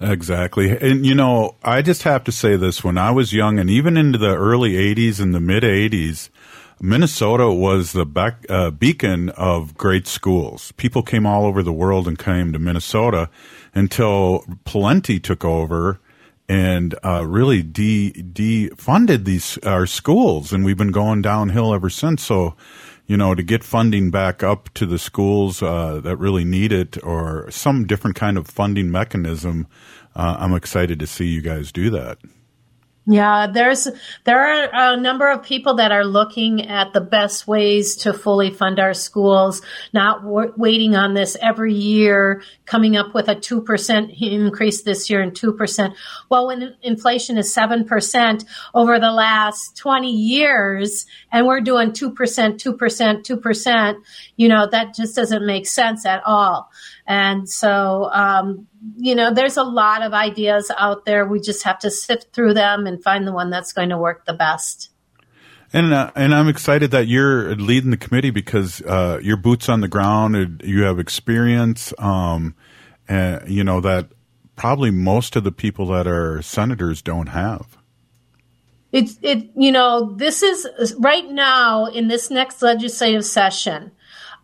Exactly. 0.00 0.76
And, 0.76 1.06
you 1.06 1.14
know, 1.14 1.56
I 1.62 1.82
just 1.82 2.02
have 2.02 2.24
to 2.24 2.32
say 2.32 2.56
this 2.56 2.82
when 2.82 2.98
I 2.98 3.10
was 3.10 3.32
young 3.32 3.58
and 3.58 3.70
even 3.70 3.96
into 3.96 4.18
the 4.18 4.34
early 4.36 4.72
80s 4.72 5.20
and 5.20 5.34
the 5.34 5.40
mid 5.40 5.62
80s, 5.62 6.28
Minnesota 6.80 7.52
was 7.52 7.92
the 7.92 8.04
uh, 8.48 8.70
beacon 8.70 9.28
of 9.30 9.76
great 9.76 10.08
schools. 10.08 10.72
People 10.72 11.02
came 11.04 11.24
all 11.24 11.46
over 11.46 11.62
the 11.62 11.72
world 11.72 12.08
and 12.08 12.18
came 12.18 12.52
to 12.52 12.58
Minnesota 12.58 13.30
until 13.72 14.44
Pawlenty 14.64 15.22
took 15.22 15.44
over 15.44 16.00
and 16.48 16.94
uh, 17.04 17.24
really 17.24 17.62
de 17.62 18.12
defunded 18.12 19.24
these 19.24 19.58
our 19.58 19.86
schools, 19.86 20.52
and 20.52 20.64
we've 20.64 20.76
been 20.76 20.90
going 20.90 21.22
downhill 21.22 21.72
ever 21.72 21.88
since. 21.88 22.24
So, 22.24 22.56
you 23.06 23.16
know, 23.16 23.34
to 23.34 23.42
get 23.42 23.64
funding 23.64 24.10
back 24.10 24.42
up 24.42 24.72
to 24.74 24.86
the 24.86 24.98
schools 24.98 25.62
uh, 25.62 26.00
that 26.00 26.16
really 26.16 26.44
need 26.44 26.72
it, 26.72 27.02
or 27.04 27.50
some 27.50 27.86
different 27.86 28.16
kind 28.16 28.38
of 28.38 28.46
funding 28.46 28.90
mechanism, 28.90 29.66
uh, 30.14 30.36
I'm 30.38 30.54
excited 30.54 30.98
to 31.00 31.06
see 31.06 31.26
you 31.26 31.40
guys 31.40 31.72
do 31.72 31.90
that. 31.90 32.18
Yeah, 33.04 33.48
there's 33.52 33.88
there 34.22 34.40
are 34.72 34.92
a 34.94 34.96
number 34.96 35.28
of 35.28 35.42
people 35.42 35.74
that 35.76 35.90
are 35.90 36.04
looking 36.04 36.68
at 36.68 36.92
the 36.92 37.00
best 37.00 37.48
ways 37.48 37.96
to 37.96 38.12
fully 38.12 38.50
fund 38.50 38.78
our 38.78 38.94
schools, 38.94 39.60
not 39.92 40.22
w- 40.22 40.52
waiting 40.56 40.94
on 40.94 41.12
this 41.12 41.36
every 41.42 41.74
year, 41.74 42.44
coming 42.64 42.96
up 42.96 43.12
with 43.12 43.28
a 43.28 43.34
2% 43.34 44.16
increase 44.20 44.82
this 44.82 45.10
year 45.10 45.20
and 45.20 45.32
2%. 45.32 45.94
Well, 46.30 46.46
when 46.46 46.76
inflation 46.80 47.38
is 47.38 47.52
7% 47.52 48.44
over 48.72 49.00
the 49.00 49.10
last 49.10 49.76
20 49.78 50.08
years 50.08 51.04
and 51.32 51.44
we're 51.44 51.60
doing 51.60 51.90
2%, 51.90 52.14
2%, 52.14 53.24
2%, 53.24 53.94
you 54.36 54.48
know, 54.48 54.68
that 54.70 54.94
just 54.94 55.16
doesn't 55.16 55.44
make 55.44 55.66
sense 55.66 56.06
at 56.06 56.22
all. 56.24 56.70
And 57.06 57.48
so, 57.48 58.08
um, 58.12 58.66
you 58.96 59.14
know, 59.14 59.32
there's 59.32 59.56
a 59.56 59.64
lot 59.64 60.02
of 60.02 60.12
ideas 60.12 60.70
out 60.76 61.04
there. 61.04 61.26
We 61.26 61.40
just 61.40 61.64
have 61.64 61.78
to 61.80 61.90
sift 61.90 62.32
through 62.32 62.54
them 62.54 62.86
and 62.86 63.02
find 63.02 63.26
the 63.26 63.32
one 63.32 63.50
that's 63.50 63.72
going 63.72 63.88
to 63.88 63.98
work 63.98 64.24
the 64.24 64.34
best. 64.34 64.90
And 65.72 65.94
uh, 65.94 66.10
and 66.14 66.34
I'm 66.34 66.48
excited 66.48 66.90
that 66.90 67.06
you're 67.06 67.54
leading 67.56 67.90
the 67.90 67.96
committee 67.96 68.30
because 68.30 68.82
uh, 68.82 69.20
your 69.22 69.38
boots 69.38 69.70
on 69.70 69.80
the 69.80 69.88
ground. 69.88 70.62
You 70.64 70.82
have 70.82 70.98
experience, 70.98 71.94
um, 71.96 72.54
and 73.08 73.48
you 73.48 73.64
know 73.64 73.80
that 73.80 74.08
probably 74.54 74.90
most 74.90 75.34
of 75.34 75.44
the 75.44 75.52
people 75.52 75.86
that 75.86 76.06
are 76.06 76.42
senators 76.42 77.00
don't 77.00 77.28
have. 77.28 77.78
It's 78.92 79.18
it 79.22 79.48
you 79.56 79.72
know 79.72 80.12
this 80.14 80.42
is 80.42 80.94
right 80.98 81.28
now 81.30 81.86
in 81.86 82.08
this 82.08 82.30
next 82.30 82.60
legislative 82.60 83.24
session 83.24 83.92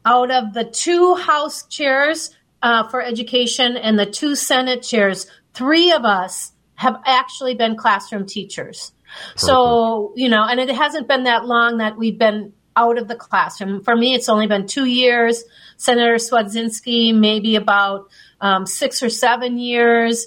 out 0.07 0.31
of 0.31 0.55
the 0.55 0.65
two 0.65 1.15
house 1.17 1.67
chairs 1.67 2.35
uh, 2.63 2.89
for 2.89 3.03
education 3.03 3.77
and 3.77 3.99
the 3.99 4.07
two 4.07 4.35
senate 4.35 4.83
chairs 4.83 5.27
three 5.55 5.93
of 5.93 6.05
us 6.05 6.53
have 6.75 7.01
actually 7.05 7.55
been 7.55 7.77
classroom 7.77 8.25
teachers. 8.27 8.93
So 9.37 10.13
you 10.17 10.29
know 10.29 10.45
and 10.45 10.61
it 10.61 10.71
hasn't 10.71 11.09
been 11.09 11.25
that 11.25 11.45
long 11.45 11.79
that 11.79 11.97
we've 11.97 12.19
been 12.19 12.53
out 12.77 12.99
of 12.99 13.09
the 13.09 13.17
classroom. 13.17 13.83
For 13.83 13.97
me 13.97 14.15
it's 14.15 14.29
only 14.29 14.47
been 14.47 14.67
two 14.67 14.85
years. 14.85 15.45
Senator 15.77 16.17
Cwodzinski 16.17 17.15
maybe 17.15 17.57
about 17.57 18.09
um, 18.41 18.67
six 18.67 19.03
or 19.03 19.11
seven 19.11 19.59
years. 19.59 20.27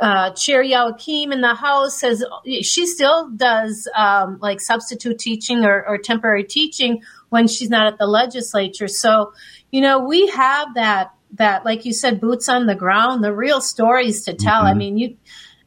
Uh, 0.00 0.30
Chair 0.30 0.64
Youakim 0.64 1.32
in 1.32 1.42
the 1.42 1.54
House 1.54 2.00
says 2.00 2.24
she 2.62 2.86
still 2.86 3.30
does 3.30 3.88
um, 3.94 4.38
like 4.40 4.60
substitute 4.60 5.18
teaching 5.18 5.64
or, 5.64 5.86
or 5.86 5.96
temporary 5.98 6.42
teaching 6.42 7.02
when 7.28 7.46
she's 7.46 7.70
not 7.70 7.86
at 7.86 7.98
the 7.98 8.06
legislature. 8.06 8.88
So, 8.88 9.32
you 9.70 9.80
know, 9.80 10.00
we 10.00 10.26
have 10.28 10.74
that 10.74 11.12
that 11.32 11.64
like 11.64 11.84
you 11.84 11.92
said, 11.92 12.20
boots 12.20 12.48
on 12.48 12.66
the 12.66 12.74
ground, 12.74 13.22
the 13.24 13.34
real 13.34 13.60
stories 13.60 14.24
to 14.24 14.34
tell. 14.34 14.62
I 14.62 14.72
Mhm. 14.72 14.76
mean, 14.76 14.98
you 14.98 15.16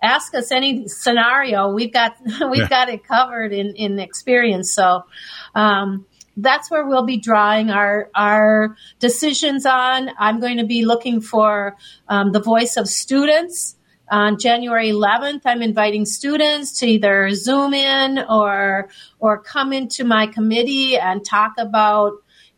ask 0.02 0.36
us 0.36 0.52
any 0.52 0.88
scenario, 0.88 1.72
we've 1.72 1.92
got 1.94 2.16
we've 2.52 2.62
Yeah. 2.62 2.70
got 2.70 2.90
it 2.90 3.04
covered 3.08 3.52
in 3.54 3.76
in 3.76 4.00
experience. 4.00 4.72
So. 4.74 5.04
Um, 5.54 6.06
that's 6.38 6.70
where 6.70 6.86
we'll 6.86 7.06
be 7.06 7.16
drawing 7.16 7.70
our 7.72 8.10
our 8.14 8.76
decisions 9.00 9.66
on. 9.66 10.10
I'm 10.20 10.42
going 10.42 10.58
to 10.58 10.66
be 10.66 10.84
looking 10.84 11.22
for 11.22 11.78
um, 12.10 12.34
the 12.34 12.42
voice 12.42 12.76
of 12.76 12.90
students 12.90 13.78
on 14.12 14.38
January 14.38 14.90
11th. 14.90 15.44
I'm 15.46 15.62
inviting 15.62 16.04
students 16.06 16.78
to 16.80 16.88
either 16.88 17.30
Zoom 17.32 17.74
in 17.74 18.20
or 18.30 18.90
or 19.20 19.42
come 19.42 19.72
into 19.72 20.04
my 20.04 20.28
committee 20.28 20.98
and 20.98 21.24
talk 21.24 21.54
about 21.58 22.12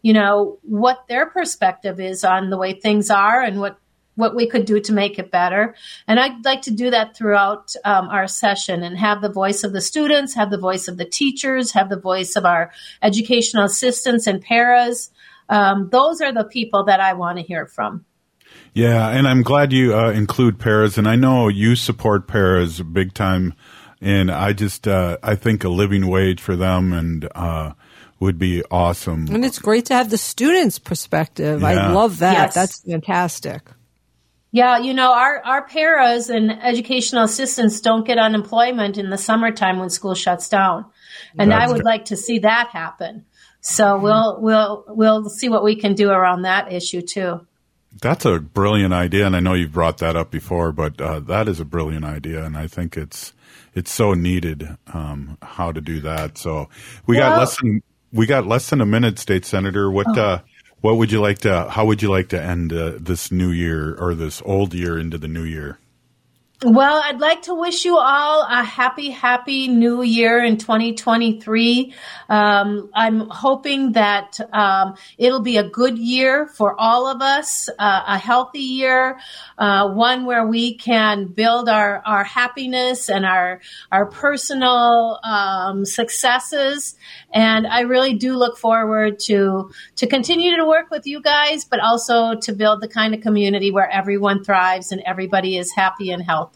you 0.07 0.13
know 0.13 0.57
what 0.61 1.05
their 1.09 1.25
perspective 1.25 1.99
is 1.99 2.23
on 2.23 2.49
the 2.49 2.57
way 2.57 2.71
things 2.71 3.09
are 3.09 3.41
and 3.41 3.59
what 3.59 3.77
what 4.15 4.33
we 4.37 4.47
could 4.47 4.63
do 4.63 4.79
to 4.79 4.93
make 4.93 5.19
it 5.19 5.31
better. 5.31 5.75
And 6.07 6.17
I'd 6.17 6.45
like 6.45 6.61
to 6.61 6.71
do 6.71 6.89
that 6.91 7.17
throughout 7.17 7.75
um, 7.83 8.07
our 8.07 8.25
session 8.25 8.83
and 8.83 8.97
have 8.97 9.21
the 9.21 9.29
voice 9.29 9.65
of 9.65 9.73
the 9.73 9.81
students, 9.81 10.33
have 10.33 10.49
the 10.49 10.57
voice 10.57 10.87
of 10.87 10.95
the 10.95 11.03
teachers, 11.03 11.73
have 11.73 11.89
the 11.89 11.99
voice 11.99 12.37
of 12.37 12.45
our 12.45 12.71
educational 13.01 13.65
assistants 13.65 14.27
and 14.27 14.41
paras. 14.41 15.11
Um, 15.49 15.89
those 15.91 16.21
are 16.21 16.31
the 16.31 16.45
people 16.45 16.85
that 16.85 17.01
I 17.01 17.11
want 17.11 17.37
to 17.39 17.43
hear 17.43 17.65
from. 17.65 18.05
Yeah, 18.73 19.09
and 19.09 19.27
I'm 19.27 19.43
glad 19.43 19.73
you 19.73 19.93
uh, 19.93 20.11
include 20.11 20.57
paras, 20.57 20.97
and 20.97 21.05
I 21.05 21.17
know 21.17 21.49
you 21.49 21.75
support 21.75 22.29
paras 22.29 22.81
big 22.81 23.13
time. 23.13 23.55
And 23.99 24.31
I 24.31 24.53
just 24.53 24.87
uh, 24.87 25.17
I 25.21 25.35
think 25.35 25.65
a 25.65 25.69
living 25.69 26.07
wage 26.07 26.39
for 26.39 26.55
them 26.55 26.93
and 26.93 27.27
uh, 27.35 27.73
would 28.19 28.39
be 28.39 28.63
awesome. 28.71 29.27
And 29.31 29.45
it's 29.45 29.59
great 29.59 29.85
to 29.87 29.93
have 29.93 30.09
the 30.09 30.17
students' 30.17 30.79
perspective. 30.79 31.63
I 31.63 31.91
love 31.91 32.19
that. 32.19 32.33
Yes. 32.33 32.53
That's 32.53 32.81
fantastic. 32.81 33.61
Yeah, 34.51 34.79
you 34.79 34.93
know, 34.93 35.13
our, 35.13 35.41
our 35.45 35.67
paras 35.67 36.29
and 36.29 36.51
educational 36.51 37.23
assistants 37.25 37.81
don't 37.81 38.07
get 38.07 38.17
unemployment 38.17 38.97
in 38.97 39.09
the 39.09 39.17
summertime 39.17 39.77
when 39.77 39.89
school 39.89 40.15
shuts 40.15 40.49
down. 40.49 40.85
And 41.37 41.51
That's 41.51 41.65
I 41.65 41.67
would 41.67 41.77
good. 41.77 41.85
like 41.85 42.05
to 42.05 42.17
see 42.17 42.39
that 42.39 42.69
happen. 42.69 43.25
So 43.61 43.99
we'll, 43.99 44.39
we'll, 44.41 44.85
we'll 44.87 45.29
see 45.29 45.49
what 45.49 45.63
we 45.63 45.75
can 45.75 45.93
do 45.95 46.09
around 46.09 46.43
that 46.43 46.71
issue 46.71 47.01
too. 47.01 47.45
That's 48.01 48.25
a 48.25 48.39
brilliant 48.39 48.93
idea, 48.93 49.25
and 49.25 49.35
I 49.35 49.39
know 49.39 49.53
you've 49.53 49.71
brought 49.71 49.97
that 49.99 50.15
up 50.15 50.29
before, 50.29 50.71
but 50.71 51.01
uh, 51.01 51.19
that 51.21 51.47
is 51.47 51.59
a 51.59 51.65
brilliant 51.65 52.05
idea, 52.05 52.43
and 52.43 52.55
I 52.55 52.67
think 52.67 52.95
it's 52.95 53.33
it's 53.73 53.91
so 53.91 54.13
needed 54.13 54.67
um, 54.93 55.39
how 55.41 55.71
to 55.71 55.81
do 55.81 55.99
that. 56.01 56.37
So 56.37 56.69
we 57.07 57.15
got 57.15 57.31
Well- 57.31 57.39
less 57.39 57.59
than 57.59 57.81
we 58.11 58.25
got 58.25 58.45
less 58.47 58.69
than 58.69 58.81
a 58.81 58.85
minute, 58.85 59.19
State 59.19 59.45
Senator. 59.45 59.91
What 59.91 60.07
Oh. 60.17 60.21
uh, 60.21 60.39
what 60.81 60.97
would 60.97 61.11
you 61.11 61.19
like 61.19 61.39
to? 61.39 61.69
How 61.69 61.85
would 61.85 62.01
you 62.01 62.09
like 62.09 62.29
to 62.29 62.41
end 62.41 62.71
uh, 62.71 62.93
this 62.99 63.31
new 63.31 63.49
year 63.49 63.95
or 63.95 64.13
this 64.15 64.41
old 64.45 64.73
year 64.73 64.97
into 64.97 65.17
the 65.17 65.27
new 65.27 65.43
year? 65.43 65.79
Well, 66.63 66.99
I'd 67.05 67.19
like 67.19 67.43
to 67.43 67.53
wish 67.53 67.85
you 67.85 67.99
all 67.99 68.41
a 68.41 68.63
happy, 68.63 69.11
happy 69.11 69.67
new 69.67 70.01
year 70.01 70.43
in 70.43 70.57
2023. 70.57 71.93
Um, 72.29 72.89
I'm 72.95 73.29
hoping 73.29 73.91
that 73.91 74.39
um, 74.51 74.95
it'll 75.19 75.43
be 75.43 75.57
a 75.57 75.69
good 75.69 75.99
year 75.99 76.47
for 76.47 76.73
all 76.75 77.05
of 77.05 77.21
us, 77.21 77.69
uh, 77.77 78.01
a 78.07 78.17
healthy 78.17 78.61
year, 78.61 79.19
uh, 79.59 79.89
one 79.89 80.25
where 80.25 80.47
we 80.47 80.73
can 80.73 81.27
build 81.27 81.69
our, 81.69 82.01
our 82.03 82.23
happiness 82.23 83.07
and 83.07 83.23
our 83.23 83.61
our 83.91 84.07
personal 84.07 85.19
um, 85.23 85.85
successes. 85.85 86.95
And 87.31 87.67
I 87.67 87.81
really 87.81 88.15
do 88.15 88.35
look 88.35 88.57
forward 88.57 89.19
to 89.27 89.69
to 89.97 90.07
continue 90.07 90.55
to 90.55 90.65
work 90.65 90.89
with 90.89 91.05
you 91.05 91.21
guys, 91.21 91.65
but 91.65 91.79
also 91.81 92.33
to 92.33 92.53
build 92.53 92.81
the 92.81 92.87
kind 92.87 93.13
of 93.13 93.21
community 93.21 93.69
where 93.69 93.87
everyone 93.87 94.43
thrives 94.43 94.91
and 94.91 95.03
everybody 95.05 95.55
is 95.55 95.71
happy 95.71 96.09
and 96.09 96.23
healthy. 96.23 96.46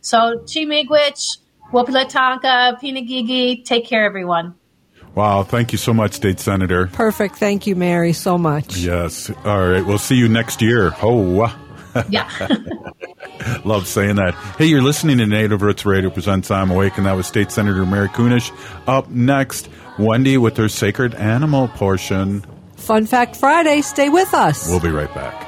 So, 0.00 0.42
Chimigwich, 0.44 1.38
Wapilatanka, 1.72 2.80
Pinagigi, 2.80 3.64
take 3.64 3.86
care, 3.86 4.04
everyone. 4.04 4.54
Wow, 5.14 5.42
thank 5.42 5.72
you 5.72 5.78
so 5.78 5.92
much, 5.92 6.12
State 6.12 6.38
Senator. 6.38 6.86
Perfect. 6.86 7.36
Thank 7.36 7.66
you, 7.66 7.74
Mary, 7.74 8.12
so 8.12 8.38
much. 8.38 8.76
Yes. 8.76 9.30
All 9.44 9.66
right. 9.66 9.84
We'll 9.84 9.98
see 9.98 10.14
you 10.14 10.28
next 10.28 10.62
year. 10.62 10.92
Oh. 11.02 11.54
Yeah. 12.10 12.28
Love 13.64 13.88
saying 13.88 14.16
that. 14.16 14.34
Hey, 14.56 14.66
you're 14.66 14.82
listening 14.82 15.18
to 15.18 15.26
Native 15.26 15.62
Roots 15.62 15.84
Radio 15.84 16.10
presents 16.10 16.48
I'm 16.48 16.70
Awake, 16.70 16.96
and 16.96 17.06
that 17.06 17.16
was 17.16 17.26
State 17.26 17.50
Senator 17.50 17.84
Mary 17.84 18.08
Kunesh. 18.08 18.52
Up 18.86 19.08
next, 19.10 19.68
Wendy 19.98 20.38
with 20.38 20.56
her 20.58 20.68
sacred 20.68 21.14
animal 21.16 21.66
portion. 21.66 22.44
Fun 22.76 23.06
Fact 23.06 23.34
Friday. 23.34 23.80
Stay 23.80 24.10
with 24.10 24.32
us. 24.32 24.68
We'll 24.68 24.78
be 24.80 24.90
right 24.90 25.12
back. 25.12 25.47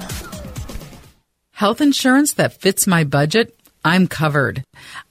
Health 1.61 1.79
insurance 1.79 2.33
that 2.33 2.59
fits 2.59 2.87
my 2.87 3.03
budget? 3.03 3.55
I'm 3.85 4.07
covered. 4.07 4.63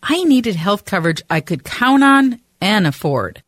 I 0.03 0.25
needed 0.25 0.57
health 0.57 0.85
coverage 0.85 1.23
I 1.31 1.41
could 1.41 1.63
count 1.63 2.03
on 2.03 2.41
and 2.61 2.89
afford. 2.89 3.45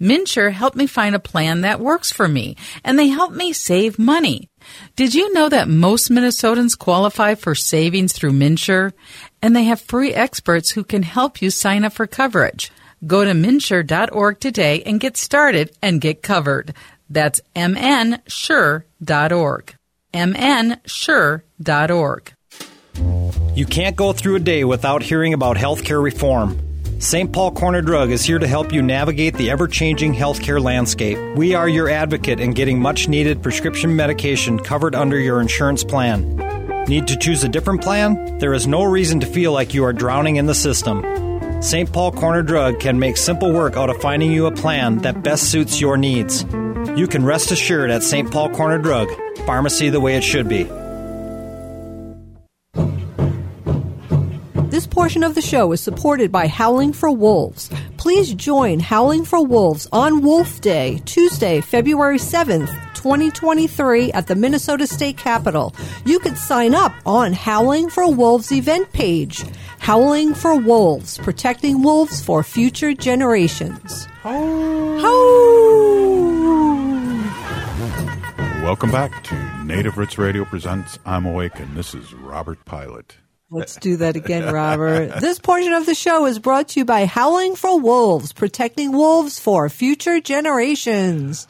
MNsure 0.00 0.52
helped 0.52 0.74
me 0.74 0.86
find 0.86 1.14
a 1.14 1.18
plan 1.18 1.60
that 1.60 1.80
works 1.80 2.10
for 2.10 2.26
me, 2.26 2.56
and 2.82 2.98
they 2.98 3.08
helped 3.08 3.36
me 3.36 3.52
save 3.52 3.98
money. 3.98 4.48
Did 4.96 5.14
you 5.14 5.34
know 5.34 5.50
that 5.50 5.68
most 5.68 6.10
Minnesotans 6.10 6.78
qualify 6.78 7.34
for 7.34 7.54
savings 7.54 8.14
through 8.14 8.32
MNsure? 8.32 8.94
And 9.42 9.54
they 9.54 9.64
have 9.64 9.82
free 9.82 10.14
experts 10.14 10.70
who 10.70 10.82
can 10.82 11.02
help 11.02 11.42
you 11.42 11.50
sign 11.50 11.84
up 11.84 11.92
for 11.92 12.06
coverage. 12.06 12.72
Go 13.06 13.22
to 13.22 13.32
mnsure.org 13.32 14.40
today 14.40 14.82
and 14.84 14.98
get 14.98 15.18
started 15.18 15.76
and 15.82 16.00
get 16.00 16.22
covered. 16.22 16.72
That's 17.10 17.42
mnsure.org. 17.54 18.84
mnsure.org. 20.14 21.52
You 23.56 23.64
can't 23.64 23.96
go 23.96 24.12
through 24.12 24.36
a 24.36 24.40
day 24.40 24.64
without 24.64 25.02
hearing 25.02 25.32
about 25.32 25.56
healthcare 25.56 26.02
reform. 26.02 26.58
St. 26.98 27.32
Paul 27.32 27.52
Corner 27.52 27.80
Drug 27.80 28.10
is 28.10 28.22
here 28.22 28.38
to 28.38 28.46
help 28.46 28.70
you 28.70 28.82
navigate 28.82 29.32
the 29.32 29.50
ever 29.50 29.66
changing 29.66 30.14
healthcare 30.14 30.62
landscape. 30.62 31.16
We 31.36 31.54
are 31.54 31.66
your 31.66 31.88
advocate 31.88 32.38
in 32.38 32.50
getting 32.50 32.78
much 32.78 33.08
needed 33.08 33.42
prescription 33.42 33.96
medication 33.96 34.58
covered 34.58 34.94
under 34.94 35.18
your 35.18 35.40
insurance 35.40 35.84
plan. 35.84 36.36
Need 36.86 37.08
to 37.08 37.16
choose 37.16 37.44
a 37.44 37.48
different 37.48 37.80
plan? 37.80 38.36
There 38.40 38.52
is 38.52 38.66
no 38.66 38.84
reason 38.84 39.20
to 39.20 39.26
feel 39.26 39.52
like 39.52 39.72
you 39.72 39.84
are 39.84 39.94
drowning 39.94 40.36
in 40.36 40.44
the 40.44 40.54
system. 40.54 41.02
St. 41.62 41.90
Paul 41.90 42.12
Corner 42.12 42.42
Drug 42.42 42.78
can 42.78 42.98
make 42.98 43.16
simple 43.16 43.54
work 43.54 43.74
out 43.74 43.88
of 43.88 44.02
finding 44.02 44.32
you 44.32 44.44
a 44.44 44.52
plan 44.52 44.98
that 44.98 45.22
best 45.22 45.50
suits 45.50 45.80
your 45.80 45.96
needs. 45.96 46.42
You 46.94 47.06
can 47.06 47.24
rest 47.24 47.50
assured 47.50 47.90
at 47.90 48.02
St. 48.02 48.30
Paul 48.30 48.50
Corner 48.50 48.76
Drug, 48.76 49.08
pharmacy 49.46 49.88
the 49.88 50.00
way 50.00 50.16
it 50.16 50.24
should 50.24 50.46
be. 50.46 50.68
This 54.76 54.86
portion 54.86 55.24
of 55.24 55.34
the 55.34 55.40
show 55.40 55.72
is 55.72 55.80
supported 55.80 56.30
by 56.30 56.48
Howling 56.48 56.92
for 56.92 57.10
Wolves. 57.10 57.70
Please 57.96 58.34
join 58.34 58.78
Howling 58.78 59.24
for 59.24 59.42
Wolves 59.42 59.88
on 59.90 60.20
Wolf 60.20 60.60
Day, 60.60 61.00
Tuesday, 61.06 61.62
February 61.62 62.18
7th, 62.18 62.68
2023 62.92 64.12
at 64.12 64.26
the 64.26 64.34
Minnesota 64.34 64.86
State 64.86 65.16
Capitol. 65.16 65.74
You 66.04 66.18
could 66.18 66.36
sign 66.36 66.74
up 66.74 66.92
on 67.06 67.32
Howling 67.32 67.88
for 67.88 68.12
Wolves 68.12 68.52
event 68.52 68.92
page. 68.92 69.46
Howling 69.78 70.34
for 70.34 70.54
Wolves, 70.60 71.16
protecting 71.16 71.80
wolves 71.80 72.22
for 72.22 72.42
future 72.42 72.92
generations. 72.92 74.06
Welcome 78.62 78.90
back 78.90 79.24
to 79.24 79.64
Native 79.64 79.96
Roots 79.96 80.18
Radio 80.18 80.44
presents 80.44 80.98
I'm 81.06 81.24
Awake, 81.24 81.58
and 81.60 81.74
this 81.74 81.94
is 81.94 82.12
Robert 82.12 82.62
Pilot. 82.66 83.16
Let's 83.48 83.76
do 83.76 83.98
that 83.98 84.16
again, 84.16 84.52
Robert. 84.52 85.14
this 85.20 85.38
portion 85.38 85.72
of 85.72 85.86
the 85.86 85.94
show 85.94 86.26
is 86.26 86.40
brought 86.40 86.68
to 86.68 86.80
you 86.80 86.84
by 86.84 87.06
Howling 87.06 87.54
for 87.54 87.78
Wolves, 87.78 88.32
protecting 88.32 88.90
wolves 88.90 89.38
for 89.38 89.68
future 89.68 90.20
generations. 90.20 91.46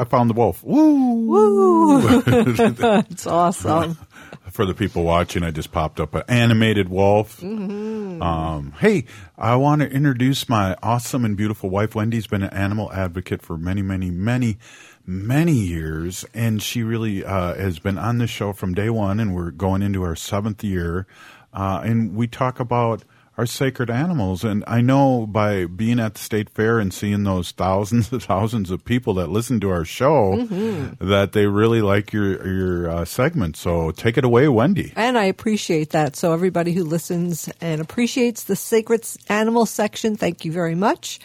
I 0.00 0.04
found 0.04 0.30
the 0.30 0.34
wolf. 0.34 0.64
Woo! 0.64 1.26
Woo! 1.26 2.22
it's 3.10 3.26
awesome. 3.26 3.98
For 4.50 4.66
the 4.66 4.74
people 4.74 5.04
watching, 5.04 5.44
I 5.44 5.52
just 5.52 5.70
popped 5.70 6.00
up 6.00 6.12
an 6.14 6.24
animated 6.26 6.88
wolf. 6.88 7.40
Mm-hmm. 7.40 8.20
Um, 8.20 8.74
hey, 8.80 9.04
I 9.38 9.54
want 9.54 9.82
to 9.82 9.88
introduce 9.88 10.48
my 10.48 10.76
awesome 10.82 11.24
and 11.24 11.36
beautiful 11.36 11.70
wife. 11.70 11.94
Wendy's 11.94 12.26
been 12.26 12.42
an 12.42 12.52
animal 12.52 12.92
advocate 12.92 13.42
for 13.42 13.56
many, 13.56 13.80
many, 13.80 14.10
many, 14.10 14.58
many 15.10 15.52
years, 15.54 16.24
and 16.32 16.62
she 16.62 16.82
really 16.82 17.24
uh, 17.24 17.54
has 17.54 17.78
been 17.80 17.98
on 17.98 18.18
this 18.18 18.30
show 18.30 18.52
from 18.52 18.74
day 18.74 18.88
one, 18.90 19.18
and 19.18 19.34
we're 19.34 19.50
going 19.50 19.82
into 19.82 20.02
our 20.04 20.14
seventh 20.16 20.62
year. 20.62 21.06
Uh, 21.52 21.80
and 21.84 22.14
we 22.14 22.28
talk 22.28 22.60
about 22.60 23.02
our 23.36 23.46
sacred 23.46 23.90
animals. 23.90 24.44
And 24.44 24.62
I 24.66 24.82
know 24.82 25.26
by 25.26 25.64
being 25.64 25.98
at 25.98 26.14
the 26.14 26.20
state 26.20 26.50
fair 26.50 26.78
and 26.78 26.92
seeing 26.92 27.24
those 27.24 27.50
thousands 27.52 28.12
and 28.12 28.22
thousands 28.22 28.70
of 28.70 28.84
people 28.84 29.14
that 29.14 29.28
listen 29.30 29.58
to 29.60 29.70
our 29.70 29.84
show 29.84 30.34
Mm-hmm. 30.36 31.08
that 31.08 31.32
they 31.32 31.46
really 31.46 31.80
like 31.80 32.12
your 32.12 32.46
your 32.46 32.90
uh, 32.90 33.04
segment. 33.04 33.56
So 33.56 33.90
take 33.92 34.16
it 34.18 34.24
away, 34.24 34.46
Wendy. 34.48 34.92
And 34.94 35.16
I 35.18 35.24
appreciate 35.24 35.90
that. 35.90 36.16
So 36.16 36.32
everybody 36.32 36.72
who 36.72 36.84
listens 36.84 37.48
and 37.60 37.80
appreciates 37.80 38.44
the 38.44 38.56
sacred 38.56 39.04
animal 39.28 39.66
section, 39.66 40.16
thank 40.16 40.44
you 40.44 40.52
very 40.52 40.74
much. 40.74 41.18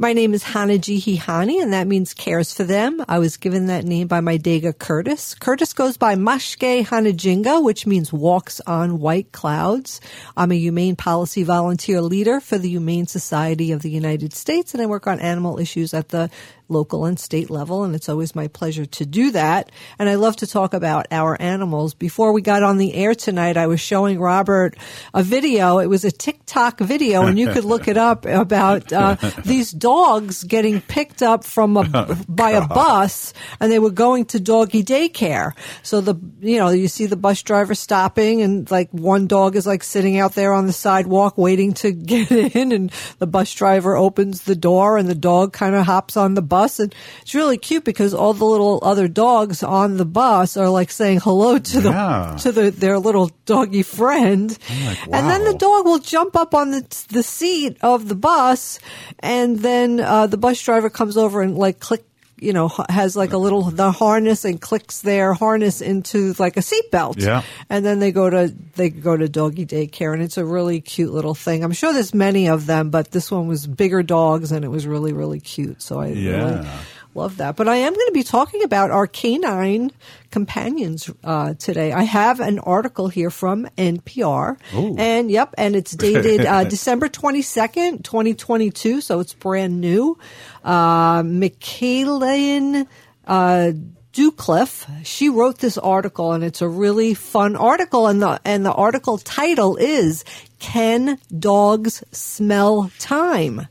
My 0.00 0.14
name 0.14 0.32
is 0.32 0.42
Hanaji 0.42 0.96
Hihani, 0.98 1.62
and 1.62 1.74
that 1.74 1.86
means 1.86 2.14
cares 2.14 2.54
for 2.54 2.64
them. 2.64 3.04
I 3.06 3.18
was 3.18 3.36
given 3.36 3.66
that 3.66 3.84
name 3.84 4.08
by 4.08 4.20
my 4.20 4.38
Dega 4.38 4.72
Curtis. 4.72 5.34
Curtis 5.34 5.74
goes 5.74 5.98
by 5.98 6.14
Mashke 6.14 6.86
Hanajinga, 6.86 7.62
which 7.62 7.86
means 7.86 8.10
walks 8.10 8.62
on 8.66 8.98
white 8.98 9.30
clouds. 9.32 10.00
I'm 10.38 10.52
a 10.52 10.58
humane 10.58 10.96
policy 10.96 11.42
volunteer 11.42 12.00
leader 12.00 12.40
for 12.40 12.56
the 12.56 12.70
Humane 12.70 13.08
Society 13.08 13.72
of 13.72 13.82
the 13.82 13.90
United 13.90 14.32
States, 14.32 14.72
and 14.72 14.82
I 14.82 14.86
work 14.86 15.06
on 15.06 15.20
animal 15.20 15.58
issues 15.58 15.92
at 15.92 16.08
the 16.08 16.30
local 16.70 17.04
and 17.04 17.18
state 17.18 17.50
level, 17.50 17.84
and 17.84 17.94
it's 17.94 18.08
always 18.08 18.34
my 18.34 18.48
pleasure 18.48 18.86
to 18.86 19.06
do 19.06 19.30
that. 19.32 19.70
And 19.98 20.08
I 20.08 20.14
love 20.14 20.36
to 20.36 20.46
talk 20.46 20.74
about 20.74 21.06
our 21.10 21.40
animals. 21.40 21.94
Before 21.94 22.32
we 22.32 22.42
got 22.42 22.62
on 22.62 22.78
the 22.78 22.94
air 22.94 23.14
tonight, 23.14 23.56
I 23.56 23.66
was 23.66 23.80
showing 23.80 24.20
Robert 24.20 24.76
a 25.14 25.22
video. 25.22 25.78
It 25.78 25.86
was 25.86 26.04
a 26.04 26.10
TikTok 26.10 26.80
video, 26.80 27.26
and 27.26 27.38
you 27.38 27.52
could 27.52 27.64
look 27.64 27.88
it 27.88 27.96
up 27.96 28.24
about 28.26 28.92
uh, 28.92 29.16
these 29.44 29.70
dogs 29.70 30.44
getting 30.44 30.80
picked 30.80 31.22
up 31.22 31.44
from 31.44 31.76
a 31.76 32.16
by 32.28 32.50
a 32.50 32.66
bus, 32.66 33.32
and 33.58 33.70
they 33.70 33.78
were 33.78 33.90
going 33.90 34.26
to 34.26 34.40
doggy 34.40 34.82
daycare. 34.82 35.52
So 35.82 36.00
the 36.00 36.14
you 36.40 36.58
know 36.58 36.68
you 36.70 36.88
see 36.88 37.06
the 37.06 37.16
bus 37.16 37.42
driver 37.42 37.74
stopping, 37.74 38.42
and 38.42 38.70
like 38.70 38.90
one 38.90 39.26
dog 39.26 39.56
is 39.56 39.66
like 39.66 39.82
sitting 39.82 40.18
out 40.18 40.34
there 40.34 40.52
on 40.52 40.66
the 40.66 40.72
sidewalk 40.72 41.36
waiting 41.36 41.72
to 41.74 41.92
get 42.10 42.30
in, 42.30 42.72
and 42.72 42.92
the 43.18 43.26
bus 43.26 43.52
driver 43.54 43.96
opens 43.96 44.42
the 44.42 44.56
door, 44.56 44.98
and 44.98 45.08
the 45.08 45.14
dog 45.14 45.52
kind 45.52 45.74
of 45.74 45.86
hops 45.86 46.16
on 46.16 46.34
the 46.34 46.42
bus, 46.42 46.59
and 46.68 46.92
it's 47.22 47.34
really 47.34 47.56
cute 47.56 47.84
because 47.84 48.12
all 48.12 48.34
the 48.34 48.44
little 48.44 48.80
other 48.82 49.08
dogs 49.08 49.62
on 49.62 49.96
the 49.96 50.04
bus 50.04 50.56
are 50.56 50.68
like 50.68 50.90
saying 50.90 51.20
hello 51.20 51.58
to 51.58 51.80
the 51.80 51.90
Yeah. 51.90 52.36
to 52.40 52.52
the 52.52 52.70
their 52.70 52.98
little 52.98 53.30
doggy 53.46 53.82
friend, 53.82 54.56
and 54.68 55.30
then 55.30 55.44
the 55.44 55.54
dog 55.54 55.86
will 55.86 55.98
jump 56.00 56.36
up 56.36 56.54
on 56.54 56.70
the 56.72 56.82
the 57.10 57.22
seat 57.22 57.78
of 57.82 58.08
the 58.08 58.14
bus, 58.14 58.78
and 59.20 59.58
then 59.60 60.00
uh, 60.00 60.26
the 60.26 60.36
bus 60.36 60.60
driver 60.62 60.90
comes 60.90 61.16
over 61.16 61.40
and 61.42 61.56
like 61.56 61.80
click. 61.80 62.04
You 62.40 62.52
know, 62.52 62.68
has 62.88 63.16
like 63.16 63.32
a 63.32 63.38
little 63.38 63.62
the 63.70 63.92
harness 63.92 64.44
and 64.44 64.60
clicks 64.60 65.02
their 65.02 65.34
harness 65.34 65.80
into 65.80 66.34
like 66.38 66.56
a 66.56 66.60
seatbelt. 66.60 67.20
Yeah. 67.20 67.42
And 67.68 67.84
then 67.84 67.98
they 67.98 68.12
go 68.12 68.30
to 68.30 68.54
they 68.76 68.90
go 68.90 69.16
to 69.16 69.28
doggy 69.28 69.66
daycare, 69.66 70.14
and 70.14 70.22
it's 70.22 70.38
a 70.38 70.44
really 70.44 70.80
cute 70.80 71.12
little 71.12 71.34
thing. 71.34 71.62
I'm 71.62 71.72
sure 71.72 71.92
there's 71.92 72.14
many 72.14 72.48
of 72.48 72.66
them, 72.66 72.90
but 72.90 73.10
this 73.10 73.30
one 73.30 73.46
was 73.46 73.66
bigger 73.66 74.02
dogs, 74.02 74.52
and 74.52 74.64
it 74.64 74.68
was 74.68 74.86
really 74.86 75.12
really 75.12 75.40
cute. 75.40 75.82
So 75.82 76.00
I 76.00 76.08
really 76.08 76.22
Yeah. 76.22 76.80
Love 77.14 77.38
that. 77.38 77.56
But 77.56 77.66
I 77.66 77.76
am 77.76 77.92
going 77.92 78.06
to 78.06 78.12
be 78.12 78.22
talking 78.22 78.62
about 78.62 78.92
our 78.92 79.06
canine 79.06 79.90
companions 80.30 81.10
uh, 81.24 81.54
today. 81.54 81.92
I 81.92 82.04
have 82.04 82.38
an 82.38 82.60
article 82.60 83.08
here 83.08 83.30
from 83.30 83.68
NPR, 83.76 84.56
Ooh. 84.74 84.94
and 84.96 85.28
yep, 85.28 85.54
and 85.58 85.74
it's 85.74 85.90
dated 85.96 86.46
uh, 86.46 86.64
December 86.64 87.08
twenty 87.08 87.42
second, 87.42 88.04
twenty 88.04 88.34
twenty 88.34 88.70
two. 88.70 89.00
So 89.00 89.18
it's 89.20 89.34
brand 89.34 89.80
new. 89.80 90.18
Uh, 90.64 91.22
Michaeleen. 91.24 92.86
Uh, 93.26 93.72
Doucleff, 94.12 94.88
she 95.04 95.28
wrote 95.28 95.58
this 95.58 95.78
article 95.78 96.32
and 96.32 96.42
it's 96.42 96.62
a 96.62 96.68
really 96.68 97.14
fun 97.14 97.54
article 97.54 98.08
and 98.08 98.20
the 98.20 98.40
and 98.44 98.66
the 98.66 98.72
article 98.72 99.18
title 99.18 99.76
is 99.76 100.24
Can 100.58 101.16
Dogs 101.38 102.02
Smell 102.10 102.90
Time? 102.98 103.68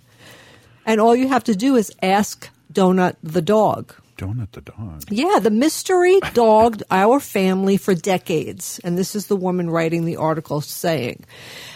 And 0.86 1.02
all 1.02 1.14
you 1.14 1.28
have 1.28 1.44
to 1.44 1.56
do 1.56 1.76
is 1.76 1.92
ask 2.02 2.50
Donut 2.72 3.16
the 3.24 3.42
dog. 3.42 3.94
Donut 4.20 4.52
the 4.52 4.62
dog. 4.62 5.06
Yeah, 5.10 5.40
the 5.40 5.50
mystery 5.50 6.20
dogged 6.34 6.84
our 6.92 7.20
family 7.20 7.78
for 7.78 7.96
decades. 7.96 8.80
And 8.84 8.98
this 8.98 9.16
is 9.16 9.28
the 9.28 9.36
woman 9.38 9.70
writing 9.70 10.04
the 10.04 10.18
article 10.18 10.60
saying, 10.60 11.24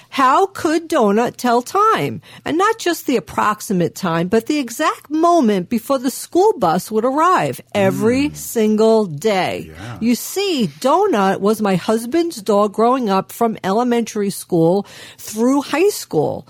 How 0.09 0.47
could 0.47 0.89
Donut 0.89 1.37
tell 1.37 1.61
time? 1.61 2.21
And 2.43 2.57
not 2.57 2.79
just 2.79 3.07
the 3.07 3.15
approximate 3.15 3.95
time, 3.95 4.27
but 4.27 4.47
the 4.47 4.59
exact 4.59 5.09
moment 5.09 5.69
before 5.69 5.99
the 5.99 6.11
school 6.11 6.53
bus 6.59 6.91
would 6.91 7.05
arrive 7.05 7.61
every 7.73 8.29
mm. 8.29 8.35
single 8.35 9.05
day. 9.05 9.71
You 10.01 10.13
see, 10.15 10.69
Donut 10.81 11.39
was 11.39 11.61
my 11.61 11.75
husband's 11.75 12.41
dog 12.41 12.73
growing 12.73 13.09
up 13.09 13.31
from 13.31 13.57
elementary 13.63 14.31
school 14.31 14.85
through 15.17 15.61
high 15.61 15.89
school. 15.89 16.45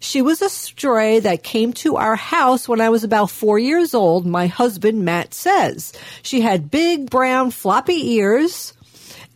She 0.00 0.22
was 0.22 0.40
a 0.40 0.48
stray 0.48 1.20
that 1.20 1.42
came 1.42 1.74
to 1.74 1.96
our 1.96 2.16
house 2.16 2.66
when 2.66 2.80
I 2.80 2.88
was 2.88 3.04
about 3.04 3.30
four 3.30 3.58
years 3.58 3.94
old, 3.94 4.26
my 4.26 4.46
husband 4.46 5.04
Matt 5.04 5.34
says. 5.34 5.92
She 6.22 6.40
had 6.40 6.70
big 6.70 7.10
brown 7.10 7.50
floppy 7.50 8.14
ears 8.14 8.72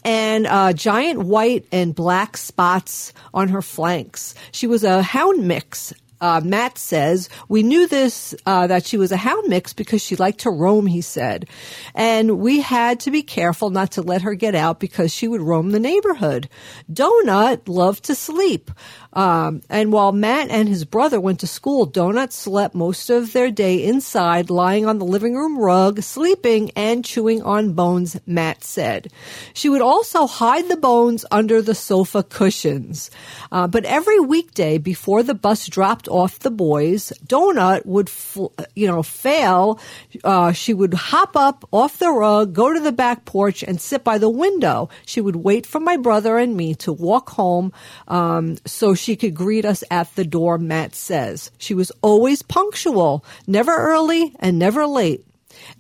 and 0.05 0.47
uh, 0.47 0.73
giant 0.73 1.21
white 1.21 1.67
and 1.71 1.95
black 1.95 2.39
spots 2.39 3.13
on 3.33 3.49
her 3.49 3.63
flanks. 3.63 4.35
She 4.53 4.67
was 4.67 4.85
a 4.85 5.03
hound 5.03 5.47
mix. 5.47 5.93
Uh, 6.21 6.41
Matt 6.43 6.79
says 6.79 7.29
we 7.49 7.63
knew 7.63 7.87
this 7.87 8.35
uh, 8.47 8.67
that 8.69 8.87
she 8.87 8.97
was 8.97 9.13
a 9.13 9.17
hound 9.17 9.49
mix 9.49 9.75
because 9.75 10.01
she 10.01 10.17
liked 10.17 10.41
to 10.41 10.51
roam. 10.51 10.87
He 10.87 11.03
said, 11.03 11.47
and 11.95 12.39
we 12.39 12.61
had 12.61 13.01
to 13.01 13.11
be 13.11 13.23
careful 13.23 13.69
not 13.69 13.93
to 13.93 14.03
let 14.03 14.23
her 14.23 14.35
get 14.35 14.55
out 14.55 14.81
because 14.81 15.13
she 15.13 15.29
would 15.29 15.43
roam 15.43 15.73
the 15.73 15.81
neighborhood. 15.81 16.49
Donut 16.91 17.69
loved 17.69 18.05
to 18.05 18.15
sleep. 18.15 18.71
Um, 19.15 19.63
and 19.71 19.93
while 19.93 20.13
Matt 20.13 20.51
and 20.51 20.69
his 20.69 20.85
brother 20.85 21.21
went 21.21 21.41
to 21.41 21.47
school, 21.47 21.87
Donut 21.87 22.33
slept 22.33 22.75
most 22.75 23.11
of 23.11 23.33
their 23.33 23.51
day 23.51 23.85
inside, 23.85 24.51
lying 24.51 24.87
on 24.87 24.99
the 24.99 25.05
living 25.05 25.35
room 25.35 25.59
rug, 25.59 26.03
sleeping 26.03 26.71
and 26.77 27.05
chewing 27.05 27.43
on 27.43 27.73
bones, 27.73 28.19
Matt 28.27 28.65
said. 28.65 29.13
She 29.53 29.69
would 29.69 29.81
also 29.83 30.27
hide 30.27 30.69
the 30.69 30.77
bones 30.77 31.25
under 31.31 31.63
the 31.63 31.75
sofa 31.75 32.23
cushions. 32.23 33.11
Uh, 33.53 33.67
but 33.67 33.85
every 33.85 34.21
weekday 34.21 34.79
before 34.79 35.23
the 35.23 35.35
bus 35.35 35.67
dropped 35.67 36.09
off 36.09 36.41
the 36.41 36.51
boys, 36.51 37.13
Donut 37.27 37.87
would, 37.87 38.11
fl- 38.11 38.49
you 38.75 38.87
know, 38.87 39.03
fail. 39.03 39.79
Uh, 40.23 40.53
she 40.53 40.75
would 40.75 40.95
hop 40.95 41.37
up 41.37 41.65
off 41.73 41.99
the 41.99 42.11
rug, 42.11 42.53
go 42.53 42.73
to 42.73 42.81
the 42.81 42.93
back 42.93 43.25
porch, 43.25 43.63
and 43.63 43.81
sit 43.81 44.03
by 44.03 44.19
the 44.19 44.31
window. 44.31 44.89
She 45.07 45.21
would 45.21 45.37
wait 45.37 45.67
for 45.67 45.81
my 45.81 45.97
brother 45.97 46.39
and 46.39 46.57
me 46.57 46.75
to 46.77 46.93
walk 46.93 47.31
home 47.31 47.73
um, 48.09 48.57
so 48.67 48.95
she 48.95 49.04
could 49.15 49.35
greet 49.35 49.65
us 49.65 49.85
at 49.91 50.15
the 50.17 50.25
door, 50.25 50.57
Matt 50.59 50.95
says. 50.95 51.51
She 51.59 51.75
was 51.75 51.93
always 52.03 52.43
punctual, 52.43 53.25
never 53.47 53.75
early 53.75 54.35
and 54.41 54.59
never 54.59 54.87
late. 54.87 55.25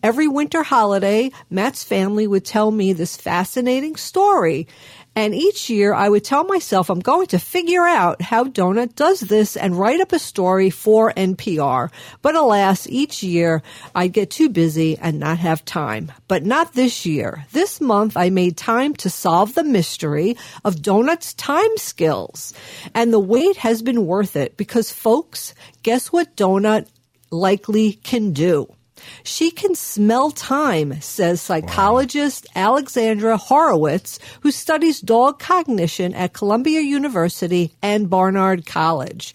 Every 0.03 0.29
winter 0.29 0.62
holiday, 0.62 1.31
Matt's 1.51 1.83
family 1.83 2.27
would 2.27 2.45
tell 2.45 2.70
me 2.70 2.93
this 2.93 3.16
fascinating 3.16 3.97
story. 3.97 4.68
And 5.16 5.34
each 5.34 5.70
year 5.70 5.94
I 5.94 6.08
would 6.08 6.24
tell 6.24 6.44
myself 6.44 6.90
I'm 6.90 7.00
going 7.00 7.28
to 7.28 7.38
figure 7.38 7.86
out 7.86 8.20
how 8.20 8.44
Donut 8.44 8.96
does 8.96 9.20
this 9.20 9.56
and 9.56 9.78
write 9.78 10.00
up 10.00 10.12
a 10.12 10.18
story 10.18 10.70
for 10.70 11.12
NPR. 11.12 11.90
But 12.20 12.34
alas, 12.34 12.88
each 12.88 13.22
year 13.22 13.62
I'd 13.94 14.12
get 14.12 14.30
too 14.30 14.48
busy 14.48 14.98
and 14.98 15.20
not 15.20 15.38
have 15.38 15.64
time. 15.64 16.10
But 16.26 16.44
not 16.44 16.74
this 16.74 17.06
year. 17.06 17.46
This 17.52 17.80
month 17.80 18.16
I 18.16 18.30
made 18.30 18.56
time 18.56 18.94
to 18.96 19.10
solve 19.10 19.54
the 19.54 19.64
mystery 19.64 20.36
of 20.64 20.76
Donut's 20.76 21.34
time 21.34 21.76
skills. 21.76 22.52
And 22.94 23.12
the 23.12 23.20
wait 23.20 23.56
has 23.58 23.82
been 23.82 24.06
worth 24.06 24.34
it 24.34 24.56
because 24.56 24.90
folks, 24.90 25.54
guess 25.82 26.12
what 26.12 26.36
Donut 26.36 26.88
likely 27.30 27.92
can 27.92 28.32
do? 28.32 28.74
She 29.22 29.50
can 29.50 29.74
smell 29.74 30.30
time, 30.30 31.00
says 31.00 31.40
psychologist 31.40 32.46
Alexandra 32.55 33.36
Horowitz, 33.36 34.18
who 34.40 34.50
studies 34.50 35.00
dog 35.00 35.38
cognition 35.38 36.14
at 36.14 36.32
Columbia 36.32 36.80
University 36.80 37.74
and 37.82 38.11
Barnard 38.11 38.66
College. 38.66 39.34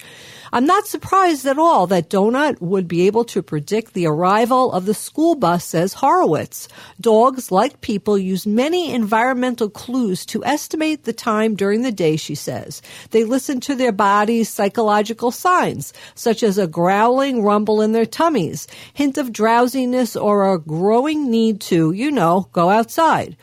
I'm 0.52 0.66
not 0.66 0.88
surprised 0.88 1.46
at 1.46 1.60
all 1.60 1.86
that 1.88 2.10
Donut 2.10 2.60
would 2.60 2.88
be 2.88 3.06
able 3.06 3.24
to 3.26 3.44
predict 3.44 3.94
the 3.94 4.08
arrival 4.08 4.72
of 4.72 4.86
the 4.86 4.96
school 4.96 5.36
bus, 5.36 5.64
says 5.64 5.94
Horowitz. 5.94 6.68
Dogs, 7.00 7.52
like 7.52 7.82
people, 7.82 8.18
use 8.18 8.48
many 8.48 8.92
environmental 8.92 9.70
clues 9.70 10.26
to 10.28 10.44
estimate 10.44 11.04
the 11.04 11.14
time 11.14 11.56
during 11.56 11.84
the 11.84 11.92
day, 11.92 12.16
she 12.16 12.34
says. 12.34 12.82
They 13.12 13.26
listen 13.26 13.60
to 13.62 13.76
their 13.76 13.92
body's 13.92 14.50
psychological 14.50 15.30
signs, 15.30 15.94
such 16.16 16.42
as 16.42 16.58
a 16.58 16.68
growling 16.68 17.44
rumble 17.44 17.82
in 17.82 17.92
their 17.92 18.08
tummies, 18.08 18.68
hint 18.94 19.20
of 19.20 19.32
drowsiness, 19.60 20.16
or 20.16 20.54
a 20.54 20.58
growing 20.60 21.30
need 21.30 21.60
to, 21.60 21.92
you 21.92 22.12
know, 22.12 22.48
go 22.54 22.70
outside. 22.70 23.36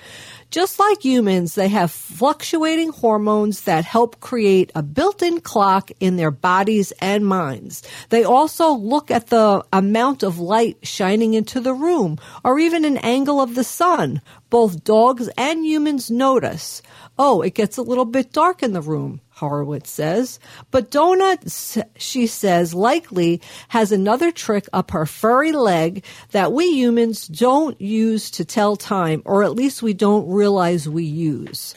Just 0.50 0.78
like 0.78 1.04
humans, 1.04 1.54
they 1.54 1.68
have 1.68 1.90
fluctuating 1.90 2.90
hormones 2.90 3.62
that 3.62 3.84
help 3.84 4.18
create 4.20 4.72
a 4.74 4.82
built-in 4.82 5.40
clock 5.42 5.90
in 6.00 6.16
their 6.16 6.30
bodies 6.30 6.90
and 7.02 7.26
minds. 7.26 7.82
They 8.08 8.24
also 8.24 8.70
look 8.70 9.10
at 9.10 9.26
the 9.26 9.62
amount 9.74 10.22
of 10.22 10.38
light 10.38 10.78
shining 10.82 11.34
into 11.34 11.60
the 11.60 11.74
room 11.74 12.16
or 12.42 12.58
even 12.58 12.86
an 12.86 12.96
angle 12.98 13.38
of 13.38 13.54
the 13.54 13.64
sun. 13.64 14.22
Both 14.48 14.84
dogs 14.84 15.28
and 15.36 15.66
humans 15.66 16.10
notice. 16.10 16.80
Oh, 17.18 17.42
it 17.42 17.54
gets 17.54 17.76
a 17.76 17.82
little 17.82 18.06
bit 18.06 18.32
dark 18.32 18.62
in 18.62 18.72
the 18.72 18.80
room. 18.80 19.20
Horowitz 19.36 19.90
says. 19.90 20.40
But 20.70 20.90
Donut, 20.90 21.84
she 21.98 22.26
says, 22.26 22.72
likely 22.72 23.42
has 23.68 23.92
another 23.92 24.32
trick 24.32 24.66
up 24.72 24.92
her 24.92 25.04
furry 25.04 25.52
leg 25.52 26.04
that 26.30 26.52
we 26.52 26.72
humans 26.72 27.28
don't 27.28 27.78
use 27.80 28.30
to 28.32 28.44
tell 28.46 28.76
time, 28.76 29.20
or 29.26 29.44
at 29.44 29.54
least 29.54 29.82
we 29.82 29.92
don't 29.92 30.28
realize 30.28 30.88
we 30.88 31.04
use. 31.04 31.74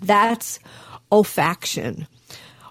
That's 0.00 0.58
olfaction. 1.12 2.06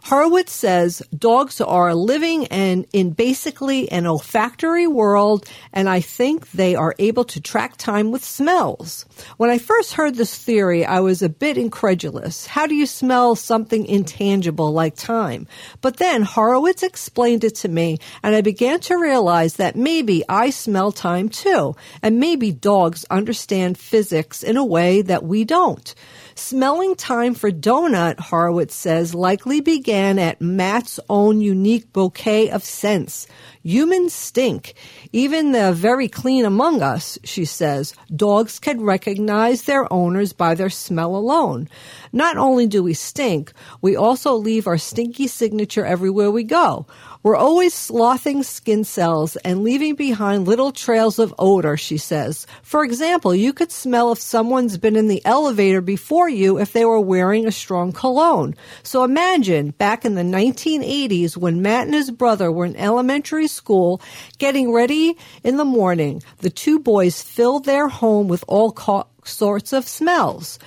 Horowitz 0.09 0.53
says 0.53 1.03
dogs 1.15 1.61
are 1.61 1.93
living 1.93 2.47
and 2.47 2.87
in 2.93 3.11
basically 3.11 3.91
an 3.91 4.07
olfactory 4.07 4.87
world, 4.87 5.47
and 5.71 5.87
I 5.87 6.01
think 6.01 6.49
they 6.49 6.73
are 6.73 6.95
able 6.97 7.25
to 7.25 7.39
track 7.39 7.77
time 7.77 8.09
with 8.09 8.25
smells. 8.25 9.05
When 9.37 9.51
I 9.51 9.59
first 9.59 9.93
heard 9.93 10.15
this 10.15 10.35
theory, 10.35 10.83
I 10.83 11.01
was 11.01 11.21
a 11.21 11.29
bit 11.29 11.59
incredulous. 11.59 12.47
How 12.47 12.65
do 12.65 12.73
you 12.73 12.87
smell 12.87 13.35
something 13.35 13.85
intangible 13.85 14.71
like 14.71 14.95
time? 14.95 15.45
But 15.79 15.97
then 15.97 16.23
Horowitz 16.23 16.81
explained 16.81 17.43
it 17.43 17.53
to 17.57 17.67
me, 17.69 17.99
and 18.23 18.33
I 18.33 18.41
began 18.41 18.79
to 18.79 18.97
realize 18.97 19.57
that 19.57 19.75
maybe 19.75 20.23
I 20.27 20.49
smell 20.49 20.91
time 20.91 21.29
too, 21.29 21.75
and 22.01 22.19
maybe 22.19 22.51
dogs 22.51 23.05
understand 23.11 23.77
physics 23.77 24.41
in 24.41 24.57
a 24.57 24.65
way 24.65 25.03
that 25.03 25.23
we 25.23 25.45
don't. 25.45 25.93
Smelling 26.33 26.95
time 26.95 27.35
for 27.35 27.51
Donut, 27.51 28.17
Horowitz 28.19 28.73
says, 28.73 29.13
likely 29.13 29.59
began 29.59 29.98
at 29.99 30.39
Matt's 30.39 30.99
own 31.09 31.41
unique 31.41 31.91
bouquet 31.91 32.49
of 32.49 32.63
scents. 32.63 33.27
Humans 33.63 34.13
stink. 34.13 34.73
Even 35.11 35.51
the 35.51 35.73
very 35.73 36.07
clean 36.07 36.45
among 36.45 36.81
us, 36.81 37.19
she 37.25 37.43
says, 37.43 37.93
dogs 38.15 38.57
can 38.57 38.81
recognize 38.81 39.63
their 39.63 39.91
owners 39.91 40.31
by 40.31 40.55
their 40.55 40.69
smell 40.69 41.15
alone. 41.15 41.67
Not 42.13 42.37
only 42.37 42.67
do 42.67 42.81
we 42.81 42.93
stink, 42.93 43.51
we 43.81 43.97
also 43.97 44.35
leave 44.35 44.65
our 44.65 44.77
stinky 44.77 45.27
signature 45.27 45.85
everywhere 45.85 46.31
we 46.31 46.43
go. 46.43 46.87
We're 47.21 47.35
always 47.35 47.73
slothing 47.73 48.43
skin 48.43 48.85
cells 48.85 49.35
and 49.37 49.61
leaving 49.61 49.95
behind 49.95 50.47
little 50.47 50.71
trails 50.71 51.19
of 51.19 51.35
odor, 51.37 51.75
she 51.75 51.97
says. 51.97 52.47
For 52.63 52.85
example, 52.85 53.35
you 53.35 53.51
could 53.51 53.73
smell 53.73 54.13
if 54.13 54.19
someone's 54.19 54.77
been 54.77 54.95
in 54.95 55.09
the 55.09 55.21
elevator 55.25 55.81
before 55.81 56.29
you 56.29 56.59
if 56.59 56.71
they 56.71 56.85
were 56.85 57.01
wearing 57.01 57.45
a 57.45 57.51
strong 57.51 57.91
cologne. 57.91 58.55
So 58.83 59.03
imagine 59.03 59.71
back 59.71 60.05
in 60.05 60.15
the 60.15 60.21
1980s 60.21 61.35
when 61.35 61.61
Matt 61.61 61.87
and 61.87 61.93
his 61.93 62.09
brother 62.09 62.49
were 62.49 62.65
in 62.65 62.77
elementary 62.77 63.49
school 63.61 64.01
getting 64.37 64.73
ready 64.73 65.15
in 65.43 65.57
the 65.57 65.65
morning. 65.79 66.23
The 66.45 66.49
two 66.49 66.79
boys 66.79 67.21
filled 67.21 67.65
their 67.65 67.87
home 67.87 68.27
with 68.27 68.43
all 68.47 68.71
co- 68.71 69.07
sorts 69.23 69.73
of 69.73 69.87
smells 69.87 70.59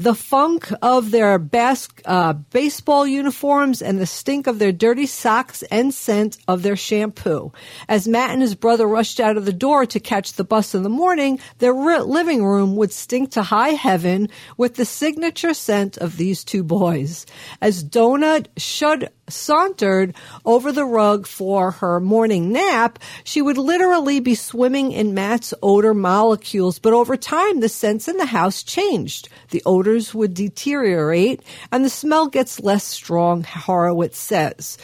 the 0.00 0.14
funk 0.14 0.72
of 0.80 1.10
their 1.10 1.38
bas- 1.38 1.88
uh, 2.06 2.32
baseball 2.32 3.06
uniforms 3.06 3.82
and 3.82 3.98
the 3.98 4.06
stink 4.06 4.46
of 4.46 4.58
their 4.58 4.72
dirty 4.72 5.04
socks 5.04 5.62
and 5.64 5.92
scent 5.92 6.38
of 6.48 6.62
their 6.62 6.76
shampoo. 6.76 7.52
As 7.86 8.08
Matt 8.08 8.30
and 8.30 8.40
his 8.40 8.54
brother 8.54 8.86
rushed 8.86 9.20
out 9.20 9.36
of 9.36 9.44
the 9.44 9.52
door 9.52 9.84
to 9.84 10.00
catch 10.00 10.32
the 10.32 10.44
bus 10.44 10.74
in 10.74 10.84
the 10.84 10.88
morning, 10.88 11.38
their 11.58 11.74
re- 11.74 12.00
living 12.00 12.42
room 12.42 12.76
would 12.76 12.92
stink 12.92 13.32
to 13.32 13.42
high 13.42 13.70
heaven 13.70 14.28
with 14.56 14.76
the 14.76 14.86
signature 14.86 15.52
scent 15.52 15.98
of 15.98 16.16
these 16.16 16.44
two 16.44 16.62
boys. 16.62 17.26
As 17.60 17.84
Donut 17.84 18.46
should 18.56 19.10
sauntered 19.30 20.14
over 20.44 20.72
the 20.72 20.84
rug 20.84 21.26
for 21.26 21.72
her 21.72 22.00
morning 22.00 22.52
nap, 22.52 22.98
she 23.24 23.40
would 23.40 23.58
literally 23.58 24.20
be 24.20 24.34
swimming 24.34 24.92
in 24.92 25.14
Matt's 25.14 25.54
odor 25.62 25.94
molecules. 25.94 26.78
But 26.78 26.92
over 26.92 27.16
time, 27.16 27.60
the 27.60 27.68
scents 27.68 28.08
in 28.08 28.16
the 28.16 28.26
house 28.26 28.62
changed. 28.62 29.28
The 29.50 29.62
odors 29.90 30.14
would 30.14 30.34
deteriorate 30.34 31.42
and 31.72 31.84
the 31.84 31.90
smell 31.90 32.28
gets 32.28 32.60
less 32.60 32.84
strong, 32.84 33.42
Horowitz 33.42 34.18
says. 34.18 34.78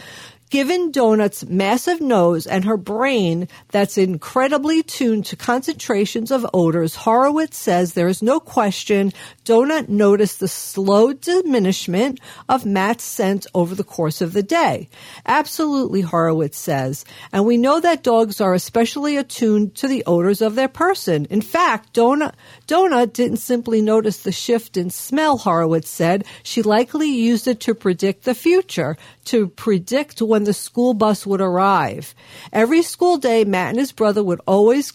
Given 0.57 0.90
Donut's 0.90 1.44
massive 1.44 2.00
nose 2.00 2.46
and 2.46 2.64
her 2.64 2.78
brain 2.78 3.46
that's 3.72 3.98
incredibly 3.98 4.82
tuned 4.82 5.26
to 5.26 5.36
concentrations 5.36 6.30
of 6.30 6.46
odors, 6.54 6.94
Horowitz 6.94 7.59
says 7.59 7.92
there 7.92 8.09
is 8.09 8.22
no 8.22 8.40
question 8.40 9.12
Donut 9.44 9.90
noticed 9.90 10.40
the 10.40 10.48
slow 10.48 11.12
diminishment 11.12 12.20
of 12.48 12.64
Matt's 12.64 13.04
scent 13.04 13.46
over 13.54 13.74
the 13.74 13.84
course 13.84 14.22
of 14.22 14.32
the 14.32 14.42
day. 14.42 14.88
Absolutely, 15.26 16.00
Horowitz 16.00 16.57
says. 16.57 17.04
And 17.32 17.44
we 17.44 17.59
know 17.59 17.78
that 17.78 18.02
dogs 18.02 18.40
are 18.40 18.54
especially 18.54 19.18
attuned 19.18 19.74
to 19.74 19.86
the 19.86 20.04
odors 20.07 20.40
of 20.40 20.54
their 20.54 20.68
person. 20.68 21.26
In 21.26 21.42
fact, 21.42 21.92
Donut, 21.92 22.32
Donut 22.66 23.12
didn't 23.12 23.36
simply 23.36 23.82
notice 23.82 24.22
the 24.22 24.32
shift 24.32 24.78
in 24.78 24.88
smell, 24.88 25.36
Horowitz 25.36 25.90
said. 25.90 26.24
She 26.42 26.62
likely 26.62 27.11
used 27.11 27.46
it 27.46 27.61
to 27.61 27.74
predict 27.74 28.24
the 28.24 28.34
future, 28.34 28.96
to 29.26 29.48
predict 29.48 30.22
when 30.22 30.45
the 30.47 30.55
school 30.55 30.94
bus 30.94 31.26
would 31.26 31.40
arrive. 31.40 32.14
Every 32.53 32.82
school 32.82 33.18
day, 33.18 33.44
Matt 33.44 33.70
and 33.70 33.78
his 33.78 33.92
brother 33.92 34.24
would 34.24 34.40
always 34.47 34.92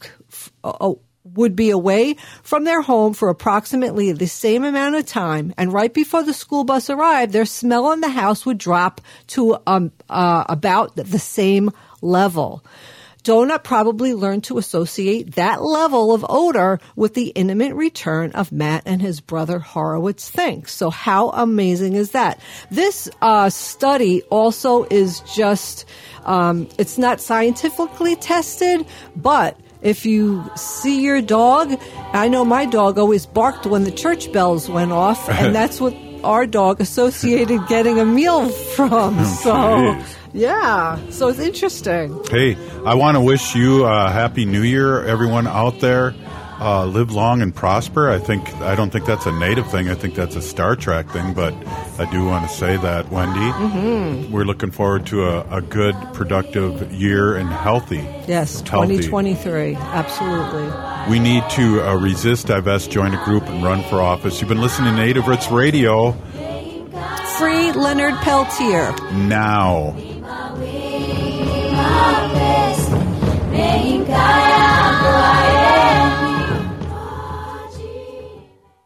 uh, 0.63 0.93
would 1.23 1.55
be 1.55 1.69
away 1.69 2.15
from 2.41 2.63
their 2.63 2.81
home 2.81 3.13
for 3.13 3.29
approximately 3.29 4.11
the 4.11 4.27
same 4.27 4.63
amount 4.63 4.95
of 4.95 5.05
time, 5.05 5.53
and 5.57 5.71
right 5.71 5.93
before 5.93 6.23
the 6.23 6.33
school 6.33 6.63
bus 6.63 6.89
arrived, 6.89 7.31
their 7.31 7.45
smell 7.45 7.91
in 7.91 8.01
the 8.01 8.09
house 8.09 8.45
would 8.45 8.57
drop 8.57 9.01
to 9.27 9.57
um, 9.67 9.91
uh, 10.09 10.43
about 10.49 10.95
the 10.95 11.19
same 11.19 11.69
level. 12.01 12.65
Donut 13.23 13.63
probably 13.63 14.13
learned 14.13 14.43
to 14.45 14.57
associate 14.57 15.35
that 15.35 15.61
level 15.61 16.13
of 16.13 16.25
odor 16.27 16.79
with 16.95 17.13
the 17.13 17.27
intimate 17.27 17.73
return 17.75 18.31
of 18.31 18.51
Matt 18.51 18.83
and 18.85 19.01
his 19.01 19.21
brother 19.21 19.59
Horowitz 19.59 20.29
thinks. 20.29 20.73
So 20.73 20.89
how 20.89 21.29
amazing 21.29 21.93
is 21.93 22.11
that? 22.11 22.39
This 22.71 23.09
uh, 23.21 23.49
study 23.49 24.23
also 24.23 24.85
is 24.89 25.19
just, 25.21 25.85
um, 26.25 26.67
it's 26.77 26.97
not 26.97 27.21
scientifically 27.21 28.15
tested, 28.15 28.85
but 29.15 29.59
if 29.81 30.05
you 30.05 30.43
see 30.55 31.01
your 31.01 31.21
dog, 31.21 31.79
I 32.13 32.27
know 32.27 32.45
my 32.45 32.65
dog 32.65 32.97
always 32.97 33.25
barked 33.25 33.65
when 33.65 33.83
the 33.83 33.91
church 33.91 34.31
bells 34.31 34.69
went 34.69 34.91
off, 34.91 35.29
and 35.29 35.55
that's 35.55 35.81
what 35.81 35.93
our 36.23 36.45
dog 36.45 36.81
associated 36.81 37.67
getting 37.67 37.99
a 37.99 38.05
meal 38.05 38.49
from. 38.49 39.15
Oh, 39.19 40.03
so. 40.03 40.17
Yeah, 40.33 40.97
so 41.09 41.27
it's 41.27 41.39
interesting. 41.39 42.17
Hey, 42.29 42.55
I 42.85 42.95
want 42.95 43.17
to 43.17 43.21
wish 43.21 43.53
you 43.53 43.83
a 43.83 44.09
happy 44.09 44.45
new 44.45 44.61
year, 44.61 45.03
everyone 45.03 45.45
out 45.45 45.79
there. 45.81 46.13
Uh, 46.63 46.85
live 46.85 47.11
long 47.11 47.41
and 47.41 47.55
prosper. 47.55 48.11
I 48.11 48.19
think 48.19 48.47
I 48.61 48.75
don't 48.75 48.91
think 48.91 49.05
that's 49.07 49.25
a 49.25 49.31
native 49.31 49.69
thing. 49.71 49.89
I 49.89 49.95
think 49.95 50.13
that's 50.13 50.35
a 50.35 50.41
Star 50.43 50.75
Trek 50.75 51.09
thing. 51.09 51.33
But 51.33 51.55
I 51.97 52.07
do 52.11 52.23
want 52.25 52.47
to 52.47 52.55
say 52.55 52.77
that, 52.77 53.09
Wendy, 53.11 53.39
Mm-hmm. 53.39 54.31
we're 54.31 54.43
looking 54.45 54.69
forward 54.69 55.07
to 55.07 55.23
a, 55.27 55.57
a 55.57 55.61
good, 55.61 55.95
productive 56.13 56.93
year 56.93 57.35
and 57.35 57.49
healthy. 57.49 58.05
Yes, 58.27 58.61
2023. 58.61 59.73
Absolutely. 59.75 60.69
We 61.09 61.17
need 61.17 61.43
to 61.51 61.81
uh, 61.81 61.95
resist, 61.95 62.45
divest, 62.45 62.91
join 62.91 63.15
a 63.15 63.25
group, 63.25 63.47
and 63.49 63.63
run 63.63 63.81
for 63.89 63.99
office. 63.99 64.39
You've 64.39 64.49
been 64.49 64.61
listening 64.61 64.93
to 64.93 65.01
Native 65.01 65.25
Roots 65.27 65.49
Radio 65.49 66.11
Free 67.39 67.71
Leonard 67.71 68.13
Peltier. 68.21 68.93
now. 69.13 69.95
Name 73.51 74.05
God. 74.05 74.50